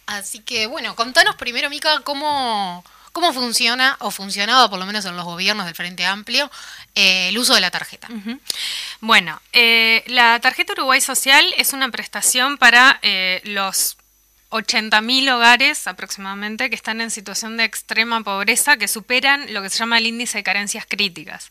Así 0.06 0.40
que, 0.40 0.66
bueno, 0.66 0.94
contanos 0.96 1.36
primero, 1.36 1.70
Mica, 1.70 2.00
cómo, 2.00 2.84
cómo 3.14 3.32
funciona, 3.32 3.96
o 4.00 4.10
funcionaba 4.10 4.68
por 4.68 4.80
lo 4.80 4.86
menos 4.86 5.04
en 5.04 5.16
los 5.16 5.24
gobiernos 5.24 5.66
del 5.66 5.76
Frente 5.76 6.04
Amplio, 6.04 6.50
eh, 6.96 7.28
el 7.28 7.38
uso 7.38 7.54
de 7.54 7.60
la 7.60 7.70
tarjeta. 7.70 8.08
Bueno, 9.00 9.40
eh, 9.52 10.02
la 10.08 10.40
tarjeta 10.40 10.72
Uruguay 10.72 11.00
Social 11.00 11.46
es 11.56 11.72
una 11.72 11.88
prestación 11.90 12.58
para 12.58 12.98
eh, 13.02 13.40
los 13.44 13.96
80.000 14.50 15.32
hogares 15.32 15.86
aproximadamente 15.86 16.68
que 16.68 16.74
están 16.74 17.00
en 17.00 17.12
situación 17.12 17.56
de 17.56 17.64
extrema 17.64 18.22
pobreza, 18.22 18.76
que 18.76 18.88
superan 18.88 19.52
lo 19.54 19.62
que 19.62 19.70
se 19.70 19.78
llama 19.78 19.98
el 19.98 20.06
índice 20.06 20.38
de 20.38 20.44
carencias 20.44 20.84
críticas. 20.88 21.50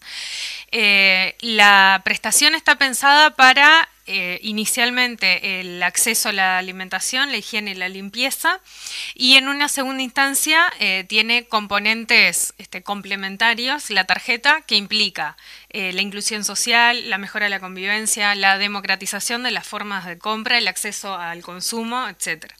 Eh, 0.72 1.36
la 1.40 2.02
prestación 2.04 2.56
está 2.56 2.76
pensada 2.76 3.32
para 3.32 3.88
eh, 4.06 4.40
inicialmente 4.42 5.62
el 5.62 5.82
acceso 5.82 6.30
a 6.30 6.34
la 6.34 6.58
alimentación, 6.58 7.32
la 7.32 7.38
higiene 7.38 7.72
y 7.72 7.76
la 7.76 7.90
limpieza, 7.90 8.60
y 9.16 9.36
en 9.36 9.48
una 9.48 9.70
segunda 9.70 10.04
instancia 10.04 10.72
eh, 10.80 11.06
tiene 11.08 11.46
componentes 11.46 12.54
este, 12.58 12.84
complementarios, 12.84 13.90
la 13.90 14.06
tarjeta, 14.06 14.62
que 14.62 14.76
implica 14.76 15.38
eh, 15.70 15.94
la 15.94 16.02
inclusión 16.02 16.44
social, 16.44 17.10
la 17.10 17.18
mejora 17.18 17.46
de 17.46 17.50
la 17.50 17.60
convivencia, 17.60 18.36
la 18.36 18.58
democratización 18.58 19.44
de 19.44 19.52
las 19.52 19.66
formas 19.66 20.06
de 20.06 20.18
compra, 20.18 20.58
el 20.58 20.68
acceso 20.68 21.16
al 21.16 21.42
consumo, 21.42 22.08
etc. 22.10 22.52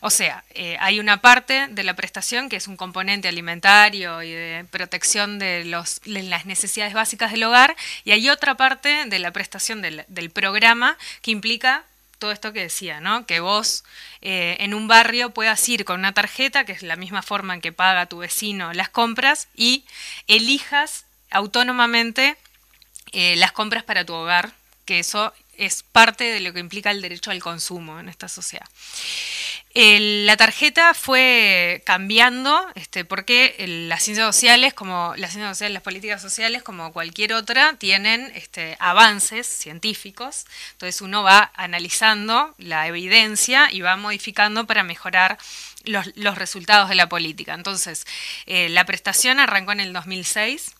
O 0.00 0.10
sea, 0.10 0.44
eh, 0.50 0.76
hay 0.80 1.00
una 1.00 1.20
parte 1.20 1.68
de 1.68 1.84
la 1.84 1.94
prestación 1.94 2.48
que 2.48 2.56
es 2.56 2.68
un 2.68 2.76
componente 2.76 3.28
alimentario 3.28 4.22
y 4.22 4.32
de 4.32 4.66
protección 4.70 5.38
de, 5.38 5.64
los, 5.64 6.00
de 6.04 6.22
las 6.24 6.44
necesidades 6.44 6.92
básicas 6.92 7.32
del 7.32 7.44
hogar, 7.44 7.76
y 8.04 8.12
hay 8.12 8.28
otra 8.28 8.56
parte 8.56 9.04
de 9.06 9.18
la 9.18 9.30
prestación 9.30 9.80
del, 9.80 10.04
del 10.08 10.30
programa 10.30 10.71
que 11.20 11.30
implica 11.30 11.84
todo 12.18 12.30
esto 12.30 12.52
que 12.52 12.60
decía, 12.60 13.00
¿no? 13.00 13.26
Que 13.26 13.40
vos 13.40 13.82
eh, 14.20 14.56
en 14.60 14.74
un 14.74 14.86
barrio 14.86 15.30
puedas 15.30 15.68
ir 15.68 15.84
con 15.84 15.98
una 15.98 16.14
tarjeta, 16.14 16.64
que 16.64 16.70
es 16.70 16.82
la 16.82 16.94
misma 16.94 17.20
forma 17.20 17.54
en 17.54 17.60
que 17.60 17.72
paga 17.72 18.06
tu 18.06 18.18
vecino 18.18 18.72
las 18.72 18.88
compras, 18.88 19.48
y 19.56 19.84
elijas 20.28 21.04
autónomamente 21.30 22.36
eh, 23.10 23.34
las 23.36 23.50
compras 23.50 23.82
para 23.82 24.04
tu 24.04 24.14
hogar, 24.14 24.52
que 24.84 25.00
eso 25.00 25.32
es 25.56 25.82
parte 25.82 26.24
de 26.24 26.40
lo 26.40 26.52
que 26.52 26.60
implica 26.60 26.90
el 26.90 27.02
derecho 27.02 27.30
al 27.30 27.40
consumo 27.40 28.00
en 28.00 28.08
esta 28.08 28.28
sociedad. 28.28 28.66
la 29.74 30.36
tarjeta 30.36 30.94
fue 30.94 31.82
cambiando 31.86 32.66
este, 32.74 33.04
porque 33.04 33.54
las 33.88 34.02
ciencias 34.02 34.26
sociales, 34.34 34.74
como 34.74 35.14
las 35.16 35.32
ciencias 35.32 35.56
sociales, 35.56 35.74
las 35.74 35.82
políticas 35.82 36.22
sociales, 36.22 36.62
como 36.62 36.92
cualquier 36.92 37.32
otra, 37.34 37.74
tienen 37.78 38.32
este, 38.34 38.76
avances 38.80 39.46
científicos. 39.46 40.46
Entonces 40.72 41.00
uno 41.00 41.22
va 41.22 41.52
analizando 41.54 42.54
la 42.58 42.86
evidencia 42.86 43.68
y 43.72 43.80
va 43.80 43.96
modificando 43.96 44.66
para 44.66 44.82
mejorar 44.82 45.38
los, 45.84 46.34
resultados 46.36 46.88
de 46.88 46.94
la 46.94 47.08
política. 47.08 47.54
Entonces, 47.54 48.06
eh, 48.46 48.68
la 48.68 48.84
prestación 48.84 49.40
arrancó 49.40 49.72
en 49.72 49.80
el 49.80 49.92
2006 49.92 50.74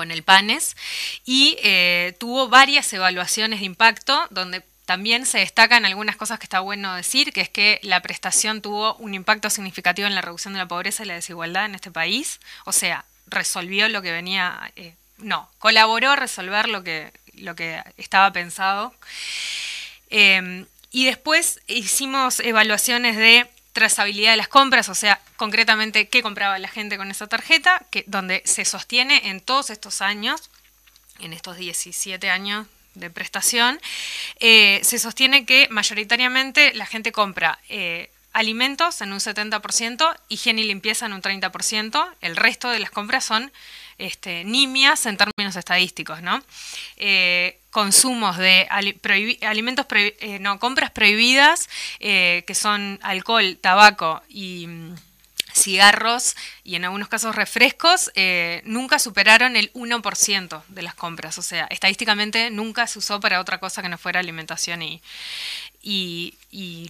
con 0.00 0.10
el 0.10 0.22
PANES 0.22 0.78
y 1.26 1.58
eh, 1.62 2.16
tuvo 2.18 2.48
varias 2.48 2.90
evaluaciones 2.94 3.60
de 3.60 3.66
impacto 3.66 4.26
donde 4.30 4.62
también 4.86 5.26
se 5.26 5.40
destacan 5.40 5.84
algunas 5.84 6.16
cosas 6.16 6.38
que 6.38 6.44
está 6.44 6.60
bueno 6.60 6.94
decir, 6.94 7.34
que 7.34 7.42
es 7.42 7.50
que 7.50 7.80
la 7.82 8.00
prestación 8.00 8.62
tuvo 8.62 8.94
un 8.94 9.12
impacto 9.12 9.50
significativo 9.50 10.08
en 10.08 10.14
la 10.14 10.22
reducción 10.22 10.54
de 10.54 10.58
la 10.60 10.66
pobreza 10.66 11.02
y 11.02 11.06
la 11.06 11.16
desigualdad 11.16 11.66
en 11.66 11.74
este 11.74 11.90
país, 11.90 12.40
o 12.64 12.72
sea, 12.72 13.04
resolvió 13.26 13.90
lo 13.90 14.00
que 14.00 14.10
venía, 14.10 14.72
eh, 14.74 14.94
no, 15.18 15.50
colaboró 15.58 16.12
a 16.12 16.16
resolver 16.16 16.70
lo 16.70 16.82
que, 16.82 17.12
lo 17.34 17.54
que 17.54 17.82
estaba 17.98 18.32
pensado. 18.32 18.94
y 20.90 21.04
después 21.04 21.60
hicimos 21.66 22.40
evaluaciones 22.40 23.18
de 23.18 23.46
trazabilidad 23.72 24.32
de 24.32 24.36
las 24.36 24.48
compras, 24.48 24.88
o 24.88 24.94
sea, 24.94 25.20
concretamente 25.36 26.08
qué 26.08 26.22
compraba 26.22 26.58
la 26.58 26.68
gente 26.68 26.96
con 26.96 27.10
esa 27.10 27.26
tarjeta, 27.26 27.84
que, 27.90 28.04
donde 28.06 28.42
se 28.44 28.64
sostiene 28.64 29.28
en 29.28 29.40
todos 29.40 29.70
estos 29.70 30.02
años, 30.02 30.50
en 31.20 31.32
estos 31.32 31.56
17 31.56 32.30
años 32.30 32.66
de 32.94 33.10
prestación, 33.10 33.80
eh, 34.40 34.80
se 34.82 34.98
sostiene 34.98 35.44
que 35.44 35.68
mayoritariamente 35.70 36.74
la 36.74 36.86
gente 36.86 37.12
compra 37.12 37.58
eh, 37.68 38.10
alimentos 38.32 39.00
en 39.00 39.12
un 39.12 39.20
70%, 39.20 40.16
higiene 40.28 40.62
y 40.62 40.64
limpieza 40.64 41.06
en 41.06 41.12
un 41.12 41.22
30%, 41.22 42.08
el 42.20 42.36
resto 42.36 42.70
de 42.70 42.78
las 42.78 42.90
compras 42.90 43.24
son 43.24 43.52
este, 44.00 44.44
nimias 44.44 45.06
en 45.06 45.16
términos 45.16 45.56
estadísticos, 45.56 46.22
¿no? 46.22 46.42
Eh, 46.96 47.58
consumos 47.70 48.36
de 48.36 48.66
alimentos, 48.70 49.86
eh, 49.92 50.38
no, 50.40 50.58
compras 50.58 50.90
prohibidas, 50.90 51.68
eh, 52.00 52.42
que 52.46 52.54
son 52.54 52.98
alcohol, 53.02 53.58
tabaco 53.60 54.22
y 54.28 54.66
mm, 54.66 54.96
cigarros 55.52 56.34
y 56.64 56.76
en 56.76 56.84
algunos 56.84 57.08
casos 57.08 57.34
refrescos, 57.34 58.10
nunca 58.64 58.98
superaron 58.98 59.56
el 59.56 59.72
1% 59.72 60.62
de 60.68 60.82
las 60.82 60.94
compras. 60.94 61.38
O 61.38 61.42
sea, 61.42 61.66
estadísticamente 61.66 62.50
nunca 62.50 62.86
se 62.86 63.00
usó 63.00 63.20
para 63.20 63.40
otra 63.40 63.58
cosa 63.58 63.82
que 63.82 63.88
no 63.88 63.98
fuera 63.98 64.20
alimentación 64.20 64.82
y, 64.82 65.02
y, 65.82 66.34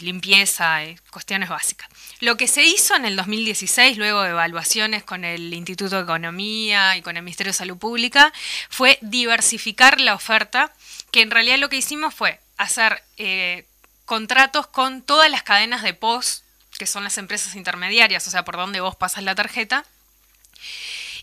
limpieza, 0.01 0.85
y 0.85 0.97
cuestiones 1.11 1.49
básicas. 1.49 1.89
Lo 2.21 2.37
que 2.37 2.49
se 2.49 2.65
hizo 2.65 2.95
en 2.97 3.05
el 3.05 3.17
2016, 3.17 3.99
luego 3.99 4.23
de 4.23 4.31
evaluaciones 4.31 5.03
con 5.03 5.25
el 5.25 5.53
Instituto 5.55 5.97
de 5.97 6.03
Economía 6.03 6.97
y 6.97 7.03
con 7.03 7.17
el 7.17 7.23
Ministerio 7.23 7.51
de 7.51 7.59
Salud 7.59 7.79
Pública, 7.79 8.33
fue 8.69 8.99
diversificar 9.01 10.01
la 10.01 10.15
oferta, 10.15 10.73
que 11.11 11.23
en 11.23 11.31
realidad 11.31 11.59
lo 11.59 11.69
que 11.69 11.77
hicimos 11.77 12.15
fue 12.15 12.41
hacer 12.57 13.03
eh, 13.17 13.65
contratos 14.05 14.67
con 14.67 15.03
todas 15.03 15.31
las 15.31 15.43
cadenas 15.43 15.83
de 15.83 15.95
POS, 15.95 16.43
que 16.79 16.87
son 16.87 17.05
las 17.05 17.19
empresas 17.19 17.55
intermediarias, 17.55 18.27
o 18.27 18.31
sea, 18.31 18.45
por 18.45 18.57
donde 18.57 18.81
vos 18.81 18.97
pasas 18.97 19.23
la 19.23 19.35
tarjeta, 19.35 19.85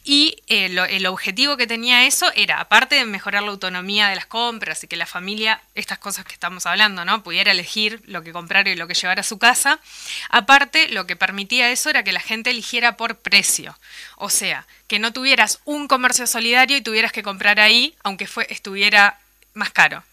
y 0.10 0.42
eh, 0.48 0.74
el 0.90 1.06
objetivo 1.06 1.58
que 1.58 1.68
tenía 1.68 2.06
eso 2.06 2.32
era, 2.34 2.62
aparte 2.62 2.96
de 2.96 3.04
mejorar 3.04 3.44
la 3.44 3.50
autonomía 3.50 4.08
de 4.08 4.16
las 4.16 4.26
compras 4.26 4.82
y 4.82 4.88
que 4.88 4.96
la 4.96 5.06
familia, 5.06 5.62
estas 5.76 5.98
cosas 5.98 6.24
que 6.24 6.32
estamos 6.32 6.66
hablando, 6.66 7.04
¿no? 7.04 7.24
pudiera 7.24 7.52
elegir 7.52 8.02
lo 8.06 8.24
que 8.24 8.32
comprar 8.32 8.70
y 8.70 8.76
lo 8.76 8.88
que 8.88 8.94
llevar 8.94 9.20
a 9.20 9.24
su 9.24 9.38
casa, 9.38 9.82
aparte 10.30 10.88
lo 10.88 11.06
que 11.08 11.18
permitía 11.18 11.72
eso 11.72 11.90
era 11.90 12.04
que 12.04 12.14
la 12.14 12.22
gente 12.22 12.52
eligiera 12.52 12.96
por 12.96 13.18
precio. 13.18 13.78
O 14.16 14.30
sea, 14.30 14.66
que 14.88 14.98
no 14.98 15.12
tuvieras 15.12 15.60
un 15.66 15.90
comercio 15.90 16.26
solidario 16.26 16.78
y 16.78 16.82
tuvieras 16.82 17.12
que 17.12 17.22
comprar 17.22 17.60
ahí, 17.60 17.94
aunque 18.02 18.28
fue, 18.28 18.48
estuviera 18.50 19.20
más 19.56 19.72
caro. 19.72 20.06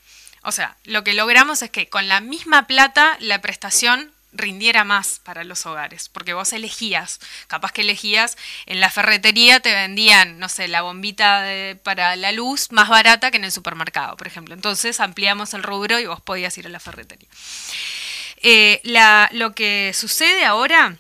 O 0.43 0.51
sea, 0.51 0.77
lo 0.83 1.05
que 1.05 1.15
logramos 1.15 1.63
es 1.63 1.71
que 1.71 1.89
con 1.89 2.09
la 2.09 2.21
misma 2.21 2.67
plata 2.67 3.17
la 3.21 3.41
prestación 3.41 4.11
rindiera 4.35 4.85
más 4.85 5.21
para 5.23 5.45
los 5.45 5.65
hogares, 5.65 6.09
porque 6.09 6.35
vos 6.35 6.53
elegías, 6.53 7.21
capaz 7.47 7.73
que 7.73 7.83
elegías, 7.83 8.37
en 8.67 8.81
la 8.81 8.91
ferretería 8.91 9.61
te 9.61 9.73
vendían, 9.73 10.39
no 10.39 10.49
sé, 10.49 10.69
la 10.69 10.83
bombita 10.83 11.47
para 11.83 12.17
la 12.17 12.33
luz 12.33 12.71
más 12.73 12.89
barata 12.89 13.31
que 13.31 13.39
en 13.39 13.45
el 13.45 13.53
supermercado, 13.53 14.17
por 14.17 14.27
ejemplo. 14.27 14.55
Entonces 14.55 15.01
ampliamos 15.01 15.55
el 15.55 15.63
rubro 15.63 15.99
y 15.99 16.07
vos 16.07 16.21
podías 16.21 16.57
ir 16.59 16.67
a 16.67 16.71
la 16.71 16.81
ferretería. 16.81 17.29
Eh, 18.43 18.83
lo 19.33 19.55
que 19.55 19.93
sucede 19.95 20.45
ahora, 20.45 20.99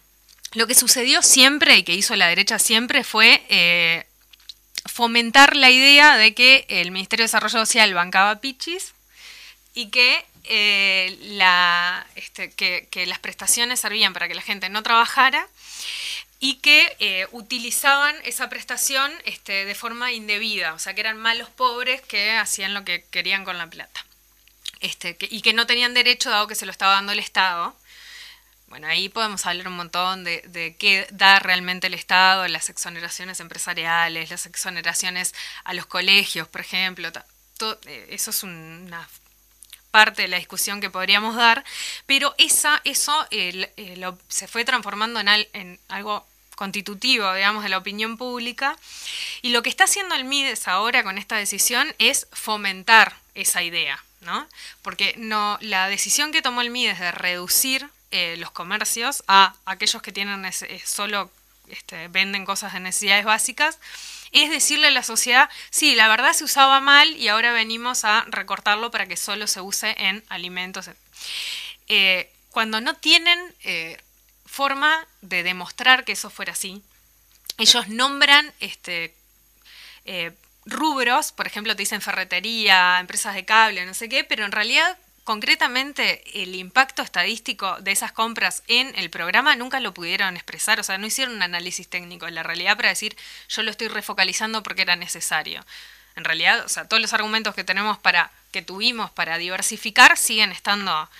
lo 0.52 0.66
que 0.66 0.74
sucedió 0.74 1.20
siempre 1.20 1.76
y 1.76 1.82
que 1.82 1.94
hizo 1.94 2.16
la 2.16 2.28
derecha 2.28 2.58
siempre 2.58 3.04
fue 3.04 3.44
eh, 3.48 4.06
fomentar 4.86 5.56
la 5.56 5.70
idea 5.70 6.16
de 6.16 6.34
que 6.34 6.66
el 6.68 6.90
Ministerio 6.90 7.24
de 7.24 7.28
Desarrollo 7.28 7.58
Social 7.58 7.92
bancaba 7.92 8.40
pichis 8.40 8.94
y 9.74 9.90
que 9.90 10.24
eh, 10.44 11.18
este, 12.16 12.50
que, 12.52 13.06
las 13.06 13.18
prestaciones 13.18 13.80
servían 13.80 14.12
para 14.12 14.28
que 14.28 14.34
la 14.34 14.42
gente 14.42 14.68
no 14.68 14.82
trabajara 14.82 15.46
y 16.40 16.56
que 16.56 16.94
eh, 16.98 17.26
utilizaban 17.32 18.14
esa 18.24 18.48
prestación 18.48 19.10
este, 19.24 19.64
de 19.64 19.74
forma 19.74 20.12
indebida, 20.12 20.74
o 20.74 20.78
sea 20.78 20.94
que 20.94 21.00
eran 21.00 21.16
malos 21.16 21.48
pobres 21.48 22.02
que 22.02 22.32
hacían 22.32 22.74
lo 22.74 22.84
que 22.84 23.04
querían 23.10 23.44
con 23.44 23.58
la 23.58 23.68
plata. 23.68 24.04
Este, 24.80 25.16
y 25.20 25.40
que 25.40 25.54
no 25.54 25.66
tenían 25.66 25.94
derecho 25.94 26.28
dado 26.30 26.46
que 26.46 26.54
se 26.54 26.66
lo 26.66 26.72
estaba 26.72 26.94
dando 26.94 27.12
el 27.12 27.18
Estado. 27.18 27.74
Bueno, 28.68 28.86
ahí 28.88 29.08
podemos 29.08 29.46
hablar 29.46 29.68
un 29.68 29.76
montón 29.76 30.24
de, 30.24 30.42
de, 30.46 30.76
qué 30.76 31.06
da 31.10 31.38
realmente 31.38 31.86
el 31.86 31.94
Estado, 31.94 32.46
las 32.48 32.68
exoneraciones 32.68 33.40
empresariales, 33.40 34.30
las 34.30 34.46
exoneraciones 34.46 35.34
a 35.64 35.74
los 35.74 35.86
colegios, 35.86 36.48
por 36.48 36.60
ejemplo. 36.60 37.10
Eh, 37.86 38.06
eso 38.10 38.30
es 38.30 38.42
una 38.42 39.08
parte 39.94 40.22
de 40.22 40.28
la 40.28 40.38
discusión 40.38 40.80
que 40.80 40.90
podríamos 40.90 41.36
dar, 41.36 41.62
pero 42.04 42.34
esa, 42.36 42.80
eso 42.82 43.14
eh, 43.30 43.70
se 44.26 44.48
fue 44.48 44.64
transformando 44.64 45.20
en, 45.20 45.28
en 45.52 45.78
algo 45.86 46.26
constitutivo, 46.56 47.32
digamos, 47.32 47.62
de 47.62 47.68
la 47.68 47.78
opinión 47.78 48.16
pública. 48.16 48.76
Y 49.42 49.50
lo 49.50 49.62
que 49.62 49.70
está 49.70 49.84
haciendo 49.84 50.16
el 50.16 50.24
MIDES 50.24 50.66
ahora 50.66 51.04
con 51.04 51.16
esta 51.16 51.36
decisión 51.36 51.94
es 52.00 52.26
fomentar 52.32 53.14
esa 53.36 53.62
idea, 53.62 54.02
¿no? 54.22 54.48
Porque 54.82 55.14
no, 55.16 55.58
la 55.60 55.86
decisión 55.86 56.32
que 56.32 56.42
tomó 56.42 56.60
el 56.60 56.70
MIDES 56.70 56.98
de 56.98 57.12
reducir 57.12 57.88
eh, 58.10 58.34
los 58.38 58.50
comercios 58.50 59.22
a 59.28 59.54
aquellos 59.64 60.02
que 60.02 60.10
tienen 60.10 60.44
solo 60.84 61.30
este, 61.68 62.08
venden 62.08 62.44
cosas 62.44 62.72
de 62.72 62.80
necesidades 62.80 63.24
básicas, 63.24 63.78
es 64.42 64.50
decirle 64.50 64.88
a 64.88 64.90
la 64.90 65.04
sociedad, 65.04 65.48
sí, 65.70 65.94
la 65.94 66.08
verdad 66.08 66.32
se 66.32 66.44
usaba 66.44 66.80
mal 66.80 67.16
y 67.16 67.28
ahora 67.28 67.52
venimos 67.52 68.04
a 68.04 68.24
recortarlo 68.28 68.90
para 68.90 69.06
que 69.06 69.16
solo 69.16 69.46
se 69.46 69.60
use 69.60 69.94
en 69.96 70.24
alimentos. 70.28 70.90
Eh, 71.88 72.30
cuando 72.50 72.80
no 72.80 72.94
tienen 72.94 73.38
eh, 73.62 73.96
forma 74.44 75.06
de 75.22 75.44
demostrar 75.44 76.04
que 76.04 76.12
eso 76.12 76.30
fuera 76.30 76.52
así, 76.52 76.82
ellos 77.58 77.88
nombran 77.88 78.52
este, 78.58 79.14
eh, 80.04 80.32
rubros, 80.66 81.30
por 81.30 81.46
ejemplo, 81.46 81.76
te 81.76 81.82
dicen 81.82 82.00
ferretería, 82.00 82.98
empresas 82.98 83.34
de 83.34 83.44
cable, 83.44 83.86
no 83.86 83.94
sé 83.94 84.08
qué, 84.08 84.24
pero 84.24 84.44
en 84.44 84.52
realidad 84.52 84.98
concretamente 85.24 86.42
el 86.42 86.54
impacto 86.54 87.02
estadístico 87.02 87.80
de 87.80 87.92
esas 87.92 88.12
compras 88.12 88.62
en 88.68 88.94
el 88.96 89.10
programa 89.10 89.56
nunca 89.56 89.80
lo 89.80 89.94
pudieron 89.94 90.36
expresar, 90.36 90.78
o 90.78 90.82
sea, 90.82 90.98
no 90.98 91.06
hicieron 91.06 91.34
un 91.34 91.42
análisis 91.42 91.88
técnico 91.88 92.28
en 92.28 92.34
la 92.34 92.42
realidad 92.42 92.76
para 92.76 92.90
decir 92.90 93.16
yo 93.48 93.62
lo 93.62 93.70
estoy 93.70 93.88
refocalizando 93.88 94.62
porque 94.62 94.82
era 94.82 94.96
necesario. 94.96 95.64
En 96.16 96.24
realidad, 96.24 96.64
o 96.64 96.68
sea, 96.68 96.86
todos 96.86 97.02
los 97.02 97.12
argumentos 97.12 97.54
que 97.54 97.64
tenemos 97.64 97.98
para 97.98 98.30
que 98.52 98.62
tuvimos 98.62 99.10
para 99.10 99.38
diversificar 99.38 100.16
siguen 100.16 100.52
estando 100.52 101.10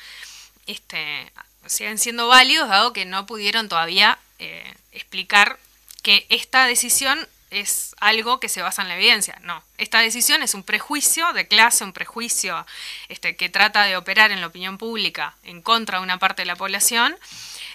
este 0.66 1.32
siguen 1.66 1.98
siendo 1.98 2.28
válidos 2.28 2.68
dado 2.68 2.92
que 2.92 3.06
no 3.06 3.26
pudieron 3.26 3.68
todavía 3.68 4.18
eh, 4.38 4.74
explicar 4.92 5.58
que 6.02 6.26
esta 6.28 6.66
decisión 6.66 7.26
es 7.54 7.94
algo 8.00 8.40
que 8.40 8.48
se 8.48 8.62
basa 8.62 8.82
en 8.82 8.88
la 8.88 8.96
evidencia. 8.96 9.38
No, 9.42 9.62
esta 9.78 10.00
decisión 10.00 10.42
es 10.42 10.54
un 10.54 10.64
prejuicio 10.64 11.32
de 11.32 11.46
clase, 11.46 11.84
un 11.84 11.92
prejuicio 11.92 12.66
este, 13.08 13.36
que 13.36 13.48
trata 13.48 13.84
de 13.84 13.96
operar 13.96 14.32
en 14.32 14.40
la 14.40 14.48
opinión 14.48 14.76
pública 14.76 15.36
en 15.44 15.62
contra 15.62 15.98
de 15.98 16.04
una 16.04 16.18
parte 16.18 16.42
de 16.42 16.46
la 16.46 16.56
población, 16.56 17.16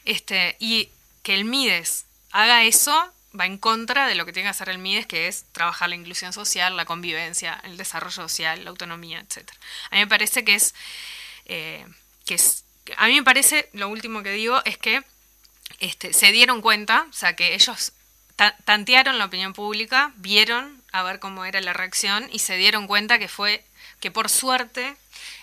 este, 0.06 0.58
y 0.60 0.89
que 1.24 1.34
el 1.34 1.46
MIDES 1.46 2.06
haga 2.32 2.63
eso 2.63 3.13
va 3.39 3.46
en 3.46 3.58
contra 3.58 4.08
de 4.08 4.15
lo 4.15 4.26
que 4.26 4.34
tiene 4.34 4.48
que 4.48 4.52
hacer 4.52 4.70
el 4.70 4.80
MIDES, 4.80 5.06
que 5.06 5.28
es 5.28 5.46
trabajar 5.52 5.89
la 5.89 5.96
inclusión 5.96 6.34
social, 6.34 6.76
la 6.76 6.86
convivencia, 6.86 7.62
el 7.63 7.78
desarrollo 7.78 8.12
social, 8.12 8.63
la 8.63 8.72
autonomía, 8.72 9.20
etc. 9.20 9.50
A 9.92 9.96
mí 9.96 10.02
me 10.02 10.08
parece 10.08 10.44
que 10.44 10.56
es, 10.56 10.74
eh, 11.46 11.86
que 12.26 12.36
es, 12.36 12.65
a 12.98 13.08
mí 13.08 13.15
me 13.15 13.24
parece, 13.24 13.70
lo 13.74 13.88
último 13.89 14.24
que 14.24 14.32
digo 14.32 14.62
es 14.65 14.78
que 14.78 15.04
este, 15.80 16.12
se 16.13 16.32
dieron 16.32 16.62
cuenta, 16.62 17.06
o 17.10 17.13
sea, 17.13 17.36
que 17.36 17.54
ellos 17.54 17.94
tantearon 18.65 19.17
la 19.17 19.25
opinión 19.25 19.54
pública, 19.54 20.12
vieron 20.17 20.82
a 20.91 21.04
ver 21.04 21.19
cómo 21.19 21.45
era 21.45 21.62
la 21.62 21.73
reacción 21.73 22.28
y 22.32 22.39
se 22.39 22.56
dieron 22.56 22.88
cuenta 22.88 23.19
que 23.19 23.28
fue 23.28 23.63
que 23.99 24.12
por 24.12 24.30
suerte, 24.30 24.95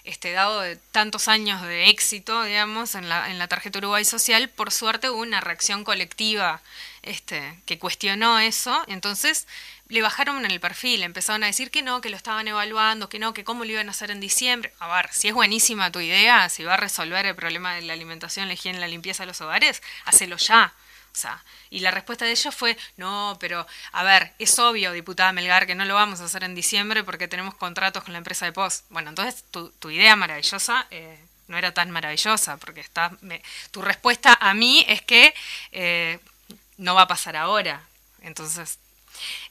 este, 0.05 0.33
dado 0.33 0.61
de 0.61 0.77
tantos 0.77 1.29
años 1.29 1.63
de 1.63 1.91
éxito, 1.91 2.43
digamos, 2.45 2.95
en 2.95 3.09
la, 3.09 3.31
en 3.31 3.39
la 3.39 3.49
tarjeta 3.49 3.79
Uruguay 3.79 4.05
Social, 4.05 4.49
por 4.49 4.73
suerte 4.73 5.11
hubo 5.11 5.21
una 5.21 5.41
reacción 5.41 5.85
colectiva 5.85 6.63
este, 7.03 7.61
que 7.67 7.79
cuestionó 7.79 8.39
eso, 8.39 8.83
entonces 8.89 9.47
le 9.89 10.03
bajaron 10.03 10.45
en 10.45 10.51
el 10.51 10.59
perfil, 10.59 11.03
empezaron 11.03 11.45
a 11.45 11.47
decir 11.47 11.71
que 11.71 11.83
no, 11.83 12.01
que 12.01 12.11
lo 12.11 12.17
estaban 12.17 12.49
evaluando, 12.49 13.09
que 13.09 13.19
no, 13.19 13.35
que 13.35 13.45
cómo 13.45 13.65
lo 13.65 13.73
iban 13.73 13.89
a 13.89 13.93
hacer 13.93 14.11
en 14.11 14.21
diciembre. 14.21 14.73
A 14.81 14.89
ver, 14.89 15.11
si 15.13 15.29
es 15.29 15.35
buenísima 15.35 15.93
tu 15.93 16.01
idea, 16.01 16.49
si 16.49 16.65
va 16.65 16.75
a 16.75 16.79
resolver 16.79 17.25
el 17.27 17.37
problema 17.37 17.75
de 17.75 17.83
la 17.83 17.93
alimentación, 17.93 18.49
la 18.49 18.55
higiene, 18.55 18.81
la 18.81 18.89
limpieza 18.89 19.23
de 19.23 19.29
los 19.29 19.41
hogares, 19.41 19.83
hacelo 20.05 20.37
ya. 20.39 20.73
Y 21.71 21.81
la 21.81 21.91
respuesta 21.91 22.25
de 22.25 22.33
ellos 22.33 22.55
fue, 22.55 22.77
no, 22.97 23.37
pero 23.41 23.67
a 23.93 24.03
ver, 24.05 24.33
es 24.39 24.59
obvio, 24.59 24.93
diputada 24.93 25.33
Melgar, 25.33 25.67
que 25.67 25.75
no 25.75 25.85
lo 25.85 25.95
vamos 25.95 26.21
a 26.21 26.25
hacer 26.25 26.45
en 26.45 26.55
diciembre 26.55 27.05
porque 27.05 27.29
tenemos 27.29 27.55
contratos 27.55 28.05
con 28.05 28.13
la 28.13 28.19
empresa 28.19 28.45
de 28.47 28.53
post. 28.53 28.85
Bueno, 28.91 29.09
entonces 29.11 29.45
tu, 29.51 29.71
tu 29.79 29.91
idea 29.91 30.17
maravillosa 30.17 30.87
eh, 30.91 31.19
no 31.49 31.57
era 31.57 31.73
tan 31.73 31.91
maravillosa, 31.91 32.57
porque 32.59 32.81
está, 32.81 33.13
me- 33.21 33.43
tu 33.71 33.83
respuesta 33.83 34.37
a 34.41 34.53
mí 34.55 34.85
es 34.89 35.03
que 35.03 35.33
eh, 35.73 36.19
no 36.77 36.95
va 36.95 37.03
a 37.03 37.09
pasar 37.09 37.37
ahora. 37.37 37.83
Entonces, 38.23 38.79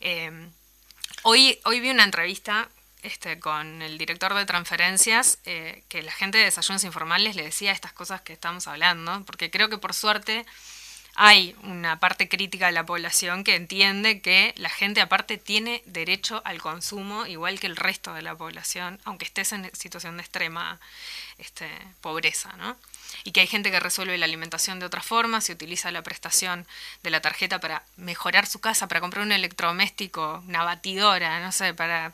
eh, 0.01 0.31
hoy, 1.23 1.59
hoy 1.63 1.79
vi 1.79 1.89
una 1.89 2.03
entrevista 2.03 2.69
este, 3.01 3.39
con 3.39 3.81
el 3.81 3.97
director 3.97 4.33
de 4.33 4.45
transferencias 4.45 5.37
que 5.43 6.01
la 6.01 6.11
gente 6.11 6.39
de 6.39 6.45
desayunos 6.45 6.83
informales 6.83 7.35
le 7.35 7.43
decía 7.43 7.71
estas 7.71 7.93
cosas 7.93 8.21
que 8.21 8.33
estamos 8.33 8.67
hablando, 8.67 9.23
porque 9.25 9.51
creo 9.51 9.69
que 9.69 9.77
por 9.77 9.93
suerte 9.93 10.43
hay 11.15 11.55
una 11.63 11.99
parte 11.99 12.27
crítica 12.27 12.65
de 12.65 12.73
la 12.73 12.85
población 12.85 13.45
que 13.45 13.55
entiende 13.55 14.19
que 14.19 14.53
la 14.57 14.69
gente 14.69 14.99
aparte 14.99 15.37
tiene 15.37 15.81
derecho 15.85 16.41
al 16.43 16.61
consumo 16.61 17.25
igual 17.25 17.59
que 17.59 17.67
el 17.67 17.77
resto 17.77 18.13
de 18.13 18.21
la 18.21 18.35
población, 18.35 18.99
aunque 19.05 19.23
estés 19.23 19.53
en 19.53 19.73
situación 19.73 20.17
de 20.17 20.23
extrema 20.23 20.77
este, 21.37 21.69
pobreza, 22.01 22.51
¿no? 22.57 22.75
Y 23.23 23.31
que 23.31 23.39
hay 23.39 23.47
gente 23.47 23.71
que 23.71 23.79
resuelve 23.79 24.17
la 24.17 24.25
alimentación 24.25 24.79
de 24.79 24.85
otras 24.85 25.05
formas 25.05 25.47
y 25.49 25.53
utiliza 25.53 25.89
la 25.91 26.01
prestación 26.01 26.67
de 27.01 27.09
la 27.09 27.21
tarjeta 27.21 27.59
para 27.59 27.83
mejorar 27.95 28.45
su 28.45 28.59
casa, 28.59 28.87
para 28.87 28.99
comprar 28.99 29.25
un 29.25 29.31
electrodoméstico, 29.31 30.43
una 30.47 30.63
batidora, 30.63 31.39
no 31.39 31.53
sé, 31.53 31.73
para 31.73 32.13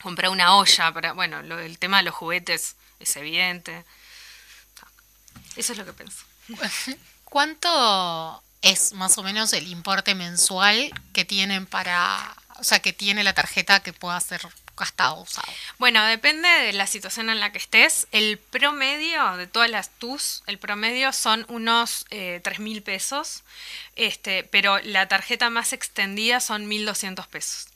comprar 0.00 0.30
una 0.30 0.54
olla, 0.54 0.92
para, 0.92 1.12
bueno, 1.12 1.42
lo 1.42 1.56
del 1.56 1.78
tema 1.78 1.98
de 1.98 2.04
los 2.04 2.14
juguetes 2.14 2.76
es 3.00 3.16
evidente. 3.16 3.84
Eso 5.56 5.72
es 5.72 5.78
lo 5.78 5.84
que 5.84 5.92
pienso. 5.92 6.24
¿Cuánto 7.30 8.42
es 8.62 8.92
más 8.92 9.18
o 9.18 9.22
menos 9.22 9.52
el 9.52 9.68
importe 9.68 10.14
mensual 10.14 10.90
que 11.12 11.24
tienen 11.24 11.66
para, 11.66 12.34
o 12.56 12.64
sea, 12.64 12.80
que 12.80 12.92
tiene 12.92 13.22
la 13.22 13.34
tarjeta 13.34 13.80
que 13.80 13.92
pueda 13.92 14.18
ser 14.20 14.40
gastado 14.76 15.20
usado? 15.22 15.46
Bueno, 15.78 16.02
depende 16.06 16.48
de 16.48 16.72
la 16.72 16.86
situación 16.86 17.28
en 17.28 17.40
la 17.40 17.52
que 17.52 17.58
estés. 17.58 18.08
El 18.12 18.38
promedio 18.38 19.36
de 19.36 19.46
todas 19.46 19.70
las 19.70 19.90
TUS, 19.90 20.42
el 20.46 20.58
promedio 20.58 21.12
son 21.12 21.44
unos 21.48 22.06
eh, 22.10 22.40
3 22.42 22.60
mil 22.60 22.82
pesos, 22.82 23.42
este, 23.94 24.44
pero 24.44 24.78
la 24.78 25.06
tarjeta 25.06 25.50
más 25.50 25.72
extendida 25.72 26.40
son 26.40 26.66
1.200 26.66 27.26
pesos. 27.26 27.68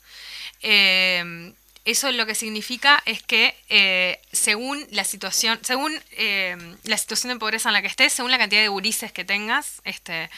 Eh, 0.61 1.53
eso 1.85 2.09
lo 2.11 2.25
que 2.25 2.35
significa 2.35 3.01
es 3.05 3.21
que 3.21 3.55
eh, 3.67 4.21
según 4.31 4.87
la 4.91 5.03
situación, 5.03 5.59
según 5.63 5.93
eh, 6.11 6.55
la 6.83 6.97
situación 6.97 7.33
de 7.33 7.39
pobreza 7.39 7.69
en 7.69 7.73
la 7.73 7.81
que 7.81 7.87
estés, 7.87 8.13
según 8.13 8.31
la 8.31 8.37
cantidad 8.37 8.61
de 8.61 8.69
gurises 8.69 9.11
que 9.11 9.25
tengas, 9.25 9.81
este, 9.83 10.29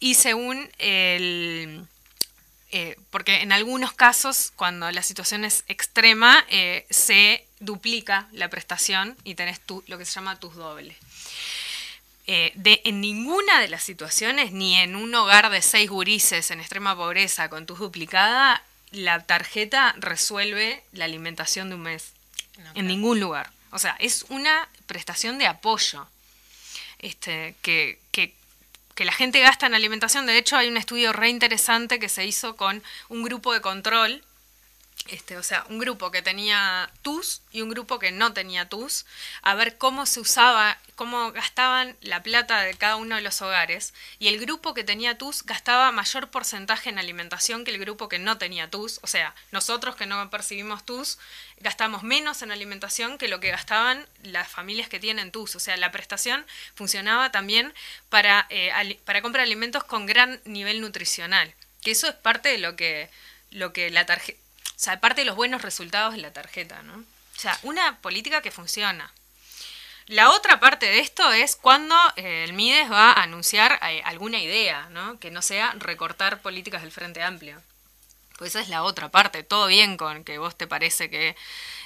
y 0.00 0.14
según 0.14 0.68
el 0.78 1.86
eh, 2.72 2.96
porque 3.10 3.42
en 3.42 3.52
algunos 3.52 3.92
casos, 3.92 4.52
cuando 4.56 4.90
la 4.90 5.02
situación 5.02 5.44
es 5.44 5.64
extrema, 5.68 6.44
se 6.88 7.44
duplica 7.58 8.28
la 8.32 8.48
prestación 8.48 9.16
y 9.24 9.34
tenés 9.34 9.60
tu, 9.60 9.82
lo 9.88 9.98
que 9.98 10.04
se 10.04 10.12
llama 10.12 10.38
tus 10.38 10.54
dobles. 10.54 10.96
De, 12.26 12.80
en 12.84 13.00
ninguna 13.00 13.58
de 13.58 13.66
las 13.66 13.82
situaciones, 13.82 14.52
ni 14.52 14.76
en 14.76 14.94
un 14.94 15.12
hogar 15.16 15.50
de 15.50 15.62
seis 15.62 15.90
gurises 15.90 16.52
en 16.52 16.60
extrema 16.60 16.94
pobreza 16.94 17.50
con 17.50 17.66
tus 17.66 17.80
duplicada, 17.80 18.62
la 18.92 19.24
tarjeta 19.24 19.94
resuelve 19.98 20.82
la 20.92 21.04
alimentación 21.04 21.68
de 21.68 21.74
un 21.76 21.82
mes. 21.82 22.12
en 22.74 22.86
ningún 22.86 23.20
lugar. 23.20 23.50
O 23.70 23.78
sea, 23.78 23.96
es 23.98 24.26
una 24.28 24.68
prestación 24.86 25.38
de 25.38 25.46
apoyo 25.46 26.06
este, 26.98 27.54
que, 27.62 27.98
que, 28.12 28.34
que 28.94 29.04
la 29.04 29.12
gente 29.12 29.40
gasta 29.40 29.66
en 29.66 29.74
alimentación. 29.74 30.26
De 30.26 30.36
hecho, 30.36 30.56
hay 30.56 30.68
un 30.68 30.76
estudio 30.76 31.12
re 31.12 31.28
interesante 31.30 31.98
que 31.98 32.08
se 32.08 32.26
hizo 32.26 32.56
con 32.56 32.82
un 33.08 33.22
grupo 33.22 33.52
de 33.52 33.60
control. 33.60 34.22
Este, 35.08 35.36
o 35.36 35.42
sea, 35.42 35.64
un 35.68 35.78
grupo 35.78 36.10
que 36.10 36.22
tenía 36.22 36.90
TUS 37.02 37.42
y 37.50 37.62
un 37.62 37.70
grupo 37.70 37.98
que 37.98 38.12
no 38.12 38.32
tenía 38.32 38.68
TUS, 38.68 39.06
a 39.42 39.54
ver 39.54 39.76
cómo 39.78 40.06
se 40.06 40.20
usaba, 40.20 40.78
cómo 40.94 41.32
gastaban 41.32 41.96
la 42.00 42.22
plata 42.22 42.60
de 42.60 42.74
cada 42.74 42.96
uno 42.96 43.16
de 43.16 43.22
los 43.22 43.40
hogares. 43.42 43.94
Y 44.18 44.28
el 44.28 44.38
grupo 44.38 44.74
que 44.74 44.84
tenía 44.84 45.18
TUS 45.18 45.42
gastaba 45.44 45.90
mayor 45.90 46.28
porcentaje 46.28 46.90
en 46.90 46.98
alimentación 46.98 47.64
que 47.64 47.70
el 47.70 47.78
grupo 47.78 48.08
que 48.08 48.18
no 48.18 48.38
tenía 48.38 48.70
TUS. 48.70 49.00
O 49.02 49.06
sea, 49.06 49.34
nosotros 49.50 49.96
que 49.96 50.06
no 50.06 50.30
percibimos 50.30 50.84
TUS, 50.84 51.18
gastamos 51.58 52.02
menos 52.02 52.42
en 52.42 52.52
alimentación 52.52 53.18
que 53.18 53.28
lo 53.28 53.40
que 53.40 53.50
gastaban 53.50 54.06
las 54.22 54.48
familias 54.48 54.88
que 54.88 55.00
tienen 55.00 55.32
TUS. 55.32 55.56
O 55.56 55.60
sea, 55.60 55.76
la 55.76 55.92
prestación 55.92 56.46
funcionaba 56.74 57.32
también 57.32 57.72
para, 58.10 58.46
eh, 58.50 58.98
para 59.04 59.22
compra 59.22 59.42
de 59.42 59.46
alimentos 59.46 59.82
con 59.82 60.06
gran 60.06 60.40
nivel 60.44 60.80
nutricional. 60.82 61.52
Que 61.82 61.92
eso 61.92 62.06
es 62.06 62.14
parte 62.14 62.50
de 62.50 62.58
lo 62.58 62.76
que, 62.76 63.08
lo 63.50 63.72
que 63.72 63.90
la 63.90 64.06
tarjeta... 64.06 64.38
Sea, 64.80 64.98
parte 64.98 65.20
de 65.20 65.26
los 65.26 65.36
buenos 65.36 65.60
resultados 65.60 66.14
de 66.14 66.22
la 66.22 66.32
tarjeta, 66.32 66.80
¿no? 66.82 66.94
O 66.94 67.38
sea, 67.38 67.58
una 67.64 67.98
política 68.00 68.40
que 68.40 68.50
funciona. 68.50 69.12
La 70.06 70.30
otra 70.30 70.58
parte 70.58 70.86
de 70.86 71.00
esto 71.00 71.30
es 71.34 71.54
cuando 71.54 71.94
eh, 72.16 72.44
el 72.44 72.54
MIDES 72.54 72.90
va 72.90 73.12
a 73.12 73.24
anunciar 73.24 73.78
eh, 73.82 74.00
alguna 74.06 74.38
idea, 74.38 74.88
¿no? 74.88 75.20
Que 75.20 75.30
no 75.30 75.42
sea 75.42 75.74
recortar 75.76 76.40
políticas 76.40 76.80
del 76.80 76.92
Frente 76.92 77.22
Amplio. 77.22 77.60
Pues 78.38 78.52
esa 78.52 78.62
es 78.62 78.70
la 78.70 78.82
otra 78.82 79.10
parte. 79.10 79.42
Todo 79.42 79.66
bien 79.66 79.98
con 79.98 80.24
que 80.24 80.38
vos 80.38 80.56
te 80.56 80.66
parece 80.66 81.10
que 81.10 81.36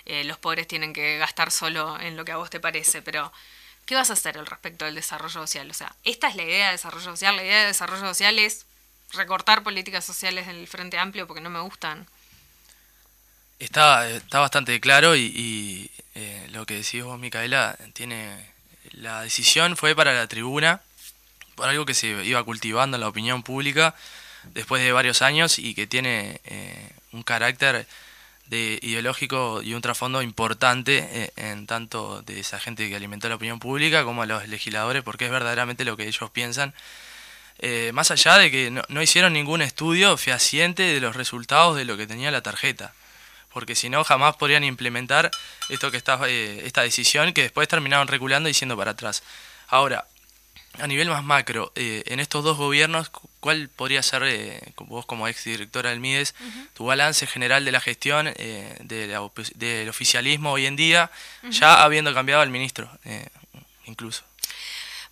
eh, 0.05 0.23
los 0.23 0.39
pobres 0.39 0.69
tienen 0.69 0.93
que 0.93 1.19
gastar 1.19 1.51
solo 1.51 1.99
en 1.99 2.17
lo 2.17 2.25
que 2.25 2.31
a 2.31 2.37
vos 2.37 2.49
te 2.49 2.61
parece, 2.61 3.03
pero 3.03 3.33
¿qué 3.87 3.97
vas 3.97 4.11
a 4.11 4.13
hacer 4.13 4.39
al 4.39 4.47
respecto 4.47 4.85
del 4.85 4.95
desarrollo 4.95 5.31
social? 5.31 5.69
O 5.69 5.75
sea, 5.75 5.97
esta 6.05 6.29
es 6.29 6.37
la 6.37 6.45
idea 6.45 6.67
de 6.67 6.73
desarrollo 6.75 7.07
social. 7.07 7.35
La 7.35 7.43
idea 7.43 7.63
de 7.63 7.67
desarrollo 7.67 8.07
social 8.07 8.39
es 8.39 8.67
recortar 9.15 9.65
políticas 9.65 10.05
sociales 10.05 10.47
del 10.47 10.69
Frente 10.69 10.97
Amplio 10.97 11.27
porque 11.27 11.41
no 11.41 11.51
me 11.51 11.59
gustan. 11.59 12.07
Está, 13.59 14.09
está 14.11 14.41
bastante 14.41 14.79
claro 14.81 15.17
y, 15.17 15.21
y, 15.21 15.91
eh, 16.15 16.49
lo 16.53 16.67
que 16.67 16.75
decís 16.75 17.03
vos, 17.03 17.19
Micaela, 17.19 17.77
tiene 17.93 18.55
la 18.93 19.23
decisión 19.23 19.77
fue 19.77 19.95
para 19.95 20.13
la 20.13 20.27
tribuna, 20.27 20.81
por 21.55 21.69
algo 21.69 21.87
que 21.87 21.95
se 21.95 22.09
iba 22.25 22.43
cultivando 22.45 22.97
en 22.97 23.01
la 23.01 23.09
opinión 23.09 23.43
pública 23.43 23.95
después 24.53 24.83
de 24.83 24.93
varios 24.93 25.23
años 25.23 25.59
y 25.59 25.75
que 25.75 25.87
tiene 25.87 26.41
eh, 26.45 26.91
un 27.13 27.23
carácter 27.23 27.87
de 28.47 28.79
ideológico 28.83 29.63
y 29.63 29.73
un 29.75 29.81
trasfondo 29.81 30.21
importante 30.21 31.09
eh, 31.11 31.33
en 31.37 31.67
tanto 31.67 32.23
de 32.23 32.41
esa 32.41 32.61
gente 32.61 32.89
que 32.89 32.97
alimentó 32.97 33.29
la 33.29 33.37
opinión 33.37 33.59
pública 33.59 34.05
como 34.05 34.23
a 34.23 34.27
los 34.27 34.47
legisladores, 34.49 35.03
porque 35.03 35.27
es 35.27 35.31
verdaderamente 35.31 35.85
lo 35.85 35.97
que 35.97 36.07
ellos 36.07 36.31
piensan. 36.31 36.75
Eh, 37.59 37.93
más 37.95 38.11
allá 38.11 38.37
de 38.37 38.51
que 38.51 38.71
no, 38.71 38.83
no 38.89 39.01
hicieron 39.01 39.33
ningún 39.33 39.63
estudio 39.63 40.17
fehaciente 40.17 40.83
de 40.83 41.01
los 41.01 41.17
resultados 41.17 41.77
de 41.77 41.85
lo 41.85 41.97
que 41.97 42.07
tenía 42.07 42.31
la 42.31 42.43
tarjeta 42.43 42.93
porque 43.55 43.75
si 43.75 43.89
no 43.89 44.05
jamás 44.05 44.37
podrían 44.37 44.65
implementar 44.65 45.31
esto 45.71 45.91
que 45.91 45.97
está, 45.97 46.19
eh, 46.29 46.63
esta 46.67 46.83
decisión 46.83 47.33
que 47.33 47.43
después 47.43 47.67
terminaron 47.69 48.09
reculando 48.09 48.49
y 48.49 48.53
yendo 48.53 48.77
para 48.77 48.91
atrás. 48.91 49.23
Ahora, 49.69 50.07
a 50.81 50.87
nivel 50.89 51.09
más 51.09 51.23
macro, 51.23 51.73
eh, 51.77 52.03
en 52.07 52.19
estos 52.19 52.43
dos 52.43 52.57
gobiernos, 52.59 53.09
cu- 53.09 53.31
¿cuál 53.39 53.69
podría 53.69 54.03
ser, 54.03 54.25
eh, 54.25 54.61
vos 54.81 55.07
como 55.07 55.29
ex 55.29 55.45
directora 55.45 55.91
del 55.91 56.01
MIDES, 56.01 56.35
tu 56.75 56.85
balance 56.85 57.27
general 57.29 57.65
de 57.65 57.71
la 57.73 57.81
gestión 57.81 58.27
eh, 58.37 58.77
de 58.81 59.07
la 59.07 59.21
del 59.55 59.89
oficialismo 59.89 60.51
hoy 60.51 60.67
en 60.67 60.75
día, 60.75 61.11
ya 61.49 61.83
habiendo 61.85 62.13
cambiado 62.13 62.43
al 62.43 62.51
ministro, 62.51 62.91
eh, 63.05 63.29
incluso? 63.87 64.25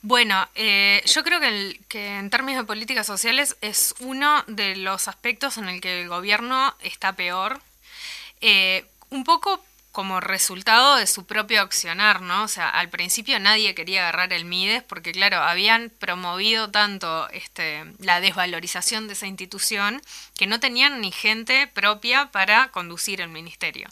Bueno, 0.05 0.49
eh, 0.57 1.01
yo 1.07 1.23
creo 1.23 1.39
que, 1.39 1.47
el- 1.47 1.81
que 1.89 2.17
en 2.19 2.29
términos 2.29 2.63
de 2.63 2.67
políticas 2.67 3.07
sociales 3.07 3.57
es 3.61 3.95
uno 4.01 4.43
de 4.49 4.75
los 4.75 5.07
aspectos 5.07 5.59
en 5.59 5.69
el 5.69 5.81
que 5.81 6.03
el 6.03 6.09
gobierno 6.09 6.75
está 6.81 7.13
peor. 7.13 7.61
Eh, 8.43 8.85
un 9.11 9.25
poco 9.25 9.63
como 9.93 10.21
resultado 10.21 10.97
de 10.97 11.07
su 11.07 11.27
propio 11.27 11.61
accionar, 11.61 12.23
¿no? 12.23 12.45
O 12.45 12.49
sea, 12.49 12.71
al 12.71 12.89
principio 12.89 13.39
nadie 13.39 13.75
quería 13.75 14.01
agarrar 14.01 14.33
el 14.33 14.47
MIDES 14.47 14.83
porque, 14.83 15.13
claro, 15.13 15.37
habían 15.37 15.91
promovido 15.91 16.71
tanto 16.71 17.29
este, 17.29 17.85
la 17.99 18.21
desvalorización 18.21 19.07
de 19.07 19.13
esa 19.13 19.27
institución 19.27 20.01
que 20.35 20.47
no 20.47 20.61
tenían 20.61 21.03
ni 21.03 21.13
gente 21.13 21.67
propia 21.67 22.31
para 22.33 22.69
conducir 22.69 23.21
el 23.21 23.29
ministerio. 23.29 23.87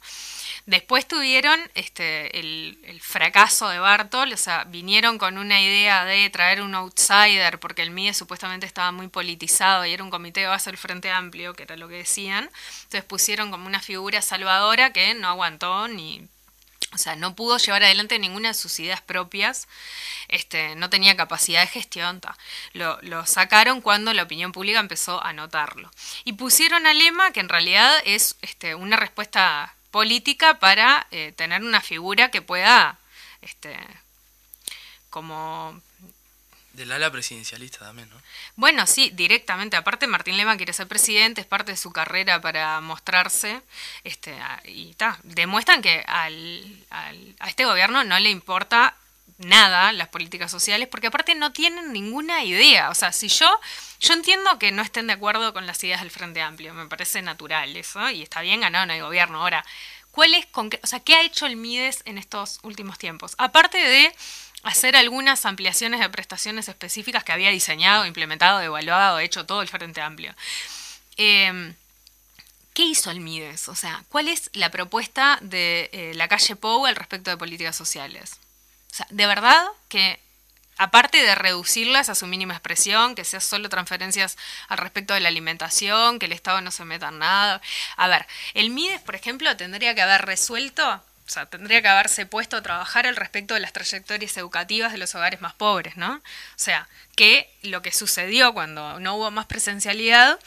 Después 0.66 1.06
tuvieron 1.06 1.58
este, 1.74 2.38
el, 2.38 3.00
fracaso 3.00 3.68
de 3.68 3.78
Bartol, 3.78 4.32
o 4.32 4.36
sea, 4.36 4.64
vinieron 4.64 5.18
con 5.18 5.38
una 5.38 5.60
idea 5.60 6.04
de 6.04 6.28
traer 6.30 6.62
un 6.62 6.74
outsider, 6.74 7.58
porque 7.58 7.82
el 7.82 7.90
MIDE 7.90 8.14
supuestamente 8.14 8.66
estaba 8.66 8.92
muy 8.92 9.08
politizado 9.08 9.86
y 9.86 9.92
era 9.92 10.04
un 10.04 10.10
comité 10.10 10.40
de 10.40 10.46
base 10.46 10.70
del 10.70 10.78
Frente 10.78 11.10
Amplio, 11.10 11.54
que 11.54 11.64
era 11.64 11.76
lo 11.76 11.88
que 11.88 11.96
decían. 11.96 12.50
Entonces 12.84 13.04
pusieron 13.04 13.50
como 13.50 13.66
una 13.66 13.80
figura 13.80 14.22
salvadora 14.22 14.92
que 14.92 15.14
no 15.14 15.28
aguantó 15.28 15.88
ni 15.88 16.28
o 16.92 16.98
sea, 16.98 17.14
no 17.14 17.36
pudo 17.36 17.56
llevar 17.58 17.84
adelante 17.84 18.18
ninguna 18.18 18.48
de 18.48 18.54
sus 18.54 18.80
ideas 18.80 19.00
propias, 19.00 19.68
este, 20.26 20.74
no 20.74 20.90
tenía 20.90 21.16
capacidad 21.16 21.60
de 21.60 21.68
gestión. 21.68 22.20
Lo, 22.72 23.00
lo, 23.02 23.26
sacaron 23.26 23.80
cuando 23.80 24.12
la 24.12 24.24
opinión 24.24 24.50
pública 24.50 24.80
empezó 24.80 25.22
a 25.22 25.32
notarlo. 25.32 25.90
Y 26.24 26.32
pusieron 26.32 26.86
a 26.86 26.94
Lema, 26.94 27.30
que 27.32 27.40
en 27.40 27.48
realidad 27.48 27.96
es 28.04 28.36
este, 28.42 28.74
una 28.74 28.96
respuesta 28.96 29.74
política 29.90 30.58
para 30.58 31.06
eh, 31.10 31.32
tener 31.36 31.62
una 31.62 31.80
figura 31.80 32.30
que 32.30 32.42
pueda, 32.42 32.98
este, 33.42 33.76
como... 35.10 35.80
Del 36.72 36.92
ala 36.92 37.10
presidencialista 37.10 37.80
también, 37.80 38.08
¿no? 38.08 38.16
Bueno, 38.54 38.86
sí, 38.86 39.10
directamente. 39.12 39.76
Aparte, 39.76 40.06
Martín 40.06 40.36
Lema 40.36 40.56
quiere 40.56 40.72
ser 40.72 40.86
presidente, 40.86 41.40
es 41.40 41.46
parte 41.46 41.72
de 41.72 41.76
su 41.76 41.92
carrera 41.92 42.40
para 42.40 42.80
mostrarse. 42.80 43.60
Este, 44.04 44.38
y 44.64 44.94
ta, 44.94 45.18
demuestran 45.24 45.82
que 45.82 46.04
al, 46.06 46.86
al, 46.90 47.34
a 47.40 47.48
este 47.48 47.64
gobierno 47.64 48.04
no 48.04 48.18
le 48.20 48.30
importa 48.30 48.94
nada 49.38 49.92
las 49.92 50.08
políticas 50.08 50.50
sociales, 50.50 50.88
porque 50.88 51.08
aparte 51.08 51.34
no 51.34 51.52
tienen 51.52 51.92
ninguna 51.92 52.44
idea. 52.44 52.90
O 52.90 52.94
sea, 52.94 53.12
si 53.12 53.28
yo, 53.28 53.48
yo 54.00 54.14
entiendo 54.14 54.58
que 54.58 54.72
no 54.72 54.82
estén 54.82 55.06
de 55.06 55.12
acuerdo 55.12 55.52
con 55.52 55.66
las 55.66 55.82
ideas 55.84 56.00
del 56.00 56.10
Frente 56.10 56.42
Amplio, 56.42 56.74
me 56.74 56.86
parece 56.86 57.22
natural 57.22 57.76
eso, 57.76 58.10
y 58.10 58.22
está 58.22 58.40
bien 58.40 58.60
ganado 58.60 58.84
en 58.84 58.90
el 58.92 59.02
gobierno. 59.02 59.40
Ahora, 59.40 59.64
¿cuál 60.10 60.34
es, 60.34 60.46
con 60.46 60.70
qué, 60.70 60.80
o 60.82 60.86
sea, 60.86 61.00
qué 61.00 61.14
ha 61.14 61.22
hecho 61.22 61.46
el 61.46 61.56
MIDES 61.56 62.02
en 62.04 62.18
estos 62.18 62.60
últimos 62.62 62.98
tiempos? 62.98 63.34
Aparte 63.38 63.78
de 63.78 64.14
hacer 64.62 64.96
algunas 64.96 65.46
ampliaciones 65.46 66.00
de 66.00 66.08
prestaciones 66.10 66.68
específicas 66.68 67.24
que 67.24 67.32
había 67.32 67.50
diseñado, 67.50 68.06
implementado, 68.06 68.60
evaluado, 68.60 69.18
hecho 69.18 69.46
todo 69.46 69.62
el 69.62 69.68
Frente 69.68 70.00
Amplio. 70.00 70.34
Eh, 71.16 71.74
¿Qué 72.72 72.82
hizo 72.84 73.10
el 73.10 73.20
MIDES? 73.20 73.68
O 73.68 73.74
sea, 73.74 74.04
¿cuál 74.08 74.28
es 74.28 74.50
la 74.54 74.70
propuesta 74.70 75.38
de 75.42 75.90
eh, 75.92 76.12
la 76.14 76.28
calle 76.28 76.56
Pou 76.56 76.86
al 76.86 76.96
respecto 76.96 77.30
de 77.30 77.36
políticas 77.36 77.76
sociales? 77.76 78.38
O 78.90 78.94
sea, 78.94 79.06
de 79.10 79.26
verdad 79.26 79.64
que 79.88 80.20
aparte 80.80 81.22
de 81.22 81.34
reducirlas 81.34 82.08
a 82.08 82.14
su 82.14 82.26
mínima 82.26 82.54
expresión, 82.54 83.14
que 83.14 83.24
sea 83.24 83.40
solo 83.40 83.68
transferencias 83.68 84.38
al 84.66 84.78
respecto 84.78 85.12
de 85.12 85.20
la 85.20 85.28
alimentación, 85.28 86.18
que 86.18 86.24
el 86.24 86.32
Estado 86.32 86.62
no 86.62 86.70
se 86.70 86.86
meta 86.86 87.08
en 87.08 87.18
nada. 87.18 87.60
A 87.96 88.08
ver, 88.08 88.26
el 88.54 88.70
MIDES, 88.70 89.02
por 89.02 89.14
ejemplo, 89.14 89.54
tendría 89.58 89.94
que 89.94 90.00
haber 90.00 90.22
resuelto, 90.22 90.88
o 90.90 91.28
sea, 91.28 91.44
tendría 91.44 91.82
que 91.82 91.88
haberse 91.88 92.24
puesto 92.24 92.56
a 92.56 92.62
trabajar 92.62 93.06
al 93.06 93.16
respecto 93.16 93.52
de 93.52 93.60
las 93.60 93.74
trayectorias 93.74 94.34
educativas 94.38 94.92
de 94.92 94.96
los 94.96 95.14
hogares 95.14 95.42
más 95.42 95.52
pobres, 95.52 95.98
¿no? 95.98 96.14
O 96.14 96.22
sea, 96.56 96.88
que 97.14 97.52
lo 97.60 97.82
que 97.82 97.92
sucedió 97.92 98.54
cuando 98.54 98.98
no 99.00 99.16
hubo 99.16 99.30
más 99.30 99.44
presencialidad 99.44 100.38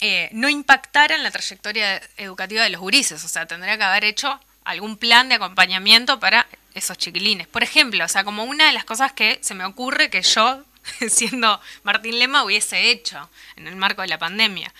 eh, 0.00 0.28
no 0.30 0.48
impactara 0.48 1.16
en 1.16 1.24
la 1.24 1.32
trayectoria 1.32 2.00
educativa 2.16 2.62
de 2.62 2.70
los 2.70 2.80
gurises, 2.80 3.24
o 3.24 3.28
sea, 3.28 3.46
tendría 3.46 3.76
que 3.76 3.82
haber 3.82 4.04
hecho 4.04 4.40
algún 4.62 4.98
plan 4.98 5.28
de 5.28 5.34
acompañamiento 5.34 6.20
para 6.20 6.46
esos 6.78 6.98
chiquilines. 6.98 7.46
Por 7.46 7.62
ejemplo, 7.62 8.04
o 8.04 8.08
sea, 8.08 8.24
como 8.24 8.44
una 8.44 8.66
de 8.66 8.72
las 8.72 8.84
cosas 8.84 9.12
que 9.12 9.38
se 9.42 9.54
me 9.54 9.64
ocurre 9.64 10.10
que 10.10 10.22
yo, 10.22 10.62
siendo 11.08 11.60
Martín 11.82 12.18
Lema, 12.18 12.44
hubiese 12.44 12.90
hecho 12.90 13.28
en 13.56 13.66
el 13.66 13.76
marco 13.76 14.02
de 14.02 14.08
la 14.08 14.18
pandemia. 14.18 14.72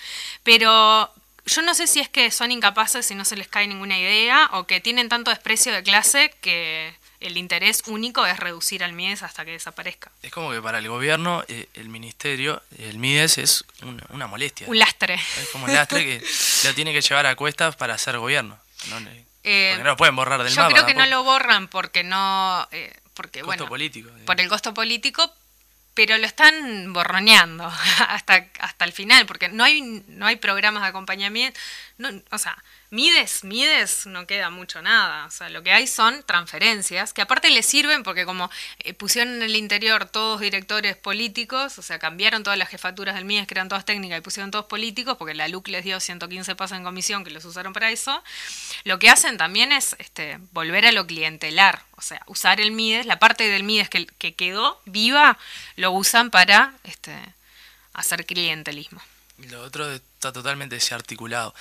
Pero 0.42 1.12
yo 1.46 1.62
no 1.62 1.74
sé 1.74 1.86
si 1.86 2.01
es 2.01 2.09
que 2.09 2.30
son 2.30 2.53
incapaces 2.53 3.11
y 3.11 3.14
no 3.14 3.24
se 3.24 3.36
les 3.36 3.49
cae 3.49 3.66
ninguna 3.66 3.99
idea 3.99 4.51
o 4.53 4.66
que 4.66 4.80
tienen 4.80 5.09
tanto 5.09 5.30
desprecio 5.30 5.72
de 5.72 5.82
clase 5.82 6.34
que 6.40 6.94
el 7.20 7.36
interés 7.36 7.82
único 7.86 8.24
es 8.26 8.38
reducir 8.38 8.84
al 8.84 8.92
MIDES 8.92 9.22
hasta 9.22 9.44
que 9.44 9.53
desaparezca. 9.53 10.11
Es 10.22 10.30
como 10.30 10.53
que 10.53 10.62
para 10.62 10.78
el 10.78 10.88
gobierno, 10.88 11.44
eh, 11.49 11.68
el 11.74 11.88
ministerio, 11.88 12.62
el 12.78 12.99
MIDES 12.99 13.38
es 13.38 13.64
una, 13.82 14.05
una, 14.11 14.26
molestia. 14.26 14.68
Un 14.68 14.78
lastre. 14.78 15.14
Es 15.14 15.49
como 15.51 15.64
un 15.64 15.74
lastre 15.74 16.05
que 16.05 16.26
lo 16.64 16.74
tiene 16.74 16.92
que 16.92 17.01
llevar 17.01 17.26
a 17.26 17.34
cuestas 17.34 17.74
para 17.76 17.94
hacer 17.94 18.18
gobierno. 18.18 18.59
No 18.90 19.01
le, 19.01 19.28
eh, 19.45 19.70
porque 19.72 19.84
no 19.84 19.91
lo 19.91 19.97
pueden 19.97 20.16
borrar 20.16 20.43
del 20.43 20.53
yo 20.53 20.62
mapa. 20.62 20.68
Yo 20.68 20.74
creo 20.74 20.86
que 20.86 20.95
tampoco. 20.95 21.11
no 21.11 21.16
lo 21.16 21.24
borran 21.24 21.68
porque 21.68 22.05
no... 22.05 22.68
Eh, 22.70 22.93
porque, 23.14 23.41
costo 23.41 23.64
bueno, 23.64 23.68
político. 23.68 24.11
Por 24.26 24.41
el 24.41 24.49
costo 24.49 24.72
político, 24.74 25.32
pero 25.95 26.16
lo 26.18 26.26
están 26.26 26.93
borroneando 26.93 27.64
hasta, 28.09 28.47
hasta 28.61 28.84
el 28.84 28.93
final, 28.93 29.26
porque 29.26 29.49
no 29.49 29.64
hay, 29.64 30.05
no 30.09 30.26
hay 30.26 30.36
programas 30.36 30.82
de 30.82 30.89
acompañamiento. 30.91 31.59
No, 31.97 32.11
o 32.30 32.39
sea, 32.39 32.57
Mides, 32.91 33.45
Mides 33.45 34.07
no 34.07 34.26
queda 34.26 34.49
mucho 34.49 34.80
nada. 34.80 35.26
O 35.26 35.30
sea, 35.30 35.51
lo 35.51 35.62
que 35.62 35.72
hay 35.72 35.86
son 35.86 36.22
transferencias, 36.24 37.12
que 37.12 37.20
aparte 37.20 37.51
le 37.51 37.62
sirven 37.62 38.03
porque 38.03 38.24
como 38.24 38.51
eh, 38.78 38.95
pusieron 38.95 39.34
en 39.34 39.43
el 39.43 39.57
interior 39.57 40.07
todos 40.07 40.41
directores 40.41 40.97
políticos, 40.97 41.78
o 41.78 41.82
sea, 41.82 41.99
cambiaron 41.99 42.43
todas 42.43 42.59
las 42.59 42.70
jefaturas 42.70 43.14
del 43.14 43.26
Mides, 43.26 43.47
que 43.47 43.55
eran 43.55 43.68
todas 43.68 43.84
técnicas, 43.84 44.18
y 44.18 44.22
pusieron 44.22 44.51
todos 44.51 44.64
políticos, 44.64 45.16
porque 45.18 45.34
la 45.34 45.49
LUC 45.49 45.68
les 45.68 45.84
dio 45.84 46.01
115 46.01 46.55
pasos 46.57 46.78
en 46.78 46.84
comisión 46.84 47.24
que 47.24 47.30
los 47.30 47.45
usaron 47.45 47.74
para 47.74 47.91
eso. 47.91 48.22
Lo 48.84 48.99
que 48.99 49.11
hacen 49.11 49.36
también 49.36 49.70
es 49.70 49.95
este, 49.99 50.39
volver 50.53 50.86
a 50.86 50.93
lo 50.93 51.07
clientelar. 51.07 51.82
O 51.97 52.01
sea, 52.01 52.22
usar 52.26 52.59
el 52.59 52.72
Mides, 52.72 53.05
la 53.05 53.18
parte 53.18 53.49
del 53.49 53.64
Mides 53.64 53.91
que, 53.91 54.07
que 54.07 54.34
quedó 54.34 54.80
viva, 54.86 55.39
lo 55.76 55.93
usan 55.93 56.30
para 56.30 56.72
este, 56.84 57.14
hacer 57.93 58.24
clientelismo. 58.24 59.03
Lo 59.51 59.62
otro 59.62 59.91
está 59.93 60.32
totalmente 60.32 60.74
desarticulado. 60.74 61.55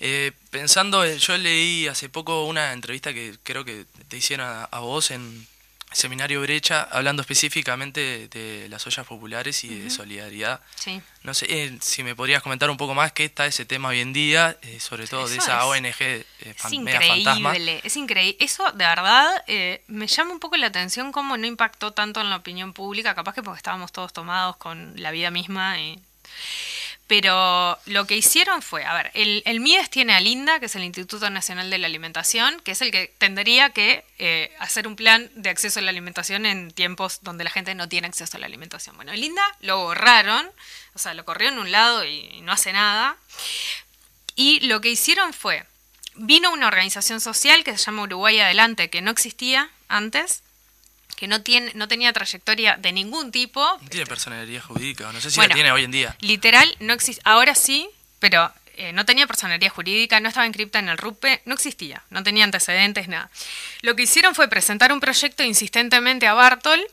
Eh, 0.00 0.32
pensando, 0.50 1.04
yo 1.06 1.38
leí 1.38 1.88
hace 1.88 2.08
poco 2.08 2.44
una 2.44 2.72
entrevista 2.72 3.14
que 3.14 3.36
creo 3.42 3.64
que 3.64 3.86
te 4.08 4.16
hicieron 4.18 4.46
a, 4.46 4.64
a 4.64 4.80
vos 4.80 5.10
en 5.10 5.46
Seminario 5.92 6.40
Brecha, 6.40 6.88
hablando 6.90 7.20
específicamente 7.20 8.00
de, 8.00 8.28
de 8.28 8.68
las 8.68 8.86
ollas 8.86 9.06
populares 9.06 9.62
y 9.64 9.68
uh 9.68 9.72
-huh. 9.72 9.82
de 9.84 9.90
solidaridad. 9.90 10.60
Sí. 10.74 11.00
No 11.22 11.34
sé 11.34 11.46
eh, 11.48 11.78
si 11.80 12.02
me 12.02 12.14
podrías 12.14 12.42
comentar 12.42 12.70
un 12.70 12.76
poco 12.76 12.94
más 12.94 13.12
qué 13.12 13.24
está 13.24 13.46
ese 13.46 13.64
tema 13.64 13.88
hoy 13.90 14.00
en 14.00 14.12
día, 14.12 14.56
eh, 14.62 14.80
sobre 14.80 15.06
todo 15.06 15.24
Eso 15.24 15.32
de 15.32 15.38
esa 15.38 15.58
es, 15.58 15.64
ONG 15.64 16.00
eh, 16.00 16.26
es 16.40 16.72
increíble, 16.72 17.80
es 17.84 17.96
increíble. 17.96 18.36
Eso 18.40 18.64
de 18.72 18.84
verdad 18.86 19.44
eh, 19.46 19.82
me 19.86 20.06
llama 20.06 20.32
un 20.32 20.40
poco 20.40 20.56
la 20.56 20.68
atención 20.68 21.12
cómo 21.12 21.36
no 21.36 21.46
impactó 21.46 21.92
tanto 21.92 22.20
en 22.20 22.30
la 22.30 22.36
opinión 22.36 22.72
pública, 22.72 23.14
capaz 23.14 23.34
que 23.34 23.42
porque 23.42 23.58
estábamos 23.58 23.92
todos 23.92 24.12
tomados 24.12 24.56
con 24.56 24.94
la 24.96 25.10
vida 25.10 25.30
misma 25.30 25.78
y 25.78 26.00
pero 27.06 27.78
lo 27.86 28.06
que 28.06 28.16
hicieron 28.16 28.62
fue, 28.62 28.84
a 28.84 28.94
ver, 28.94 29.10
el, 29.14 29.42
el, 29.44 29.60
MIDES 29.60 29.90
tiene 29.90 30.14
a 30.14 30.20
Linda, 30.20 30.60
que 30.60 30.66
es 30.66 30.76
el 30.76 30.84
Instituto 30.84 31.28
Nacional 31.30 31.68
de 31.68 31.78
la 31.78 31.86
Alimentación, 31.86 32.58
que 32.60 32.72
es 32.72 32.80
el 32.80 32.90
que 32.90 33.12
tendría 33.18 33.70
que 33.70 34.04
eh, 34.18 34.54
hacer 34.58 34.86
un 34.86 34.96
plan 34.96 35.30
de 35.34 35.50
acceso 35.50 35.80
a 35.80 35.82
la 35.82 35.90
alimentación 35.90 36.46
en 36.46 36.70
tiempos 36.70 37.18
donde 37.22 37.44
la 37.44 37.50
gente 37.50 37.74
no 37.74 37.88
tiene 37.88 38.06
acceso 38.06 38.36
a 38.36 38.40
la 38.40 38.46
alimentación. 38.46 38.96
Bueno, 38.96 39.12
Linda 39.12 39.42
lo 39.60 39.78
borraron, 39.78 40.50
o 40.94 40.98
sea, 40.98 41.12
lo 41.14 41.24
corrió 41.24 41.48
en 41.48 41.58
un 41.58 41.70
lado 41.70 42.04
y 42.04 42.40
no 42.42 42.52
hace 42.52 42.72
nada. 42.72 43.16
Y 44.34 44.60
lo 44.60 44.80
que 44.80 44.88
hicieron 44.88 45.32
fue, 45.34 45.66
vino 46.14 46.50
una 46.52 46.68
organización 46.68 47.20
social 47.20 47.64
que 47.64 47.76
se 47.76 47.84
llama 47.84 48.02
Uruguay 48.02 48.38
Adelante, 48.40 48.90
que 48.90 49.02
no 49.02 49.10
existía 49.10 49.70
antes, 49.88 50.42
que 51.22 51.28
no 51.28 51.40
tiene 51.40 51.70
no 51.76 51.86
tenía 51.86 52.12
trayectoria 52.12 52.76
de 52.78 52.90
ningún 52.90 53.30
tipo. 53.30 53.60
No 53.80 53.88
tiene 53.88 54.06
personalidad 54.06 54.60
jurídica, 54.60 55.12
no 55.12 55.20
sé 55.20 55.30
si 55.30 55.36
bueno, 55.36 55.50
la 55.50 55.54
tiene 55.54 55.70
hoy 55.70 55.84
en 55.84 55.92
día. 55.92 56.16
Literal, 56.18 56.76
no 56.80 56.92
existe. 56.92 57.22
Ahora 57.24 57.54
sí, 57.54 57.88
pero 58.18 58.52
eh, 58.74 58.92
no 58.92 59.04
tenía 59.04 59.28
personalidad 59.28 59.70
jurídica, 59.70 60.18
no 60.18 60.26
estaba 60.26 60.48
inscripta 60.48 60.80
en 60.80 60.88
el 60.88 60.98
RUPE, 60.98 61.42
no 61.44 61.54
existía, 61.54 62.02
no 62.10 62.24
tenía 62.24 62.42
antecedentes, 62.42 63.06
nada. 63.06 63.30
Lo 63.82 63.94
que 63.94 64.02
hicieron 64.02 64.34
fue 64.34 64.48
presentar 64.48 64.92
un 64.92 64.98
proyecto 64.98 65.44
insistentemente 65.44 66.26
a 66.26 66.34
Bartol, 66.34 66.84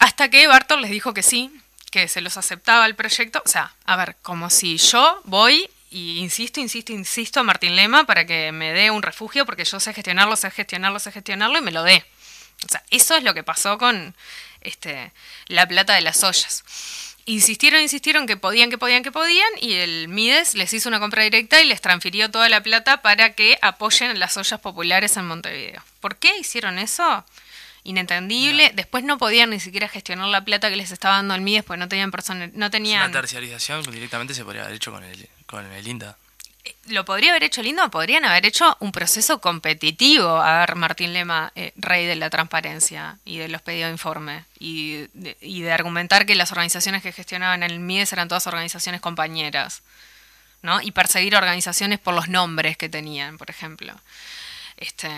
hasta 0.00 0.30
que 0.30 0.48
Bartol 0.48 0.82
les 0.82 0.90
dijo 0.90 1.14
que 1.14 1.22
sí, 1.22 1.52
que 1.92 2.08
se 2.08 2.20
los 2.22 2.36
aceptaba 2.36 2.86
el 2.86 2.96
proyecto. 2.96 3.40
O 3.46 3.48
sea, 3.48 3.72
a 3.84 3.94
ver, 3.94 4.16
como 4.20 4.50
si 4.50 4.78
yo 4.78 5.20
voy 5.22 5.70
y 5.92 6.18
insisto, 6.18 6.58
insisto, 6.58 6.92
insisto 6.92 7.38
a 7.38 7.44
Martín 7.44 7.76
Lema 7.76 8.04
para 8.04 8.26
que 8.26 8.50
me 8.50 8.72
dé 8.72 8.90
un 8.90 9.02
refugio, 9.02 9.46
porque 9.46 9.64
yo 9.64 9.78
sé 9.78 9.94
gestionarlo, 9.94 10.34
sé 10.34 10.50
gestionarlo, 10.50 10.98
sé 10.98 11.12
gestionarlo 11.12 11.56
y 11.58 11.62
me 11.62 11.70
lo 11.70 11.84
dé. 11.84 12.04
O 12.64 12.68
sea, 12.68 12.82
eso 12.90 13.16
es 13.16 13.22
lo 13.22 13.34
que 13.34 13.42
pasó 13.42 13.78
con 13.78 14.14
este, 14.60 15.12
la 15.46 15.66
plata 15.66 15.94
de 15.94 16.00
las 16.00 16.22
ollas. 16.24 16.64
Insistieron, 17.28 17.80
insistieron 17.80 18.26
que 18.26 18.36
podían, 18.36 18.70
que 18.70 18.78
podían, 18.78 19.02
que 19.02 19.10
podían, 19.10 19.48
y 19.60 19.74
el 19.74 20.06
Mides 20.06 20.54
les 20.54 20.72
hizo 20.72 20.88
una 20.88 21.00
compra 21.00 21.24
directa 21.24 21.60
y 21.60 21.66
les 21.66 21.80
transfirió 21.80 22.30
toda 22.30 22.48
la 22.48 22.62
plata 22.62 23.02
para 23.02 23.34
que 23.34 23.58
apoyen 23.62 24.18
las 24.20 24.36
ollas 24.36 24.60
populares 24.60 25.16
en 25.16 25.26
Montevideo. 25.26 25.82
¿Por 26.00 26.16
qué 26.16 26.38
hicieron 26.38 26.78
eso? 26.78 27.24
Inentendible. 27.82 28.68
No. 28.68 28.76
Después 28.76 29.02
no 29.02 29.18
podían 29.18 29.50
ni 29.50 29.58
siquiera 29.58 29.88
gestionar 29.88 30.28
la 30.28 30.44
plata 30.44 30.70
que 30.70 30.76
les 30.76 30.92
estaba 30.92 31.16
dando 31.16 31.34
el 31.34 31.40
Mides, 31.40 31.64
porque 31.64 31.80
no 31.80 31.88
tenían 31.88 32.12
personal, 32.12 32.52
no 32.54 32.70
tenían. 32.70 33.10
Una 33.10 33.20
terciarización 33.20 33.82
directamente 33.90 34.32
se 34.32 34.44
podría 34.44 34.62
haber 34.62 34.76
hecho 34.76 34.92
con 34.92 35.02
el, 35.02 35.28
con 35.46 35.66
el 35.66 35.86
INDA. 35.86 36.16
Lo 36.86 37.04
podría 37.04 37.30
haber 37.30 37.44
hecho 37.44 37.62
lindo, 37.62 37.88
podrían 37.90 38.24
haber 38.24 38.46
hecho 38.46 38.76
un 38.80 38.92
proceso 38.92 39.40
competitivo. 39.40 40.40
A 40.40 40.60
ver, 40.60 40.76
Martín 40.76 41.12
Lema, 41.12 41.52
eh, 41.54 41.72
rey 41.76 42.06
de 42.06 42.16
la 42.16 42.30
transparencia 42.30 43.18
y 43.24 43.38
de 43.38 43.48
los 43.48 43.62
pedidos 43.62 43.88
de 43.88 43.92
informe, 43.92 44.44
y 44.58 45.06
de, 45.14 45.72
argumentar 45.72 46.26
que 46.26 46.34
las 46.34 46.52
organizaciones 46.52 47.02
que 47.02 47.12
gestionaban 47.12 47.62
el 47.62 47.80
MIDES 47.80 48.12
eran 48.12 48.28
todas 48.28 48.46
organizaciones 48.46 49.00
compañeras, 49.00 49.82
¿no? 50.62 50.80
Y 50.80 50.92
perseguir 50.92 51.36
organizaciones 51.36 51.98
por 51.98 52.14
los 52.14 52.28
nombres 52.28 52.76
que 52.76 52.88
tenían, 52.88 53.38
por 53.38 53.50
ejemplo. 53.50 53.94
Este, 54.76 55.10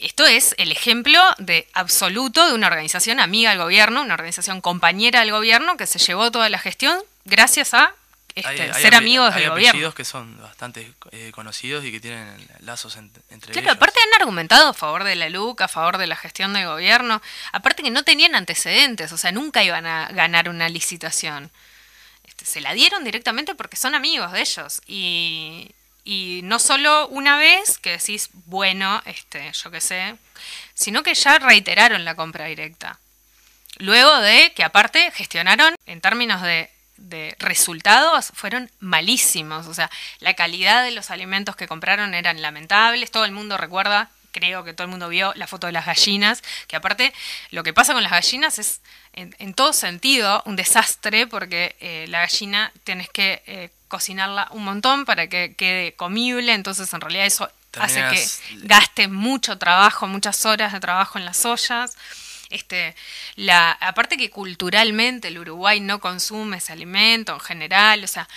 esto 0.00 0.26
es 0.26 0.54
el 0.58 0.72
ejemplo 0.72 1.20
de 1.38 1.68
absoluto 1.72 2.46
de 2.46 2.54
una 2.54 2.68
organización 2.68 3.20
amiga 3.20 3.50
del 3.50 3.58
gobierno, 3.58 4.02
una 4.02 4.14
organización 4.14 4.60
compañera 4.60 5.20
del 5.20 5.32
gobierno 5.32 5.76
que 5.76 5.86
se 5.86 5.98
llevó 5.98 6.30
toda 6.30 6.48
la 6.48 6.58
gestión 6.58 6.98
gracias 7.24 7.74
a 7.74 7.94
este, 8.34 8.48
Hay- 8.48 8.60
hay 8.70 8.82
ser 8.82 8.94
amigos 8.94 9.34
hay 9.34 9.42
del 9.42 9.50
gobierno. 9.50 9.94
que 9.94 10.04
son 10.04 10.40
bastante 10.40 10.92
eh, 11.12 11.30
conocidos 11.34 11.84
y 11.84 11.90
que 11.92 12.00
tienen 12.00 12.48
lazos 12.60 12.96
en- 12.96 13.10
entre 13.30 13.52
Claro, 13.52 13.66
ellos. 13.66 13.76
aparte 13.76 13.98
han 14.00 14.20
argumentado 14.20 14.68
a 14.68 14.74
favor 14.74 15.04
de 15.04 15.16
la 15.16 15.28
LUC, 15.28 15.60
a 15.62 15.68
favor 15.68 15.98
de 15.98 16.06
la 16.06 16.16
gestión 16.16 16.52
del 16.52 16.66
gobierno, 16.66 17.20
aparte 17.52 17.82
que 17.82 17.90
no 17.90 18.04
tenían 18.04 18.34
antecedentes, 18.34 19.10
o 19.12 19.16
sea, 19.16 19.32
nunca 19.32 19.62
iban 19.64 19.86
a 19.86 20.08
ganar 20.12 20.48
una 20.48 20.68
licitación. 20.68 21.50
Este, 22.24 22.44
se 22.44 22.60
la 22.60 22.72
dieron 22.74 23.02
directamente 23.04 23.54
porque 23.54 23.76
son 23.76 23.94
amigos 23.94 24.30
de 24.32 24.40
ellos. 24.40 24.82
Y, 24.86 25.70
y 26.04 26.40
no 26.44 26.58
solo 26.58 27.08
una 27.08 27.36
vez 27.38 27.78
que 27.78 27.90
decís, 27.98 28.30
bueno, 28.46 29.02
este, 29.06 29.50
yo 29.52 29.70
qué 29.70 29.80
sé, 29.80 30.14
sino 30.74 31.02
que 31.02 31.14
ya 31.14 31.38
reiteraron 31.38 32.04
la 32.04 32.14
compra 32.14 32.44
directa. 32.46 32.98
Luego 33.78 34.16
de 34.20 34.52
que 34.54 34.64
aparte 34.64 35.10
gestionaron 35.12 35.74
en 35.86 36.00
términos 36.00 36.42
de, 36.42 36.70
de 36.98 37.34
resultados 37.38 38.32
fueron 38.34 38.70
malísimos. 38.80 39.66
O 39.66 39.74
sea, 39.74 39.90
la 40.20 40.34
calidad 40.34 40.84
de 40.84 40.90
los 40.90 41.10
alimentos 41.10 41.56
que 41.56 41.66
compraron 41.66 42.14
eran 42.14 42.42
lamentables. 42.42 43.10
Todo 43.10 43.24
el 43.24 43.32
mundo 43.32 43.56
recuerda, 43.56 44.10
creo 44.32 44.64
que 44.64 44.74
todo 44.74 44.84
el 44.84 44.90
mundo 44.90 45.08
vio 45.08 45.32
la 45.34 45.46
foto 45.46 45.66
de 45.66 45.72
las 45.72 45.86
gallinas, 45.86 46.42
que 46.66 46.76
aparte 46.76 47.12
lo 47.50 47.62
que 47.62 47.72
pasa 47.72 47.94
con 47.94 48.02
las 48.02 48.12
gallinas 48.12 48.58
es 48.58 48.80
en, 49.14 49.34
en 49.38 49.54
todo 49.54 49.72
sentido 49.72 50.42
un 50.46 50.56
desastre 50.56 51.26
porque 51.26 51.76
eh, 51.80 52.06
la 52.08 52.20
gallina 52.20 52.72
tienes 52.84 53.08
que 53.08 53.42
eh, 53.46 53.70
cocinarla 53.88 54.48
un 54.52 54.64
montón 54.64 55.04
para 55.04 55.28
que 55.28 55.54
quede 55.56 55.94
comible. 55.94 56.52
Entonces 56.52 56.92
en 56.92 57.00
realidad 57.00 57.26
eso 57.26 57.50
hace 57.78 58.02
que 58.10 58.26
gaste 58.66 59.08
mucho 59.08 59.58
trabajo, 59.58 60.06
muchas 60.06 60.44
horas 60.46 60.72
de 60.72 60.80
trabajo 60.80 61.18
en 61.18 61.24
las 61.24 61.44
ollas. 61.44 61.96
Este, 62.50 62.94
la, 63.36 63.72
aparte 63.72 64.16
que 64.16 64.30
culturalmente 64.30 65.28
el 65.28 65.38
Uruguay 65.38 65.80
no 65.80 66.00
consume 66.00 66.58
ese 66.58 66.72
alimento 66.72 67.34
en 67.34 67.40
general, 67.40 68.04
o 68.04 68.06
sea, 68.06 68.28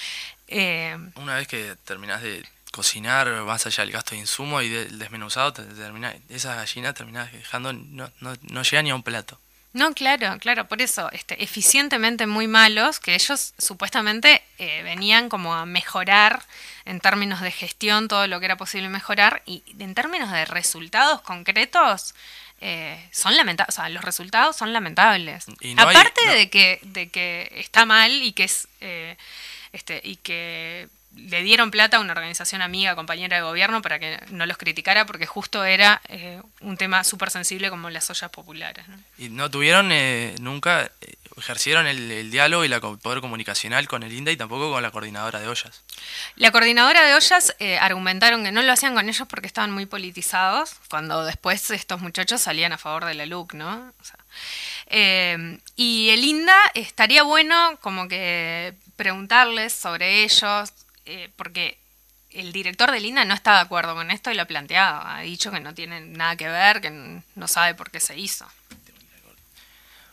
eh, 0.47 0.97
Una 1.16 1.36
vez 1.36 1.47
que 1.47 1.78
terminás 1.86 2.22
de 2.22 2.43
cocinar, 2.72 3.30
más 3.43 3.66
allá 3.66 3.84
del 3.84 3.93
gasto 3.93 4.12
de 4.12 4.22
insumo 4.22 4.62
y 4.62 4.70
del 4.70 4.99
desmenuzado, 4.99 5.53
te, 5.53 5.64
termina, 5.64 6.14
esa 6.30 6.55
gallina 6.55 6.93
terminás 6.93 7.32
dejando, 7.32 7.74
no, 7.74 8.12
no, 8.20 8.34
no 8.41 8.64
llega 8.64 8.82
ni 8.82 8.89
a 8.89 8.95
un 8.95 9.03
plato. 9.03 9.39
No, 9.74 9.93
claro, 9.93 10.38
claro, 10.39 10.68
por 10.68 10.82
eso, 10.82 11.09
este, 11.14 11.41
eficientemente 11.41 12.28
muy 12.28 12.47
malos, 12.47 12.99
que 12.99 13.16
ellos 13.16 13.53
supuestamente 13.57 14.43
eh, 14.57 14.84
venían 14.84 15.30
como 15.30 15.53
a 15.55 15.66
mejorar 15.66 16.43
en 16.84 16.99
términos 16.99 17.39
de 17.39 17.51
gestión 17.51 18.09
todo 18.09 18.28
lo 18.28 18.39
que 18.39 18.47
era 18.47 18.57
posible 18.57 18.89
mejorar 18.89 19.43
y 19.45 19.64
en 19.80 19.95
términos 19.95 20.30
de 20.32 20.43
resultados 20.43 21.22
concretos 21.22 22.16
eh, 22.62 23.09
son 23.12 23.36
lamentables, 23.36 23.76
o 23.76 23.82
sea, 23.82 23.89
los 23.89 24.03
resultados 24.03 24.55
son 24.55 24.72
lamentables. 24.72 25.45
Hay- 25.62 25.76
Aparte 25.78 26.22
no. 26.26 26.32
de 26.34 26.49
que 26.49 26.80
de 26.84 27.09
que 27.09 27.51
está 27.55 27.86
mal 27.86 28.12
y 28.12 28.34
que 28.34 28.43
es 28.43 28.68
eh, 28.82 29.18
este 29.74 29.99
y 30.03 30.16
que 30.18 30.88
le 31.16 31.43
dieron 31.43 31.72
plata 31.72 31.97
a 31.97 31.99
una 31.99 32.14
organización 32.14 32.62
amiga, 32.62 32.95
compañera 32.95 33.38
de 33.38 33.43
gobierno 33.43 33.82
para 33.82 33.99
que 33.99 34.20
no 34.30 34.45
los 34.45 34.57
criticara 34.57 35.05
porque 35.05 35.26
justo 35.26 35.64
era 35.66 36.01
eh, 36.07 36.41
un 36.62 36.78
tema 36.78 37.03
súper 37.03 37.30
sensible 37.30 37.70
como 37.70 37.89
las 37.89 38.09
ollas 38.09 38.32
populares. 38.32 38.88
¿no? 38.88 38.97
Y 39.18 39.30
no 39.30 39.51
tuvieron 39.51 39.91
eh, 39.91 40.36
nunca, 40.39 40.89
eh, 41.01 41.14
ejercieron 41.38 41.86
el, 41.88 42.09
el 42.12 42.32
diálogo 42.32 42.64
y 42.64 42.68
la 42.70 42.80
co- 42.80 42.97
poder 42.97 43.20
comunicacional 43.22 43.88
con 43.88 44.03
el 44.03 44.14
INDA 44.14 44.32
y 44.32 44.38
tampoco 44.38 44.72
con 44.72 44.82
la 44.82 44.91
coordinadora 44.91 45.39
de 45.39 45.47
ollas. 45.47 45.82
La 46.36 46.51
coordinadora 46.51 47.01
de 47.05 47.14
ollas 47.14 47.55
argumentaron 47.80 48.43
que 48.43 48.51
no 48.51 48.62
lo 48.62 48.72
hacían 48.72 48.93
con 48.95 49.07
ellos 49.09 49.28
porque 49.28 49.47
estaban 49.47 49.72
muy 49.72 49.86
politizados, 49.86 50.76
cuando 50.89 51.26
después 51.26 51.70
estos 51.72 51.99
muchachos 52.01 52.41
salían 52.41 52.74
a 52.74 52.78
favor 52.78 53.05
de 53.05 53.14
la 53.16 53.26
LUC, 53.26 53.53
¿no? 53.53 53.91
O 53.99 54.03
sea, 54.03 54.18
eh, 54.88 55.57
y 55.76 56.09
el 56.12 56.24
INDA 56.24 56.57
estaría 56.74 57.24
bueno 57.24 57.78
como 57.82 58.07
que 58.07 58.74
preguntarles 58.95 59.74
sobre 59.74 60.24
ellos, 60.24 60.72
eh, 61.06 61.30
porque 61.36 61.78
el 62.32 62.52
director 62.54 62.91
del 62.91 63.06
INDA 63.06 63.26
no 63.26 63.34
está 63.34 63.56
de 63.56 63.60
acuerdo 63.62 63.93
con 63.95 64.10
esto 64.12 64.32
y 64.32 64.36
lo 64.36 64.43
ha 64.43 64.45
planteado. 64.45 65.02
Ha 65.06 65.22
dicho 65.22 65.52
que 65.52 65.60
no 65.60 65.74
tiene 65.74 66.02
nada 66.02 66.36
que 66.36 66.47
ver, 66.47 66.82
que 66.82 66.89
no 67.36 67.47
sabe 67.47 67.76
por 67.76 67.91
qué 67.91 67.99
se 67.99 68.18
hizo. 68.18 68.45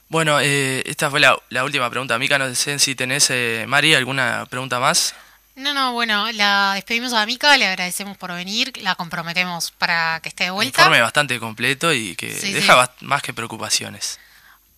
Bueno, 0.09 0.41
eh, 0.41 0.82
esta 0.86 1.11
fue 1.11 1.20
la, 1.20 1.39
la 1.51 1.64
última 1.64 1.91
pregunta. 1.91 2.18
Mica, 2.18 2.39
no 2.39 2.55
sé 2.55 2.78
si 2.78 2.95
tenés, 2.95 3.28
eh, 3.30 3.64
Mari, 3.68 3.95
alguna 3.95 4.47
pregunta 4.47 4.80
más. 4.80 5.14
No, 5.55 5.74
no, 5.74 5.93
bueno, 5.93 6.30
la 6.32 6.72
despedimos 6.76 7.12
a 7.12 7.26
Mica, 7.26 7.57
le 7.59 7.66
agradecemos 7.66 8.16
por 8.16 8.32
venir, 8.32 8.72
la 8.78 8.95
comprometemos 8.95 9.72
para 9.72 10.20
que 10.22 10.28
esté 10.30 10.45
de 10.45 10.51
Un 10.51 10.57
vuelta. 10.57 10.80
informe 10.82 11.01
bastante 11.03 11.39
completo 11.41 11.93
y 11.93 12.14
que 12.16 12.32
Sí, 12.32 12.53
deja 12.53 12.86
sí. 12.99 13.05
más 13.05 13.22
que 13.22 13.34
preocupaciones. 13.34 14.18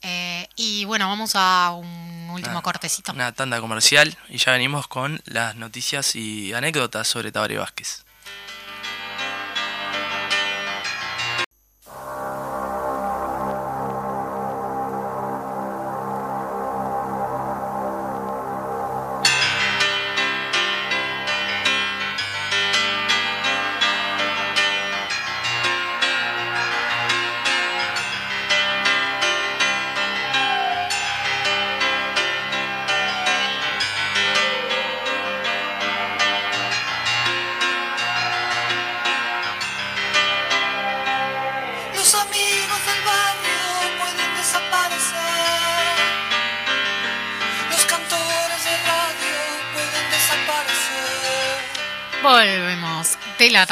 Eh, 0.02 0.48
y 0.56 0.84
bueno, 0.86 1.08
vamos 1.08 1.32
a 1.34 1.72
un 1.76 2.30
último 2.30 2.58
Ah, 2.58 2.62
cortecito. 2.62 3.12
Una 3.12 3.32
tanda 3.32 3.60
comercial 3.60 4.16
y 4.28 4.38
ya 4.38 4.52
venimos 4.52 4.86
con 4.88 5.20
las 5.26 5.56
noticias 5.56 6.16
y 6.16 6.52
anécdotas 6.54 7.06
sobre 7.08 7.32
Tabaré 7.32 7.58
Vázquez. 7.58 8.04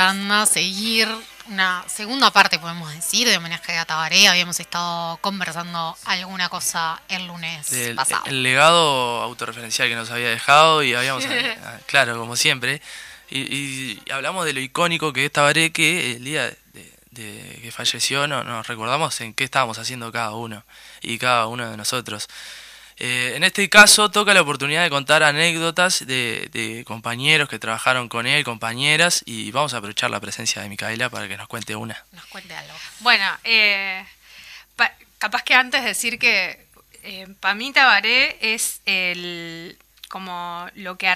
A 0.02 0.46
seguir 0.46 1.08
una 1.48 1.82
segunda 1.88 2.30
parte, 2.30 2.58
podemos 2.60 2.92
decir, 2.92 3.26
de 3.26 3.36
homenaje 3.36 3.76
a 3.76 3.84
Tabaré. 3.84 4.28
Habíamos 4.28 4.60
estado 4.60 5.16
conversando 5.20 5.96
alguna 6.04 6.48
cosa 6.48 7.02
el 7.08 7.26
lunes 7.26 7.68
Del- 7.70 7.96
pasado. 7.96 8.22
el 8.26 8.42
legado 8.44 9.22
autorreferencial 9.22 9.88
que 9.88 9.96
nos 9.96 10.10
había 10.10 10.28
dejado 10.28 10.84
y 10.84 10.94
habíamos, 10.94 11.24
claro, 11.86 12.16
como 12.16 12.36
siempre, 12.36 12.80
y, 13.28 13.40
y 13.40 14.02
hablamos 14.12 14.44
de 14.44 14.52
lo 14.52 14.60
icónico 14.60 15.12
que 15.12 15.24
es 15.26 15.32
Tabaré, 15.32 15.72
que 15.72 16.12
el 16.12 16.24
día 16.24 16.44
de, 16.72 16.94
de 17.10 17.58
que 17.60 17.72
falleció 17.72 18.28
no 18.28 18.44
nos 18.44 18.68
recordamos 18.68 19.20
en 19.20 19.34
qué 19.34 19.42
estábamos 19.42 19.78
haciendo 19.78 20.12
cada 20.12 20.30
uno 20.32 20.64
y 21.02 21.18
cada 21.18 21.46
uno 21.48 21.68
de 21.68 21.76
nosotros. 21.76 22.28
Eh, 23.00 23.34
en 23.36 23.44
este 23.44 23.68
caso 23.68 24.10
toca 24.10 24.34
la 24.34 24.40
oportunidad 24.40 24.82
de 24.82 24.90
contar 24.90 25.22
anécdotas 25.22 26.04
de, 26.06 26.82
compañeros 26.86 27.48
que 27.48 27.58
trabajaron 27.58 28.08
con 28.08 28.26
él, 28.26 28.42
compañeras, 28.44 29.22
y 29.24 29.50
vamos 29.52 29.72
a 29.74 29.78
aprovechar 29.78 30.10
la 30.10 30.20
presencia 30.20 30.62
de 30.62 30.68
Micaela 30.68 31.08
para 31.08 31.28
que 31.28 31.36
nos 31.36 31.46
cuente 31.48 31.76
una. 31.76 32.04
Nos 32.12 32.26
cuente 32.26 32.54
algo. 32.54 32.74
Bueno, 33.00 33.24
eh, 33.44 34.04
pa- 34.74 34.94
capaz 35.18 35.42
que 35.42 35.54
antes 35.54 35.84
decir 35.84 36.18
que 36.18 36.66
para 37.40 37.54
mí 37.54 37.72
Tabaré 37.72 38.36
es 38.40 38.80
el 38.84 39.78
como 40.08 40.66
lo 40.74 40.96
que 40.96 41.12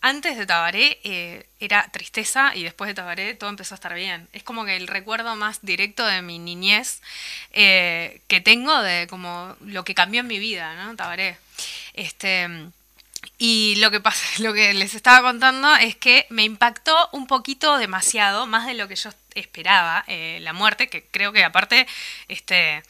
antes 0.00 0.38
de 0.38 0.46
Tabaré 0.46 0.98
eh, 1.04 1.46
era 1.58 1.88
tristeza 1.92 2.52
y 2.54 2.62
después 2.62 2.88
de 2.88 2.94
Tabaré 2.94 3.34
todo 3.34 3.50
empezó 3.50 3.74
a 3.74 3.76
estar 3.76 3.94
bien. 3.94 4.28
Es 4.32 4.42
como 4.42 4.64
que 4.64 4.76
el 4.76 4.86
recuerdo 4.86 5.36
más 5.36 5.60
directo 5.62 6.06
de 6.06 6.22
mi 6.22 6.38
niñez 6.38 7.02
eh, 7.52 8.20
que 8.28 8.40
tengo 8.40 8.80
de 8.82 9.06
como 9.08 9.56
lo 9.60 9.84
que 9.84 9.94
cambió 9.94 10.20
en 10.20 10.26
mi 10.28 10.38
vida, 10.38 10.74
¿no? 10.74 10.96
Tabaré. 10.96 11.38
Este 11.94 12.70
y 13.38 13.76
lo 13.76 13.90
que 13.90 14.00
pasa, 14.00 14.24
lo 14.42 14.52
que 14.52 14.74
les 14.74 14.94
estaba 14.94 15.22
contando 15.22 15.74
es 15.76 15.96
que 15.96 16.26
me 16.30 16.44
impactó 16.44 17.08
un 17.12 17.26
poquito 17.26 17.78
demasiado, 17.78 18.46
más 18.46 18.66
de 18.66 18.74
lo 18.74 18.88
que 18.88 18.96
yo 18.96 19.10
esperaba, 19.34 20.04
eh, 20.06 20.38
la 20.42 20.52
muerte, 20.52 20.88
que 20.88 21.04
creo 21.10 21.32
que 21.32 21.44
aparte, 21.44 21.86
este, 22.28 22.82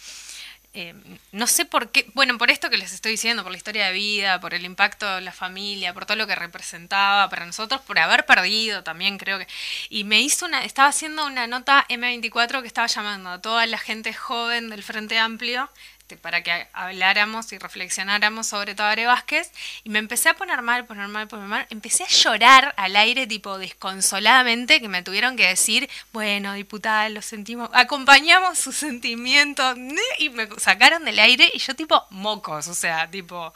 eh, 0.72 0.94
no 1.32 1.46
sé 1.48 1.64
por 1.64 1.90
qué, 1.90 2.06
bueno, 2.14 2.38
por 2.38 2.50
esto 2.50 2.70
que 2.70 2.76
les 2.76 2.92
estoy 2.92 3.12
diciendo, 3.12 3.42
por 3.42 3.50
la 3.50 3.58
historia 3.58 3.86
de 3.86 3.92
vida, 3.92 4.40
por 4.40 4.54
el 4.54 4.64
impacto 4.64 5.16
de 5.16 5.20
la 5.20 5.32
familia, 5.32 5.92
por 5.92 6.06
todo 6.06 6.16
lo 6.16 6.28
que 6.28 6.36
representaba 6.36 7.28
para 7.28 7.44
nosotros, 7.44 7.80
por 7.80 7.98
haber 7.98 8.24
perdido 8.24 8.84
también 8.84 9.18
creo 9.18 9.38
que... 9.38 9.48
Y 9.88 10.04
me 10.04 10.20
hizo 10.20 10.46
una, 10.46 10.64
estaba 10.64 10.88
haciendo 10.88 11.26
una 11.26 11.48
nota 11.48 11.86
M24 11.88 12.60
que 12.60 12.68
estaba 12.68 12.86
llamando 12.86 13.30
a 13.30 13.42
toda 13.42 13.66
la 13.66 13.78
gente 13.78 14.14
joven 14.14 14.70
del 14.70 14.84
Frente 14.84 15.18
Amplio 15.18 15.68
este, 16.10 16.16
para 16.16 16.42
que 16.42 16.66
habláramos 16.72 17.52
y 17.52 17.58
reflexionáramos 17.58 18.48
sobre 18.48 18.74
Tabaré 18.74 19.06
Vázquez 19.06 19.52
y 19.84 19.90
me 19.90 20.00
empecé 20.00 20.28
a 20.28 20.34
poner 20.34 20.60
mal, 20.60 20.84
poner 20.86 21.06
mal, 21.06 21.28
poner 21.28 21.46
mal, 21.46 21.66
empecé 21.70 22.02
a 22.02 22.08
llorar 22.08 22.74
al 22.76 22.96
aire 22.96 23.28
tipo 23.28 23.58
desconsoladamente 23.58 24.80
que 24.80 24.88
me 24.88 25.02
tuvieron 25.02 25.36
que 25.36 25.46
decir, 25.46 25.88
bueno, 26.12 26.54
diputada, 26.54 27.08
lo 27.10 27.22
sentimos, 27.22 27.70
acompañamos 27.72 28.58
sus 28.58 28.76
sentimientos 28.76 29.76
y 30.18 30.30
me 30.30 30.48
sacaron 30.58 31.04
del 31.04 31.20
aire 31.20 31.48
y 31.54 31.58
yo 31.58 31.76
tipo 31.76 32.04
mocos, 32.10 32.66
o 32.66 32.74
sea, 32.74 33.08
tipo 33.08 33.52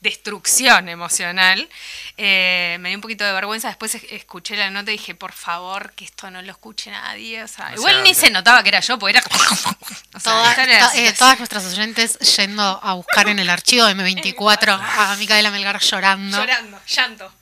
destrucción 0.00 0.88
emocional. 0.88 1.68
Eh, 2.16 2.76
me 2.80 2.88
dio 2.88 2.98
un 2.98 3.02
poquito 3.02 3.24
de 3.24 3.32
vergüenza. 3.32 3.68
Después 3.68 3.94
escuché 3.94 4.56
la 4.56 4.70
nota 4.70 4.90
y 4.90 4.96
dije, 4.96 5.14
por 5.14 5.32
favor, 5.32 5.92
que 5.92 6.04
esto 6.04 6.30
no 6.30 6.42
lo 6.42 6.50
escuche 6.50 6.90
nadie. 6.90 7.42
O 7.42 7.48
sea, 7.48 7.72
igual 7.74 8.02
ni 8.02 8.14
se 8.14 8.30
notaba 8.30 8.62
que 8.62 8.70
era 8.70 8.80
yo, 8.80 8.98
porque 8.98 9.18
era. 9.18 9.26
Eh, 10.94 11.12
todas 11.16 11.38
nuestras 11.38 11.64
oyentes 11.64 12.18
yendo 12.36 12.62
a 12.82 12.94
buscar 12.94 13.28
en 13.28 13.38
el 13.38 13.48
archivo 13.48 13.86
de 13.86 13.94
M24 13.94 14.78
a 14.80 15.16
Micaela 15.16 15.50
Melgar 15.50 15.80
llorando. 15.80 16.36
Llorando, 16.36 16.80
llanto. 16.86 17.32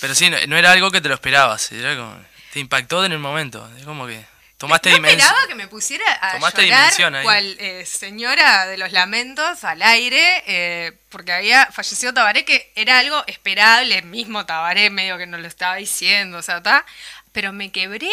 Pero 0.00 0.14
sí, 0.14 0.30
no, 0.30 0.56
era 0.56 0.72
algo 0.72 0.90
que 0.90 1.00
te 1.00 1.08
lo 1.08 1.14
esperabas. 1.14 1.72
Era 1.72 1.96
como, 1.96 2.16
te 2.52 2.60
impactó 2.60 3.04
en 3.04 3.12
el 3.12 3.18
momento. 3.18 3.68
Es 3.78 3.84
como 3.84 4.06
que. 4.06 4.24
Tomaste 4.60 4.90
no 4.90 5.08
esperaba 5.08 5.46
que 5.48 5.54
me 5.54 5.68
pusiera 5.68 6.04
a 6.20 6.32
Tomaste 6.32 6.66
llorar 6.66 7.22
cual 7.22 7.56
eh, 7.58 7.86
señora 7.86 8.66
de 8.66 8.76
los 8.76 8.92
lamentos 8.92 9.64
al 9.64 9.80
aire, 9.80 10.44
eh, 10.46 10.92
porque 11.08 11.32
había 11.32 11.64
fallecido 11.72 12.12
Tabaré, 12.12 12.44
que 12.44 12.70
era 12.74 12.98
algo 12.98 13.24
esperable, 13.26 14.02
mismo 14.02 14.44
Tabaré 14.44 14.90
medio 14.90 15.16
que 15.16 15.26
nos 15.26 15.40
lo 15.40 15.48
estaba 15.48 15.76
diciendo, 15.76 16.36
o 16.36 16.42
sea, 16.42 16.58
está, 16.58 16.84
pero 17.32 17.54
me 17.54 17.72
quebré 17.72 18.10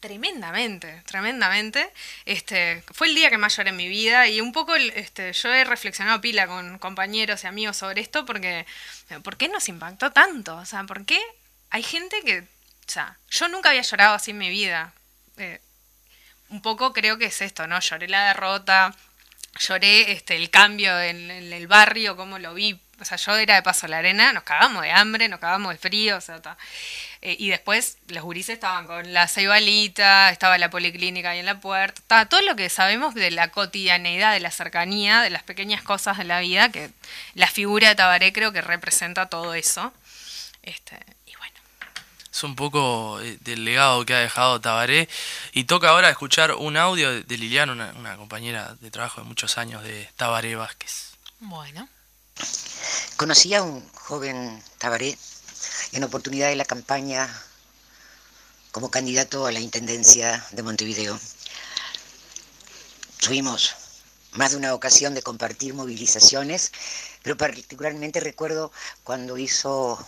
tremendamente, 0.00 1.02
tremendamente. 1.04 1.90
Este, 2.24 2.82
fue 2.94 3.08
el 3.08 3.14
día 3.14 3.28
que 3.28 3.36
más 3.36 3.54
lloré 3.54 3.68
en 3.68 3.76
mi 3.76 3.88
vida 3.88 4.26
y 4.28 4.40
un 4.40 4.52
poco 4.52 4.74
este, 4.74 5.34
yo 5.34 5.52
he 5.52 5.62
reflexionado 5.64 6.22
pila 6.22 6.46
con 6.46 6.78
compañeros 6.78 7.44
y 7.44 7.48
amigos 7.48 7.76
sobre 7.76 8.00
esto 8.00 8.24
porque 8.24 8.64
¿por 9.22 9.36
qué 9.36 9.48
nos 9.48 9.68
impactó 9.68 10.10
tanto? 10.10 10.56
O 10.56 10.64
sea, 10.64 10.84
¿por 10.84 11.04
qué 11.04 11.20
hay 11.68 11.82
gente 11.82 12.22
que, 12.24 12.40
o 12.40 12.44
sea, 12.90 13.18
yo 13.28 13.48
nunca 13.48 13.68
había 13.68 13.82
llorado 13.82 14.14
así 14.14 14.30
en 14.30 14.38
mi 14.38 14.48
vida. 14.48 14.94
Eh, 15.36 15.60
un 16.52 16.60
poco 16.60 16.92
creo 16.92 17.18
que 17.18 17.26
es 17.26 17.40
esto, 17.40 17.66
¿no? 17.66 17.80
Lloré 17.80 18.08
la 18.08 18.26
derrota, 18.28 18.94
lloré 19.58 20.12
este, 20.12 20.36
el 20.36 20.50
cambio 20.50 21.00
en, 21.00 21.30
el 21.30 21.66
barrio, 21.66 22.16
cómo 22.16 22.38
lo 22.38 22.54
vi. 22.54 22.78
O 23.00 23.04
sea, 23.04 23.16
yo 23.16 23.34
era 23.36 23.56
de 23.56 23.62
paso 23.62 23.86
a 23.86 23.88
la 23.88 23.98
arena, 23.98 24.32
nos 24.32 24.44
cagamos 24.44 24.82
de 24.82 24.92
hambre, 24.92 25.28
nos 25.28 25.40
cagamos 25.40 25.72
de 25.72 25.78
frío, 25.78 26.18
o 26.18 26.20
sea, 26.20 26.40
eh, 27.22 27.36
y 27.36 27.48
después 27.48 27.98
los 28.08 28.22
gurises 28.22 28.54
estaban 28.54 28.86
con 28.86 29.12
la 29.12 29.26
ceibalita, 29.26 30.30
estaba 30.30 30.56
la 30.58 30.70
policlínica 30.70 31.30
ahí 31.30 31.40
en 31.40 31.46
la 31.46 31.58
puerta, 31.58 32.00
estaba 32.00 32.26
todo 32.26 32.42
lo 32.42 32.54
que 32.54 32.68
sabemos 32.68 33.14
de 33.14 33.32
la 33.32 33.48
cotidianeidad, 33.48 34.34
de 34.34 34.40
la 34.40 34.52
cercanía, 34.52 35.22
de 35.22 35.30
las 35.30 35.42
pequeñas 35.42 35.82
cosas 35.82 36.18
de 36.18 36.24
la 36.24 36.38
vida, 36.40 36.70
que 36.70 36.90
la 37.34 37.48
figura 37.48 37.88
de 37.88 37.94
Tabaré 37.96 38.32
creo 38.32 38.52
que 38.52 38.60
representa 38.60 39.28
todo 39.28 39.54
eso. 39.54 39.92
Este, 40.62 40.96
es 42.32 42.42
un 42.44 42.56
poco 42.56 43.20
eh, 43.20 43.38
del 43.42 43.64
legado 43.64 44.06
que 44.06 44.14
ha 44.14 44.20
dejado 44.20 44.60
Tabaré. 44.60 45.08
Y 45.52 45.64
toca 45.64 45.90
ahora 45.90 46.08
escuchar 46.08 46.52
un 46.52 46.76
audio 46.76 47.22
de 47.22 47.36
Liliana, 47.36 47.92
una, 47.96 48.16
compañera 48.16 48.74
de 48.80 48.90
trabajo 48.90 49.20
de 49.20 49.26
muchos 49.26 49.58
años 49.58 49.82
de 49.82 50.08
Tabaré 50.16 50.56
Vázquez. 50.56 51.12
Bueno. 51.40 51.88
Conocí 53.16 53.54
a 53.54 53.62
un 53.62 53.86
joven 53.92 54.62
Tabaré 54.78 55.16
en 55.92 56.04
oportunidad 56.04 56.48
de 56.48 56.56
la 56.56 56.64
campaña 56.64 57.28
como 58.70 58.90
candidato 58.90 59.46
a 59.46 59.52
la 59.52 59.60
Intendencia 59.60 60.44
de 60.52 60.62
Montevideo. 60.62 61.20
Tuvimos 63.20 63.76
más 64.32 64.52
de 64.52 64.56
una 64.56 64.72
ocasión 64.72 65.12
de 65.12 65.22
compartir 65.22 65.74
movilizaciones, 65.74 66.72
pero 67.22 67.36
particularmente 67.36 68.18
recuerdo 68.20 68.72
cuando 69.04 69.36
hizo 69.36 70.04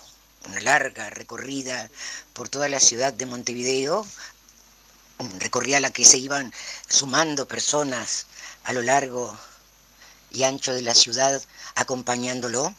una 0.46 0.60
larga 0.60 1.10
recorrida 1.10 1.90
por 2.32 2.48
toda 2.48 2.68
la 2.68 2.80
ciudad 2.80 3.12
de 3.12 3.26
Montevideo, 3.26 4.06
recorría 5.38 5.80
la 5.80 5.90
que 5.90 6.04
se 6.04 6.18
iban 6.18 6.52
sumando 6.88 7.46
personas 7.46 8.26
a 8.64 8.72
lo 8.72 8.82
largo 8.82 9.38
y 10.30 10.42
ancho 10.42 10.74
de 10.74 10.82
la 10.82 10.94
ciudad 10.94 11.40
acompañándolo. 11.74 12.74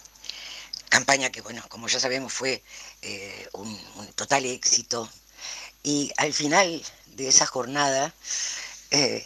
Campaña 0.90 1.32
que, 1.32 1.42
bueno, 1.42 1.64
como 1.70 1.88
ya 1.88 2.00
sabemos, 2.00 2.34
fue 2.34 2.64
eh, 3.02 3.48
un, 3.54 3.78
total 4.16 4.46
éxito. 4.46 5.10
Y 5.84 6.12
al 6.18 6.34
final 6.34 6.84
de 7.16 7.28
esa 7.28 7.46
jornada, 7.46 8.14
eh, 8.92 9.26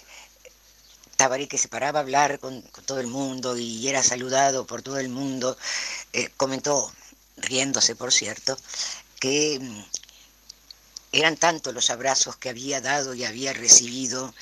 Tabaré, 1.15 1.47
que 1.47 1.57
se 1.57 1.67
paraba 1.67 1.99
a 1.99 2.01
hablar 2.03 2.39
con, 2.39 2.61
todo 2.85 2.99
el 2.99 3.07
mundo 3.07 3.57
y 3.57 3.87
era 3.87 4.01
saludado 4.03 4.65
por 4.65 4.81
todo 4.81 4.99
el 4.99 5.09
mundo, 5.09 5.57
eh, 6.13 6.29
comentó 6.37 6.91
riéndose 7.41 7.95
por 7.95 8.11
cierto, 8.11 8.57
que 9.19 9.59
mm, 9.59 9.83
eran 11.11 11.37
tantos 11.37 11.73
los 11.73 11.89
abrazos 11.89 12.35
que 12.37 12.49
había 12.49 12.81
dado 12.81 13.13
y 13.13 13.25
había 13.25 13.53
recibido, 13.53 14.33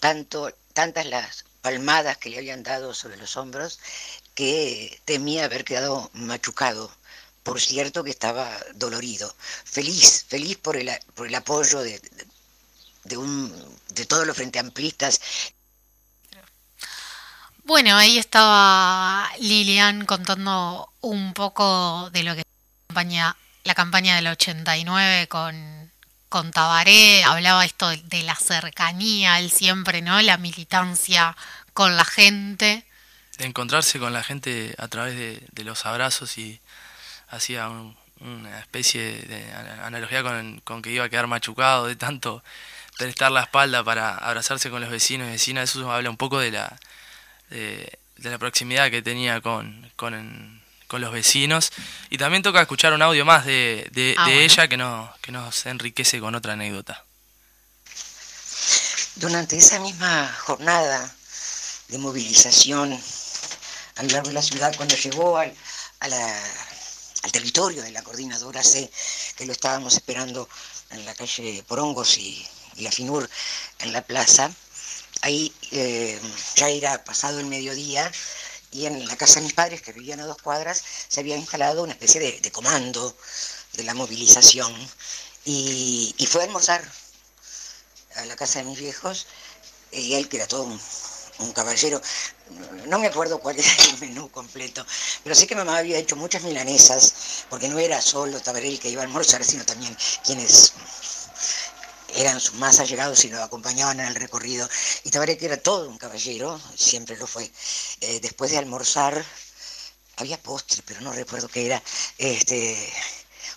tanto, 0.00 0.54
tantas 0.72 1.06
las 1.06 1.44
palmadas 1.62 2.18
que 2.18 2.30
le 2.30 2.38
habían 2.38 2.62
dado 2.62 2.94
sobre 2.94 3.16
los 3.16 3.36
hombros, 3.36 3.80
que 4.34 5.00
temía 5.04 5.44
haber 5.44 5.64
quedado 5.64 6.10
machucado. 6.14 6.90
Por 7.42 7.60
cierto 7.60 8.04
que 8.04 8.10
estaba 8.10 8.58
dolorido. 8.74 9.34
Feliz, 9.64 10.24
feliz 10.28 10.58
por 10.58 10.76
el, 10.76 10.90
por 11.14 11.26
el 11.26 11.34
apoyo 11.34 11.80
de, 11.80 12.00
de, 13.04 13.16
un, 13.16 13.78
de 13.88 14.04
todos 14.04 14.26
los 14.26 14.36
frente 14.36 14.58
amplistas 14.58 15.20
bueno, 17.70 17.96
ahí 17.96 18.18
estaba 18.18 19.30
Lilian 19.38 20.04
contando 20.04 20.92
un 21.02 21.34
poco 21.34 22.10
de 22.10 22.24
lo 22.24 22.34
que 22.34 22.42
la 23.62 23.74
campaña 23.76 24.16
del 24.16 24.26
89 24.26 25.28
con, 25.28 25.88
con 26.28 26.50
Tabaré, 26.50 27.22
hablaba 27.22 27.64
esto 27.64 27.88
de, 27.88 28.22
la 28.24 28.34
cercanía, 28.34 29.38
él 29.38 29.52
siempre, 29.52 30.02
¿no? 30.02 30.20
La 30.20 30.36
militancia 30.36 31.36
con 31.72 31.96
la 31.96 32.04
gente. 32.04 32.84
De 33.38 33.46
encontrarse 33.46 34.00
con 34.00 34.12
la 34.12 34.24
gente 34.24 34.74
a 34.76 34.88
través 34.88 35.14
de, 35.16 35.64
los 35.64 35.86
abrazos 35.86 36.38
y 36.38 36.60
hacía 37.28 37.68
una 37.68 38.58
especie 38.58 39.12
de 39.22 39.52
analogía 39.84 40.24
con, 40.24 40.60
con 40.64 40.82
que 40.82 40.90
iba 40.90 41.04
a 41.04 41.08
quedar 41.08 41.28
machucado 41.28 41.86
de 41.86 41.94
tanto 41.94 42.42
prestar 42.98 43.30
la 43.30 43.42
espalda 43.42 43.84
para 43.84 44.16
abrazarse 44.16 44.70
con 44.70 44.80
los 44.80 44.90
vecinos 44.90 45.28
y 45.28 45.30
vecinas, 45.30 45.70
eso 45.70 45.92
habla 45.92 46.10
un 46.10 46.16
poco 46.16 46.40
de 46.40 46.50
la 46.50 46.76
de, 47.50 47.98
la 48.16 48.38
proximidad 48.38 48.90
que 48.90 49.02
tenía 49.02 49.40
con, 49.40 49.90
con, 49.96 50.60
los 50.88 51.12
vecinos. 51.12 51.70
Y 52.10 52.18
también 52.18 52.42
toca 52.42 52.60
escuchar 52.60 52.92
un 52.92 53.02
audio 53.02 53.24
más 53.24 53.44
de, 53.44 53.88
de, 53.92 54.14
ah, 54.18 54.30
ella 54.30 54.68
que, 54.68 54.76
no, 54.76 55.12
que 55.20 55.32
nos 55.32 55.66
enriquece 55.66 56.20
con 56.20 56.34
otra 56.34 56.54
anécdota. 56.54 57.04
Durante 59.16 59.56
esa 59.56 59.78
misma 59.80 60.32
jornada 60.40 61.14
de 61.88 61.98
movilización 61.98 62.98
a 63.96 64.02
lo 64.02 64.08
largo 64.08 64.28
de 64.28 64.34
la 64.34 64.42
ciudad, 64.42 64.74
cuando 64.76 64.96
llegó 64.96 65.36
al, 65.36 65.54
al 66.00 67.32
territorio 67.32 67.82
de 67.82 67.90
la 67.90 68.02
coordinadora 68.02 68.62
C, 68.62 68.90
que 69.36 69.46
lo 69.46 69.52
estábamos 69.52 69.94
esperando 69.94 70.48
en 70.90 71.04
la 71.04 71.14
calle 71.14 71.62
Porongos 71.66 72.18
y, 72.18 72.46
y 72.76 72.82
la 72.82 72.90
FINUR 72.90 73.28
en 73.80 73.92
la 73.92 74.02
plaza, 74.02 74.50
ahí 75.22 75.52
eh, 75.70 76.20
ya 76.56 76.68
era 76.68 77.04
pasado 77.04 77.40
el 77.40 77.46
mediodía 77.46 78.10
y 78.72 78.86
en 78.86 79.06
la 79.06 79.16
casa 79.16 79.40
de 79.40 79.46
mis 79.46 79.54
padres, 79.54 79.82
que 79.82 79.92
vivían 79.92 80.20
a 80.20 80.26
dos 80.26 80.40
cuadras, 80.40 80.82
se 81.08 81.20
había 81.20 81.36
instalado 81.36 81.82
una 81.82 81.92
especie 81.92 82.20
de, 82.20 82.52
comando 82.52 83.16
de 83.72 83.82
la 83.82 83.94
movilización. 83.94 84.72
Y, 85.44 86.14
fue 86.30 86.42
a 86.42 86.44
almorzar 86.44 86.82
a 88.16 88.24
la 88.26 88.36
casa 88.36 88.60
de 88.60 88.66
mis 88.66 88.78
viejos, 88.78 89.26
y 89.90 90.14
él, 90.14 90.28
que 90.28 90.36
era 90.36 90.46
todo 90.46 90.64
un, 90.64 91.52
caballero, 91.52 92.00
no 92.86 92.98
me 92.98 93.06
acuerdo 93.06 93.40
cuál 93.40 93.58
era 93.58 93.68
el 93.84 93.98
menú 93.98 94.30
completo, 94.30 94.86
pero 95.24 95.34
sé 95.34 95.46
que 95.46 95.56
mamá 95.56 95.78
había 95.78 95.98
hecho 95.98 96.14
muchas 96.14 96.42
milanesas, 96.42 97.46
porque 97.48 97.68
no 97.68 97.78
era 97.78 98.00
solo 98.02 98.40
Tabarel 98.40 98.78
que 98.78 98.90
iba 98.90 99.00
a 99.00 99.06
almorzar, 99.06 99.42
sino 99.42 99.64
también 99.64 99.96
quienes 100.24 100.74
eran 102.16 102.40
sus 102.40 102.54
más 102.54 102.80
allegados 102.80 103.24
y 103.24 103.28
lo 103.28 103.42
acompañaban 103.42 104.00
en 104.00 104.06
el 104.06 104.14
recorrido. 104.14 104.68
Y 105.04 105.10
Tabaré, 105.10 105.36
que 105.36 105.46
era 105.46 105.56
todo 105.56 105.88
un 105.88 105.98
caballero, 105.98 106.60
siempre 106.76 107.16
lo 107.16 107.26
fue. 107.26 107.50
Eh, 108.00 108.20
después 108.20 108.50
de 108.50 108.58
almorzar, 108.58 109.24
había 110.16 110.42
postre, 110.42 110.82
pero 110.86 111.00
no 111.00 111.12
recuerdo 111.12 111.48
qué 111.48 111.66
era, 111.66 111.82
este, 112.18 112.92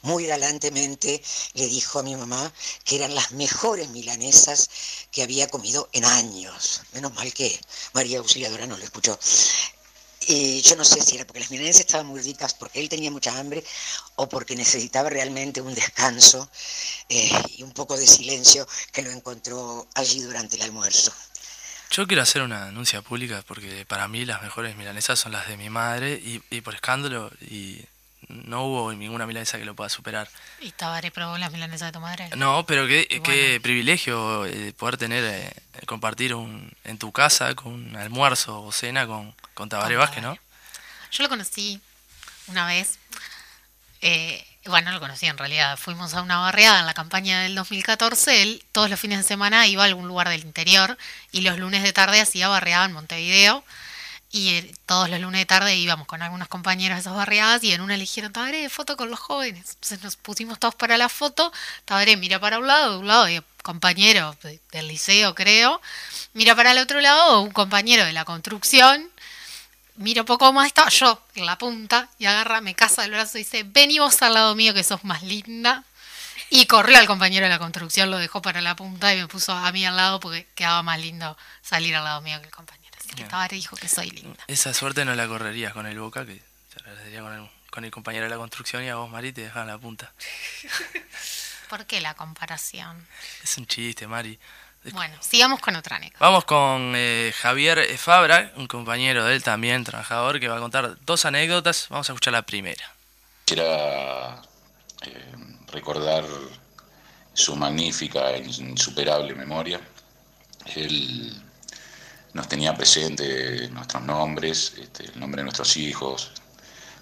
muy 0.03 0.25
galantemente 0.25 1.21
le 1.53 1.65
dijo 1.67 1.99
a 1.99 2.03
mi 2.03 2.15
mamá 2.15 2.53
que 2.83 2.97
eran 2.97 3.15
las 3.15 3.31
mejores 3.31 3.89
milanesas 3.89 4.69
que 5.11 5.23
había 5.23 5.47
comido 5.47 5.89
en 5.93 6.05
años. 6.05 6.81
Menos 6.91 7.13
mal 7.13 7.33
que 7.33 7.59
María 7.93 8.19
Auxiliadora 8.19 8.67
no 8.67 8.77
lo 8.77 8.83
escuchó. 8.83 9.17
Y 10.27 10.61
yo 10.61 10.75
no 10.75 10.85
sé 10.85 11.01
si 11.01 11.15
era 11.15 11.25
porque 11.25 11.41
las 11.41 11.51
milanesas 11.51 11.81
estaban 11.81 12.07
muy 12.07 12.21
ricas, 12.21 12.53
porque 12.53 12.79
él 12.79 12.89
tenía 12.89 13.11
mucha 13.11 13.37
hambre 13.37 13.63
o 14.15 14.29
porque 14.29 14.55
necesitaba 14.55 15.09
realmente 15.09 15.61
un 15.61 15.73
descanso 15.73 16.49
eh, 17.09 17.31
y 17.57 17.63
un 17.63 17.71
poco 17.71 17.97
de 17.97 18.07
silencio 18.07 18.67
que 18.91 19.01
lo 19.01 19.11
encontró 19.11 19.87
allí 19.95 20.21
durante 20.21 20.55
el 20.55 20.63
almuerzo. 20.63 21.13
Yo 21.91 22.07
quiero 22.07 22.23
hacer 22.23 22.41
una 22.41 22.67
anuncia 22.67 23.01
pública 23.01 23.43
porque 23.47 23.85
para 23.85 24.07
mí 24.07 24.25
las 24.25 24.41
mejores 24.41 24.75
milanesas 24.75 25.19
son 25.19 25.31
las 25.31 25.47
de 25.47 25.57
mi 25.57 25.69
madre 25.69 26.13
y, 26.13 26.41
y 26.49 26.61
por 26.61 26.73
escándalo 26.73 27.31
y 27.41 27.85
no 28.27 28.65
hubo 28.65 28.93
ninguna 28.93 29.25
milanesa 29.25 29.57
que 29.57 29.65
lo 29.65 29.75
pueda 29.75 29.89
superar. 29.89 30.29
¿Y 30.59 30.71
Tabaré 30.71 31.11
probó 31.11 31.37
las 31.37 31.51
milanesas 31.51 31.89
de 31.89 31.91
tu 31.91 31.99
madre? 31.99 32.29
No, 32.35 32.65
pero 32.65 32.87
qué, 32.87 33.59
privilegio 33.61 34.45
eh, 34.45 34.73
poder 34.73 34.97
tener, 34.97 35.23
eh, 35.23 35.85
compartir 35.85 36.33
un, 36.33 36.71
en 36.83 36.97
tu 36.97 37.11
casa 37.11 37.55
con 37.55 37.73
un 37.73 37.95
almuerzo 37.95 38.61
o 38.61 38.71
cena 38.71 39.07
con, 39.07 39.33
con 39.53 39.69
Tabaré 39.69 39.95
Vázquez, 39.95 40.23
¿no? 40.23 40.37
Yo 41.11 41.23
lo 41.23 41.29
conocí 41.29 41.79
una 42.47 42.65
vez. 42.67 42.97
eh, 44.01 44.45
bueno, 44.65 44.89
no 44.89 44.93
lo 44.93 44.99
conocí 45.01 45.25
en 45.25 45.37
realidad. 45.37 45.77
Fuimos 45.77 46.13
a 46.13 46.21
una 46.21 46.37
barriada 46.37 46.79
en 46.79 46.85
la 46.85 46.93
campaña 46.93 47.41
del 47.41 47.55
2014. 47.55 48.41
Él 48.41 48.63
todos 48.71 48.89
los 48.89 48.99
fines 48.99 49.17
de 49.17 49.23
semana 49.23 49.67
iba 49.67 49.83
a 49.83 49.85
algún 49.85 50.07
lugar 50.07 50.29
del 50.29 50.41
interior 50.41 50.97
y 51.31 51.41
los 51.41 51.59
lunes 51.59 51.83
de 51.83 51.91
tarde 51.91 52.21
hacía 52.21 52.47
barriada 52.47 52.85
en 52.85 52.93
Montevideo. 52.93 53.63
Y 54.33 54.49
eh, 54.55 54.75
todos 54.87 55.09
los 55.09 55.19
lunes 55.21 55.39
de 55.39 55.45
tarde 55.45 55.75
íbamos 55.75 56.07
con 56.07 56.21
algunos 56.21 56.47
compañeros 56.49 56.97
a 56.97 56.99
esas 56.99 57.15
barriadas 57.15 57.63
y 57.63 57.71
en 57.71 57.79
una 57.81 57.95
eligieron 57.95 58.33
Tabaré, 58.33 58.67
foto 58.69 58.97
con 58.97 59.09
los 59.09 59.19
jóvenes. 59.19 59.69
Entonces 59.75 60.03
nos 60.03 60.15
pusimos 60.17 60.59
todos 60.59 60.75
para 60.75 60.97
la 60.97 61.07
foto. 61.07 61.53
Tabaré 61.85 62.17
mira 62.17 62.39
para 62.39 62.59
un 62.59 62.67
lado, 62.67 62.93
de 62.93 62.97
un 62.97 63.07
lado, 63.07 63.27
compañero 63.61 64.35
de- 64.43 64.59
del 64.71 64.87
liceo, 64.89 65.35
creo. 65.35 65.79
Mira 66.33 66.55
para 66.55 66.71
el 66.71 66.79
otro 66.79 66.99
lado, 66.99 67.41
un 67.41 67.51
compañero 67.51 68.03
de 68.05 68.11
la 68.13 68.25
construcción 68.25 69.09
miro 69.95 70.25
poco 70.25 70.51
más, 70.53 70.67
estaba 70.67 70.89
yo 70.89 71.21
en 71.35 71.45
la 71.45 71.57
punta 71.57 72.09
y 72.17 72.25
agarra, 72.25 72.61
me 72.61 72.75
casa 72.75 73.03
del 73.03 73.11
brazo 73.11 73.37
y 73.37 73.43
dice, 73.43 73.63
vení 73.63 73.99
vos 73.99 74.21
al 74.21 74.33
lado 74.33 74.55
mío 74.55 74.73
que 74.73 74.83
sos 74.83 75.03
más 75.03 75.23
linda. 75.23 75.83
Y 76.49 76.65
corrió 76.67 76.97
al 76.99 77.07
compañero 77.07 77.45
de 77.45 77.49
la 77.51 77.59
construcción, 77.59 78.11
lo 78.11 78.17
dejó 78.17 78.41
para 78.41 78.61
la 78.61 78.75
punta 78.75 79.13
y 79.13 79.17
me 79.19 79.27
puso 79.27 79.53
a 79.53 79.71
mí 79.71 79.85
al 79.85 79.95
lado 79.95 80.19
porque 80.19 80.47
quedaba 80.55 80.83
más 80.83 80.99
lindo 80.99 81.37
salir 81.61 81.95
al 81.95 82.03
lado 82.03 82.21
mío 82.21 82.39
que 82.41 82.45
el 82.47 82.51
compañero. 82.51 82.82
Así 83.13 83.17
que 83.17 83.23
Bien. 83.25 83.29
Tabaré 83.29 83.57
dijo 83.57 83.75
que 83.75 83.87
soy 83.87 84.09
linda. 84.09 84.43
Esa 84.47 84.73
suerte 84.73 85.05
no 85.05 85.13
la 85.13 85.27
correrías 85.27 85.71
con 85.73 85.85
el 85.85 85.99
Boca, 85.99 86.25
que 86.25 86.41
se 86.73 86.79
agradecería 86.79 87.21
con 87.21 87.33
el, 87.33 87.49
con 87.69 87.85
el 87.85 87.91
compañero 87.91 88.23
de 88.23 88.31
la 88.31 88.37
construcción 88.37 88.83
y 88.83 88.89
a 88.89 88.95
vos, 88.95 89.07
Mari, 89.07 89.31
te 89.31 89.41
dejan 89.41 89.67
la 89.67 89.77
punta. 89.77 90.11
¿Por 91.69 91.85
qué 91.85 92.01
la 92.01 92.15
comparación? 92.15 93.07
Es 93.43 93.55
un 93.59 93.67
chiste, 93.67 94.07
Mari. 94.07 94.39
Bueno, 94.91 95.15
sigamos 95.21 95.59
con 95.59 95.75
otra 95.75 95.97
anécdota. 95.97 96.25
Vamos 96.25 96.43
con 96.45 96.93
eh, 96.95 97.31
Javier 97.37 97.97
Fabra, 97.99 98.51
un 98.55 98.65
compañero 98.65 99.23
de 99.25 99.35
él 99.35 99.43
también, 99.43 99.83
trabajador, 99.83 100.39
que 100.39 100.47
va 100.47 100.57
a 100.57 100.59
contar 100.59 100.97
dos 101.05 101.25
anécdotas. 101.25 101.87
Vamos 101.89 102.09
a 102.09 102.13
escuchar 102.13 102.33
la 102.33 102.41
primera. 102.41 102.91
Quisiera 103.45 104.41
eh, 105.03 105.33
recordar 105.71 106.25
su 107.33 107.55
magnífica 107.55 108.31
e 108.31 108.39
insuperable 108.39 109.35
memoria. 109.35 109.79
Él 110.75 111.42
nos 112.33 112.47
tenía 112.47 112.73
presente 112.75 113.69
nuestros 113.69 114.03
nombres, 114.03 114.73
este, 114.79 115.05
el 115.05 115.19
nombre 115.19 115.39
de 115.41 115.43
nuestros 115.45 115.77
hijos, 115.77 116.31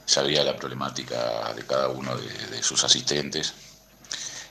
sabía 0.05 0.43
la 0.43 0.55
problemática 0.55 1.53
de 1.53 1.65
cada 1.65 1.89
uno 1.89 2.15
de, 2.17 2.63
sus 2.63 2.84
asistentes 2.84 3.53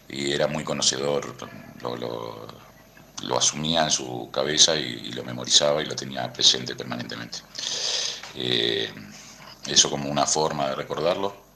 y 0.09 0.33
era 0.33 0.47
muy 0.47 0.65
conocedor, 0.65 1.37
lo, 1.83 1.97
lo- 1.97 3.39
asumía 3.39 3.85
en 3.85 3.91
su 3.91 4.31
cabeza 4.33 4.77
y, 4.77 4.83
y 5.09 5.13
lo 5.13 5.25
memorizaba 5.25 5.83
y 5.83 5.87
lo 5.87 5.95
tenía 5.97 6.33
presente 6.33 6.75
permanentemente. 6.75 7.39
Eh, 8.35 8.93
eso 9.67 9.91
como 9.91 10.11
una 10.11 10.27
forma 10.27 10.69
de 10.71 10.75
recordarlo. 10.77 11.50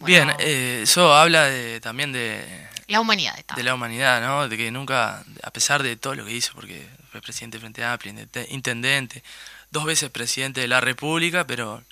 Bien, 0.00 0.32
eh, 0.38 0.80
eso 0.82 1.14
habla 1.14 1.44
de, 1.44 1.80
también 1.80 2.12
de, 2.12 2.68
la 2.88 3.00
humanidad 3.00 3.36
de 3.36 3.44
de 3.54 3.62
la 3.62 3.74
humanidad, 3.74 4.20
¿no? 4.20 4.48
De 4.48 4.56
que 4.56 4.70
nunca, 4.70 5.22
a 5.42 5.50
pesar 5.50 5.82
de 5.82 5.96
todo 5.96 6.14
lo 6.14 6.24
que 6.24 6.32
hizo, 6.32 6.52
porque 6.54 6.88
fue 7.12 7.20
presidente 7.20 7.58
de 7.58 7.60
Frente 7.60 7.84
Amplio, 7.84 8.12
intende- 8.12 8.46
intendente, 8.50 9.22
dos 9.70 9.84
veces 9.84 10.10
presidente 10.10 10.60
de 10.60 10.68
la 10.68 10.80
República, 10.80 11.46
pero 11.46 11.82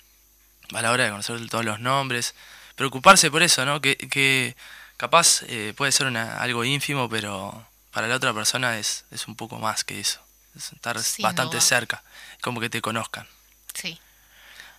a 0.73 0.81
la 0.81 0.91
hora 0.91 1.05
de 1.05 1.11
conocer 1.11 1.47
todos 1.49 1.63
los 1.65 1.79
nombres, 1.79 2.35
preocuparse 2.75 3.29
por 3.31 3.43
eso, 3.43 3.65
¿no? 3.65 3.79
Que, 3.81 3.95
que 3.97 4.55
capaz 4.97 5.43
eh, 5.47 5.73
puede 5.77 5.91
ser 5.91 6.07
una- 6.07 6.37
algo 6.39 6.63
ínfimo, 6.65 7.09
pero 7.09 7.65
para 7.91 8.07
la 8.07 8.15
otra 8.15 8.33
persona 8.33 8.77
es, 8.79 9.05
es 9.11 9.27
un 9.27 9.35
poco 9.35 9.57
más 9.59 9.83
que 9.83 9.99
eso. 9.99 10.19
Es 10.55 10.73
estar 10.73 10.99
Sin 11.01 11.23
bastante 11.23 11.57
duda. 11.57 11.61
cerca, 11.61 12.03
como 12.41 12.59
que 12.59 12.69
te 12.69 12.81
conozcan. 12.81 13.27
Sí. 13.73 13.99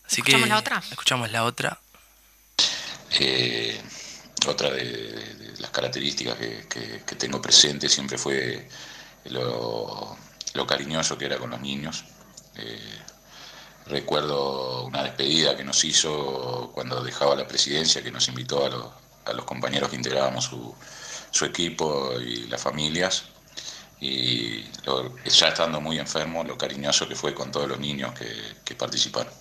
Así 0.05 0.17
¿Escuchamos 0.21 0.45
que 0.45 0.49
la 0.51 0.59
otra? 0.59 0.83
escuchamos 0.91 1.31
la 1.31 1.45
otra. 1.45 1.79
Eh, 3.19 3.81
otra 4.47 4.71
de, 4.71 5.55
las 5.59 5.71
características 5.71 6.37
que, 6.37 7.17
tengo 7.19 7.43
presente 7.43 7.89
siempre 7.89 8.17
fue 8.17 8.69
lo, 9.25 10.17
cariñoso 10.67 11.19
que 11.19 11.27
era 11.27 11.39
con 11.39 11.51
los 11.51 11.61
niños. 11.61 12.05
Eh, 12.57 12.99
recuerdo 13.87 14.85
una 14.85 15.03
despedida 15.03 15.57
que 15.57 15.65
nos 15.65 15.85
hizo 15.85 16.71
cuando 16.75 17.03
dejaba 17.03 17.35
la 17.35 17.47
presidencia, 17.47 18.03
que 18.03 18.11
nos 18.11 18.29
invitó 18.29 18.65
a 18.65 19.33
los, 19.35 19.45
compañeros 19.45 19.91
que 19.91 19.97
integrábamos 19.97 20.45
su, 20.45 21.45
equipo 21.45 22.13
y 22.21 22.47
las 22.47 22.61
familias. 22.61 23.25
Y 24.01 24.63
ya 25.27 25.49
estando 25.49 25.81
muy 25.81 25.99
enfermo, 25.99 26.43
lo 26.45 26.57
cariñoso 26.57 27.07
que 27.07 27.15
fue 27.15 27.35
con 27.35 27.51
todos 27.51 27.69
los 27.69 27.79
niños 27.79 28.15
que 28.65 28.75
participaron. 28.75 29.33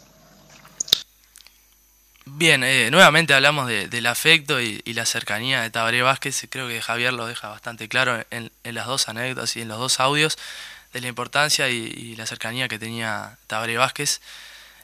Bien, 2.31 2.63
eh, 2.63 2.89
nuevamente 2.91 3.33
hablamos 3.33 3.67
de- 3.67 3.87
del 3.87 4.05
afecto 4.05 4.61
y, 4.61 4.81
y 4.85 4.93
la 4.93 5.05
cercanía 5.05 5.61
de 5.61 5.69
Tabaré 5.69 6.01
Vázquez. 6.01 6.45
Creo 6.49 6.67
que 6.67 6.81
Javier 6.81 7.13
lo 7.13 7.25
deja 7.25 7.47
bastante 7.49 7.87
claro 7.87 8.23
en, 8.29 8.51
en 8.63 8.75
las 8.75 8.87
dos 8.87 9.07
anécdotas 9.09 9.55
y 9.55 9.61
en 9.61 9.67
los 9.67 9.79
dos 9.79 9.99
audios 9.99 10.37
de 10.93 11.01
la 11.01 11.07
importancia 11.07 11.69
y, 11.69 11.75
y 11.77 12.15
la 12.15 12.25
cercanía 12.25 12.67
que 12.67 12.77
tenía 12.79 13.37
Tabaré 13.47 13.77
Vázquez. 13.77 14.21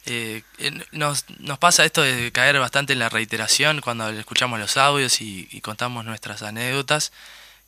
Eh, 0.07 0.43
nos, 0.91 1.25
nos 1.39 1.57
pasa 1.57 1.83
esto 1.83 2.01
de 2.01 2.31
caer 2.31 2.59
bastante 2.59 2.93
en 2.93 2.99
la 2.99 3.09
reiteración 3.09 3.81
cuando 3.81 4.09
escuchamos 4.09 4.59
los 4.59 4.77
audios 4.77 5.19
y, 5.21 5.47
y 5.51 5.61
contamos 5.61 6.05
nuestras 6.05 6.41
anécdotas. 6.43 7.11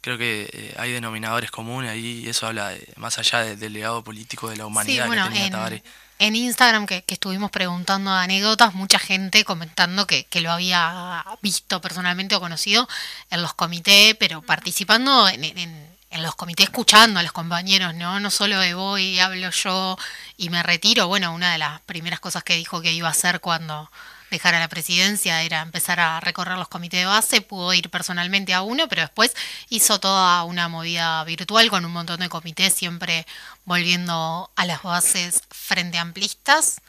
Creo 0.02 0.18
que 0.18 0.50
eh, 0.54 0.76
hay 0.78 0.92
denominadores 0.92 1.50
comunes 1.52 1.92
ahí 1.92 2.24
y 2.26 2.30
eso 2.30 2.48
habla 2.48 2.70
de- 2.70 2.88
más 2.98 3.18
allá 3.18 3.40
de- 3.40 3.56
del 3.58 3.74
legado 3.74 4.04
político 4.04 4.50
de 4.50 4.58
la 4.58 4.66
humanidad 4.66 5.04
Sí, 5.04 5.08
bueno, 5.08 5.24
que 5.24 5.30
tenía 5.30 5.46
en, 5.48 5.52
Tabaré. 5.52 5.84
En 6.20 6.36
Instagram 6.36 6.86
que, 6.86 7.04
que 7.04 7.14
estuvimos 7.16 7.52
preguntando 7.52 8.12
anécdotas, 8.12 8.74
mucha 8.74 9.00
gente 9.00 9.46
comentando 9.46 10.08
que, 10.08 10.26
que 10.26 10.42
lo 10.42 10.52
había 10.52 11.24
visto 11.42 11.80
personalmente 11.82 12.36
o 12.36 12.40
conocido 12.40 12.88
en 13.30 13.42
los 13.42 13.54
comités, 13.54 14.16
pero 14.20 14.42
participando 14.42 15.28
en, 15.30 15.44
en- 15.44 15.88
en 16.10 16.24
los 16.24 16.36
comités, 16.36 16.64
escuchando 16.68 17.20
a 17.20 17.24
los 17.24 17.34
compañeros, 17.34 17.94
¿no? 17.94 18.20
No 18.22 18.32
solo 18.32 18.60
de 18.60 18.74
voy, 18.74 19.20
hablo 19.20 19.50
yo 19.52 19.98
y 20.38 20.50
me 20.50 20.64
retiro. 20.64 21.08
Bueno, 21.10 21.34
una 21.34 21.52
de 21.52 21.58
las 21.58 21.82
primeras 21.82 22.22
cosas 22.22 22.44
que 22.46 22.56
dijo 22.56 22.82
que 22.82 22.94
iba 22.94 23.10
a 23.10 23.12
hacer 23.12 23.42
cuando 23.42 23.92
dejara 24.30 24.60
la 24.60 24.68
presidencia 24.68 25.42
era 25.44 25.62
empezar 25.62 26.00
a 26.00 26.20
recorrer 26.20 26.58
los 26.58 26.68
comités 26.68 27.02
de 27.02 27.06
base, 27.06 27.42
pudo 27.42 27.74
ir 27.74 27.90
personalmente 27.90 28.54
a 28.54 28.62
uno, 28.62 28.88
pero 28.88 29.02
después 29.04 29.34
hizo 29.70 30.00
toda 30.00 30.44
una 30.44 30.68
movida 30.68 31.24
virtual 31.24 31.70
con 31.70 31.86
un 31.86 31.92
montón 31.92 32.20
de 32.20 32.30
comités, 32.30 32.74
siempre 32.74 33.26
volviendo 33.66 34.52
a 34.56 34.66
las 34.66 34.84
bases 34.84 35.42
frente 35.50 35.98
amplistas. 35.98 36.82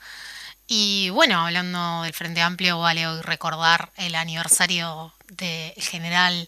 Y 0.67 1.09
bueno, 1.09 1.45
hablando 1.45 2.03
del 2.03 2.13
Frente 2.13 2.41
Amplio, 2.41 2.79
vale 2.79 3.07
hoy 3.07 3.21
recordar 3.21 3.91
el 3.97 4.13
aniversario 4.13 5.13
del 5.29 5.73
general 5.81 6.47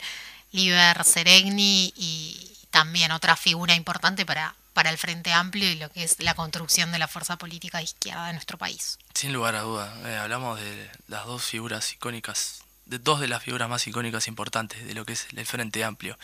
Liber 0.51 1.03
Seregni 1.03 1.91
y 1.95 2.51
también 2.69 3.11
otra 3.11 3.35
figura 3.35 3.73
importante 3.73 4.25
para, 4.25 4.53
para 4.73 4.89
el 4.89 4.97
Frente 4.97 5.33
Amplio 5.33 5.69
y 5.69 5.75
lo 5.75 5.89
que 5.91 6.03
es 6.03 6.15
la 6.19 6.33
construcción 6.33 6.91
de 6.91 6.99
la 6.99 7.07
fuerza 7.07 7.37
política 7.37 7.79
de 7.79 7.85
izquierda 7.85 8.27
de 8.27 8.33
nuestro 8.33 8.57
país. 8.57 8.97
Sin 9.13 9.33
lugar 9.33 9.55
a 9.55 9.61
duda, 9.61 9.93
eh, 10.05 10.17
hablamos 10.17 10.59
de 10.59 10.89
las 11.07 11.25
dos 11.25 11.43
figuras 11.43 11.91
icónicas, 11.93 12.63
de 12.85 12.99
dos 12.99 13.19
de 13.19 13.27
las 13.27 13.43
figuras 13.43 13.67
más 13.69 13.85
icónicas 13.87 14.27
e 14.27 14.29
importantes 14.29 14.85
de 14.85 14.93
lo 14.93 15.05
que 15.05 15.13
es 15.13 15.27
el 15.35 15.45
Frente 15.45 15.83
Amplio. 15.83 16.17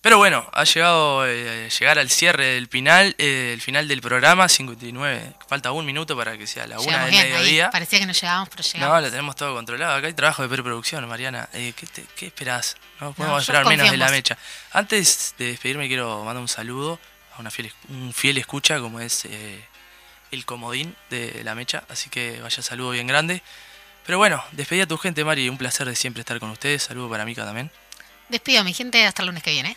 Pero 0.00 0.16
bueno, 0.16 0.48
ha 0.54 0.62
llegado 0.62 1.26
eh, 1.26 1.68
llegar 1.76 1.98
al 1.98 2.08
cierre 2.08 2.46
del 2.54 2.68
final, 2.68 3.16
eh, 3.18 3.50
el 3.52 3.60
final 3.60 3.88
del 3.88 4.00
programa, 4.00 4.48
59, 4.48 5.34
falta 5.48 5.72
un 5.72 5.84
minuto 5.84 6.16
para 6.16 6.38
que 6.38 6.46
sea 6.46 6.68
la 6.68 6.78
una 6.78 7.02
del 7.02 7.10
bien, 7.10 7.24
ahí 7.26 7.32
mediodía. 7.32 7.70
parecía 7.70 7.98
que 7.98 8.06
no 8.06 8.12
llegábamos, 8.12 8.48
pero 8.48 8.62
No, 8.62 8.72
llegamos. 8.74 9.02
lo 9.02 9.10
tenemos 9.10 9.34
todo 9.36 9.54
controlado. 9.56 9.96
Acá 9.96 10.06
hay 10.06 10.12
trabajo 10.14 10.42
de 10.42 10.48
preproducción, 10.48 11.08
Mariana. 11.08 11.48
Eh, 11.52 11.72
¿qué, 11.76 11.86
te- 11.88 12.06
qué 12.14 12.26
esperás? 12.26 12.76
No 13.00 13.12
podemos 13.12 13.38
yo 13.44 13.52
esperar 13.52 13.66
menos 13.66 13.86
en 13.86 13.90
de 13.92 13.96
la 13.98 14.10
mecha. 14.10 14.38
Antes 14.70 15.34
de 15.36 15.46
despedirme, 15.46 15.88
quiero 15.88 16.18
mandar 16.24 16.42
un 16.42 16.48
saludo 16.48 17.00
una 17.40 17.50
fiel, 17.50 17.72
un 17.88 18.12
fiel 18.12 18.38
escucha, 18.38 18.80
como 18.80 19.00
es 19.00 19.24
eh, 19.24 19.64
el 20.30 20.44
comodín 20.44 20.94
de 21.10 21.42
la 21.44 21.54
mecha. 21.54 21.84
Así 21.88 22.10
que 22.10 22.40
vaya 22.40 22.62
saludo 22.62 22.90
bien 22.90 23.06
grande. 23.06 23.42
Pero 24.06 24.18
bueno, 24.18 24.42
despedí 24.52 24.80
a 24.80 24.86
tu 24.86 24.96
gente, 24.96 25.24
Mari. 25.24 25.48
Un 25.48 25.58
placer 25.58 25.86
de 25.86 25.94
siempre 25.94 26.20
estar 26.20 26.38
con 26.40 26.50
ustedes. 26.50 26.82
Saludo 26.82 27.10
para 27.10 27.24
Mica 27.24 27.44
también. 27.44 27.70
Despido 28.28 28.60
a 28.60 28.64
mi 28.64 28.72
gente 28.72 29.04
hasta 29.04 29.22
el 29.22 29.26
lunes 29.26 29.42
que 29.42 29.50
viene. 29.50 29.76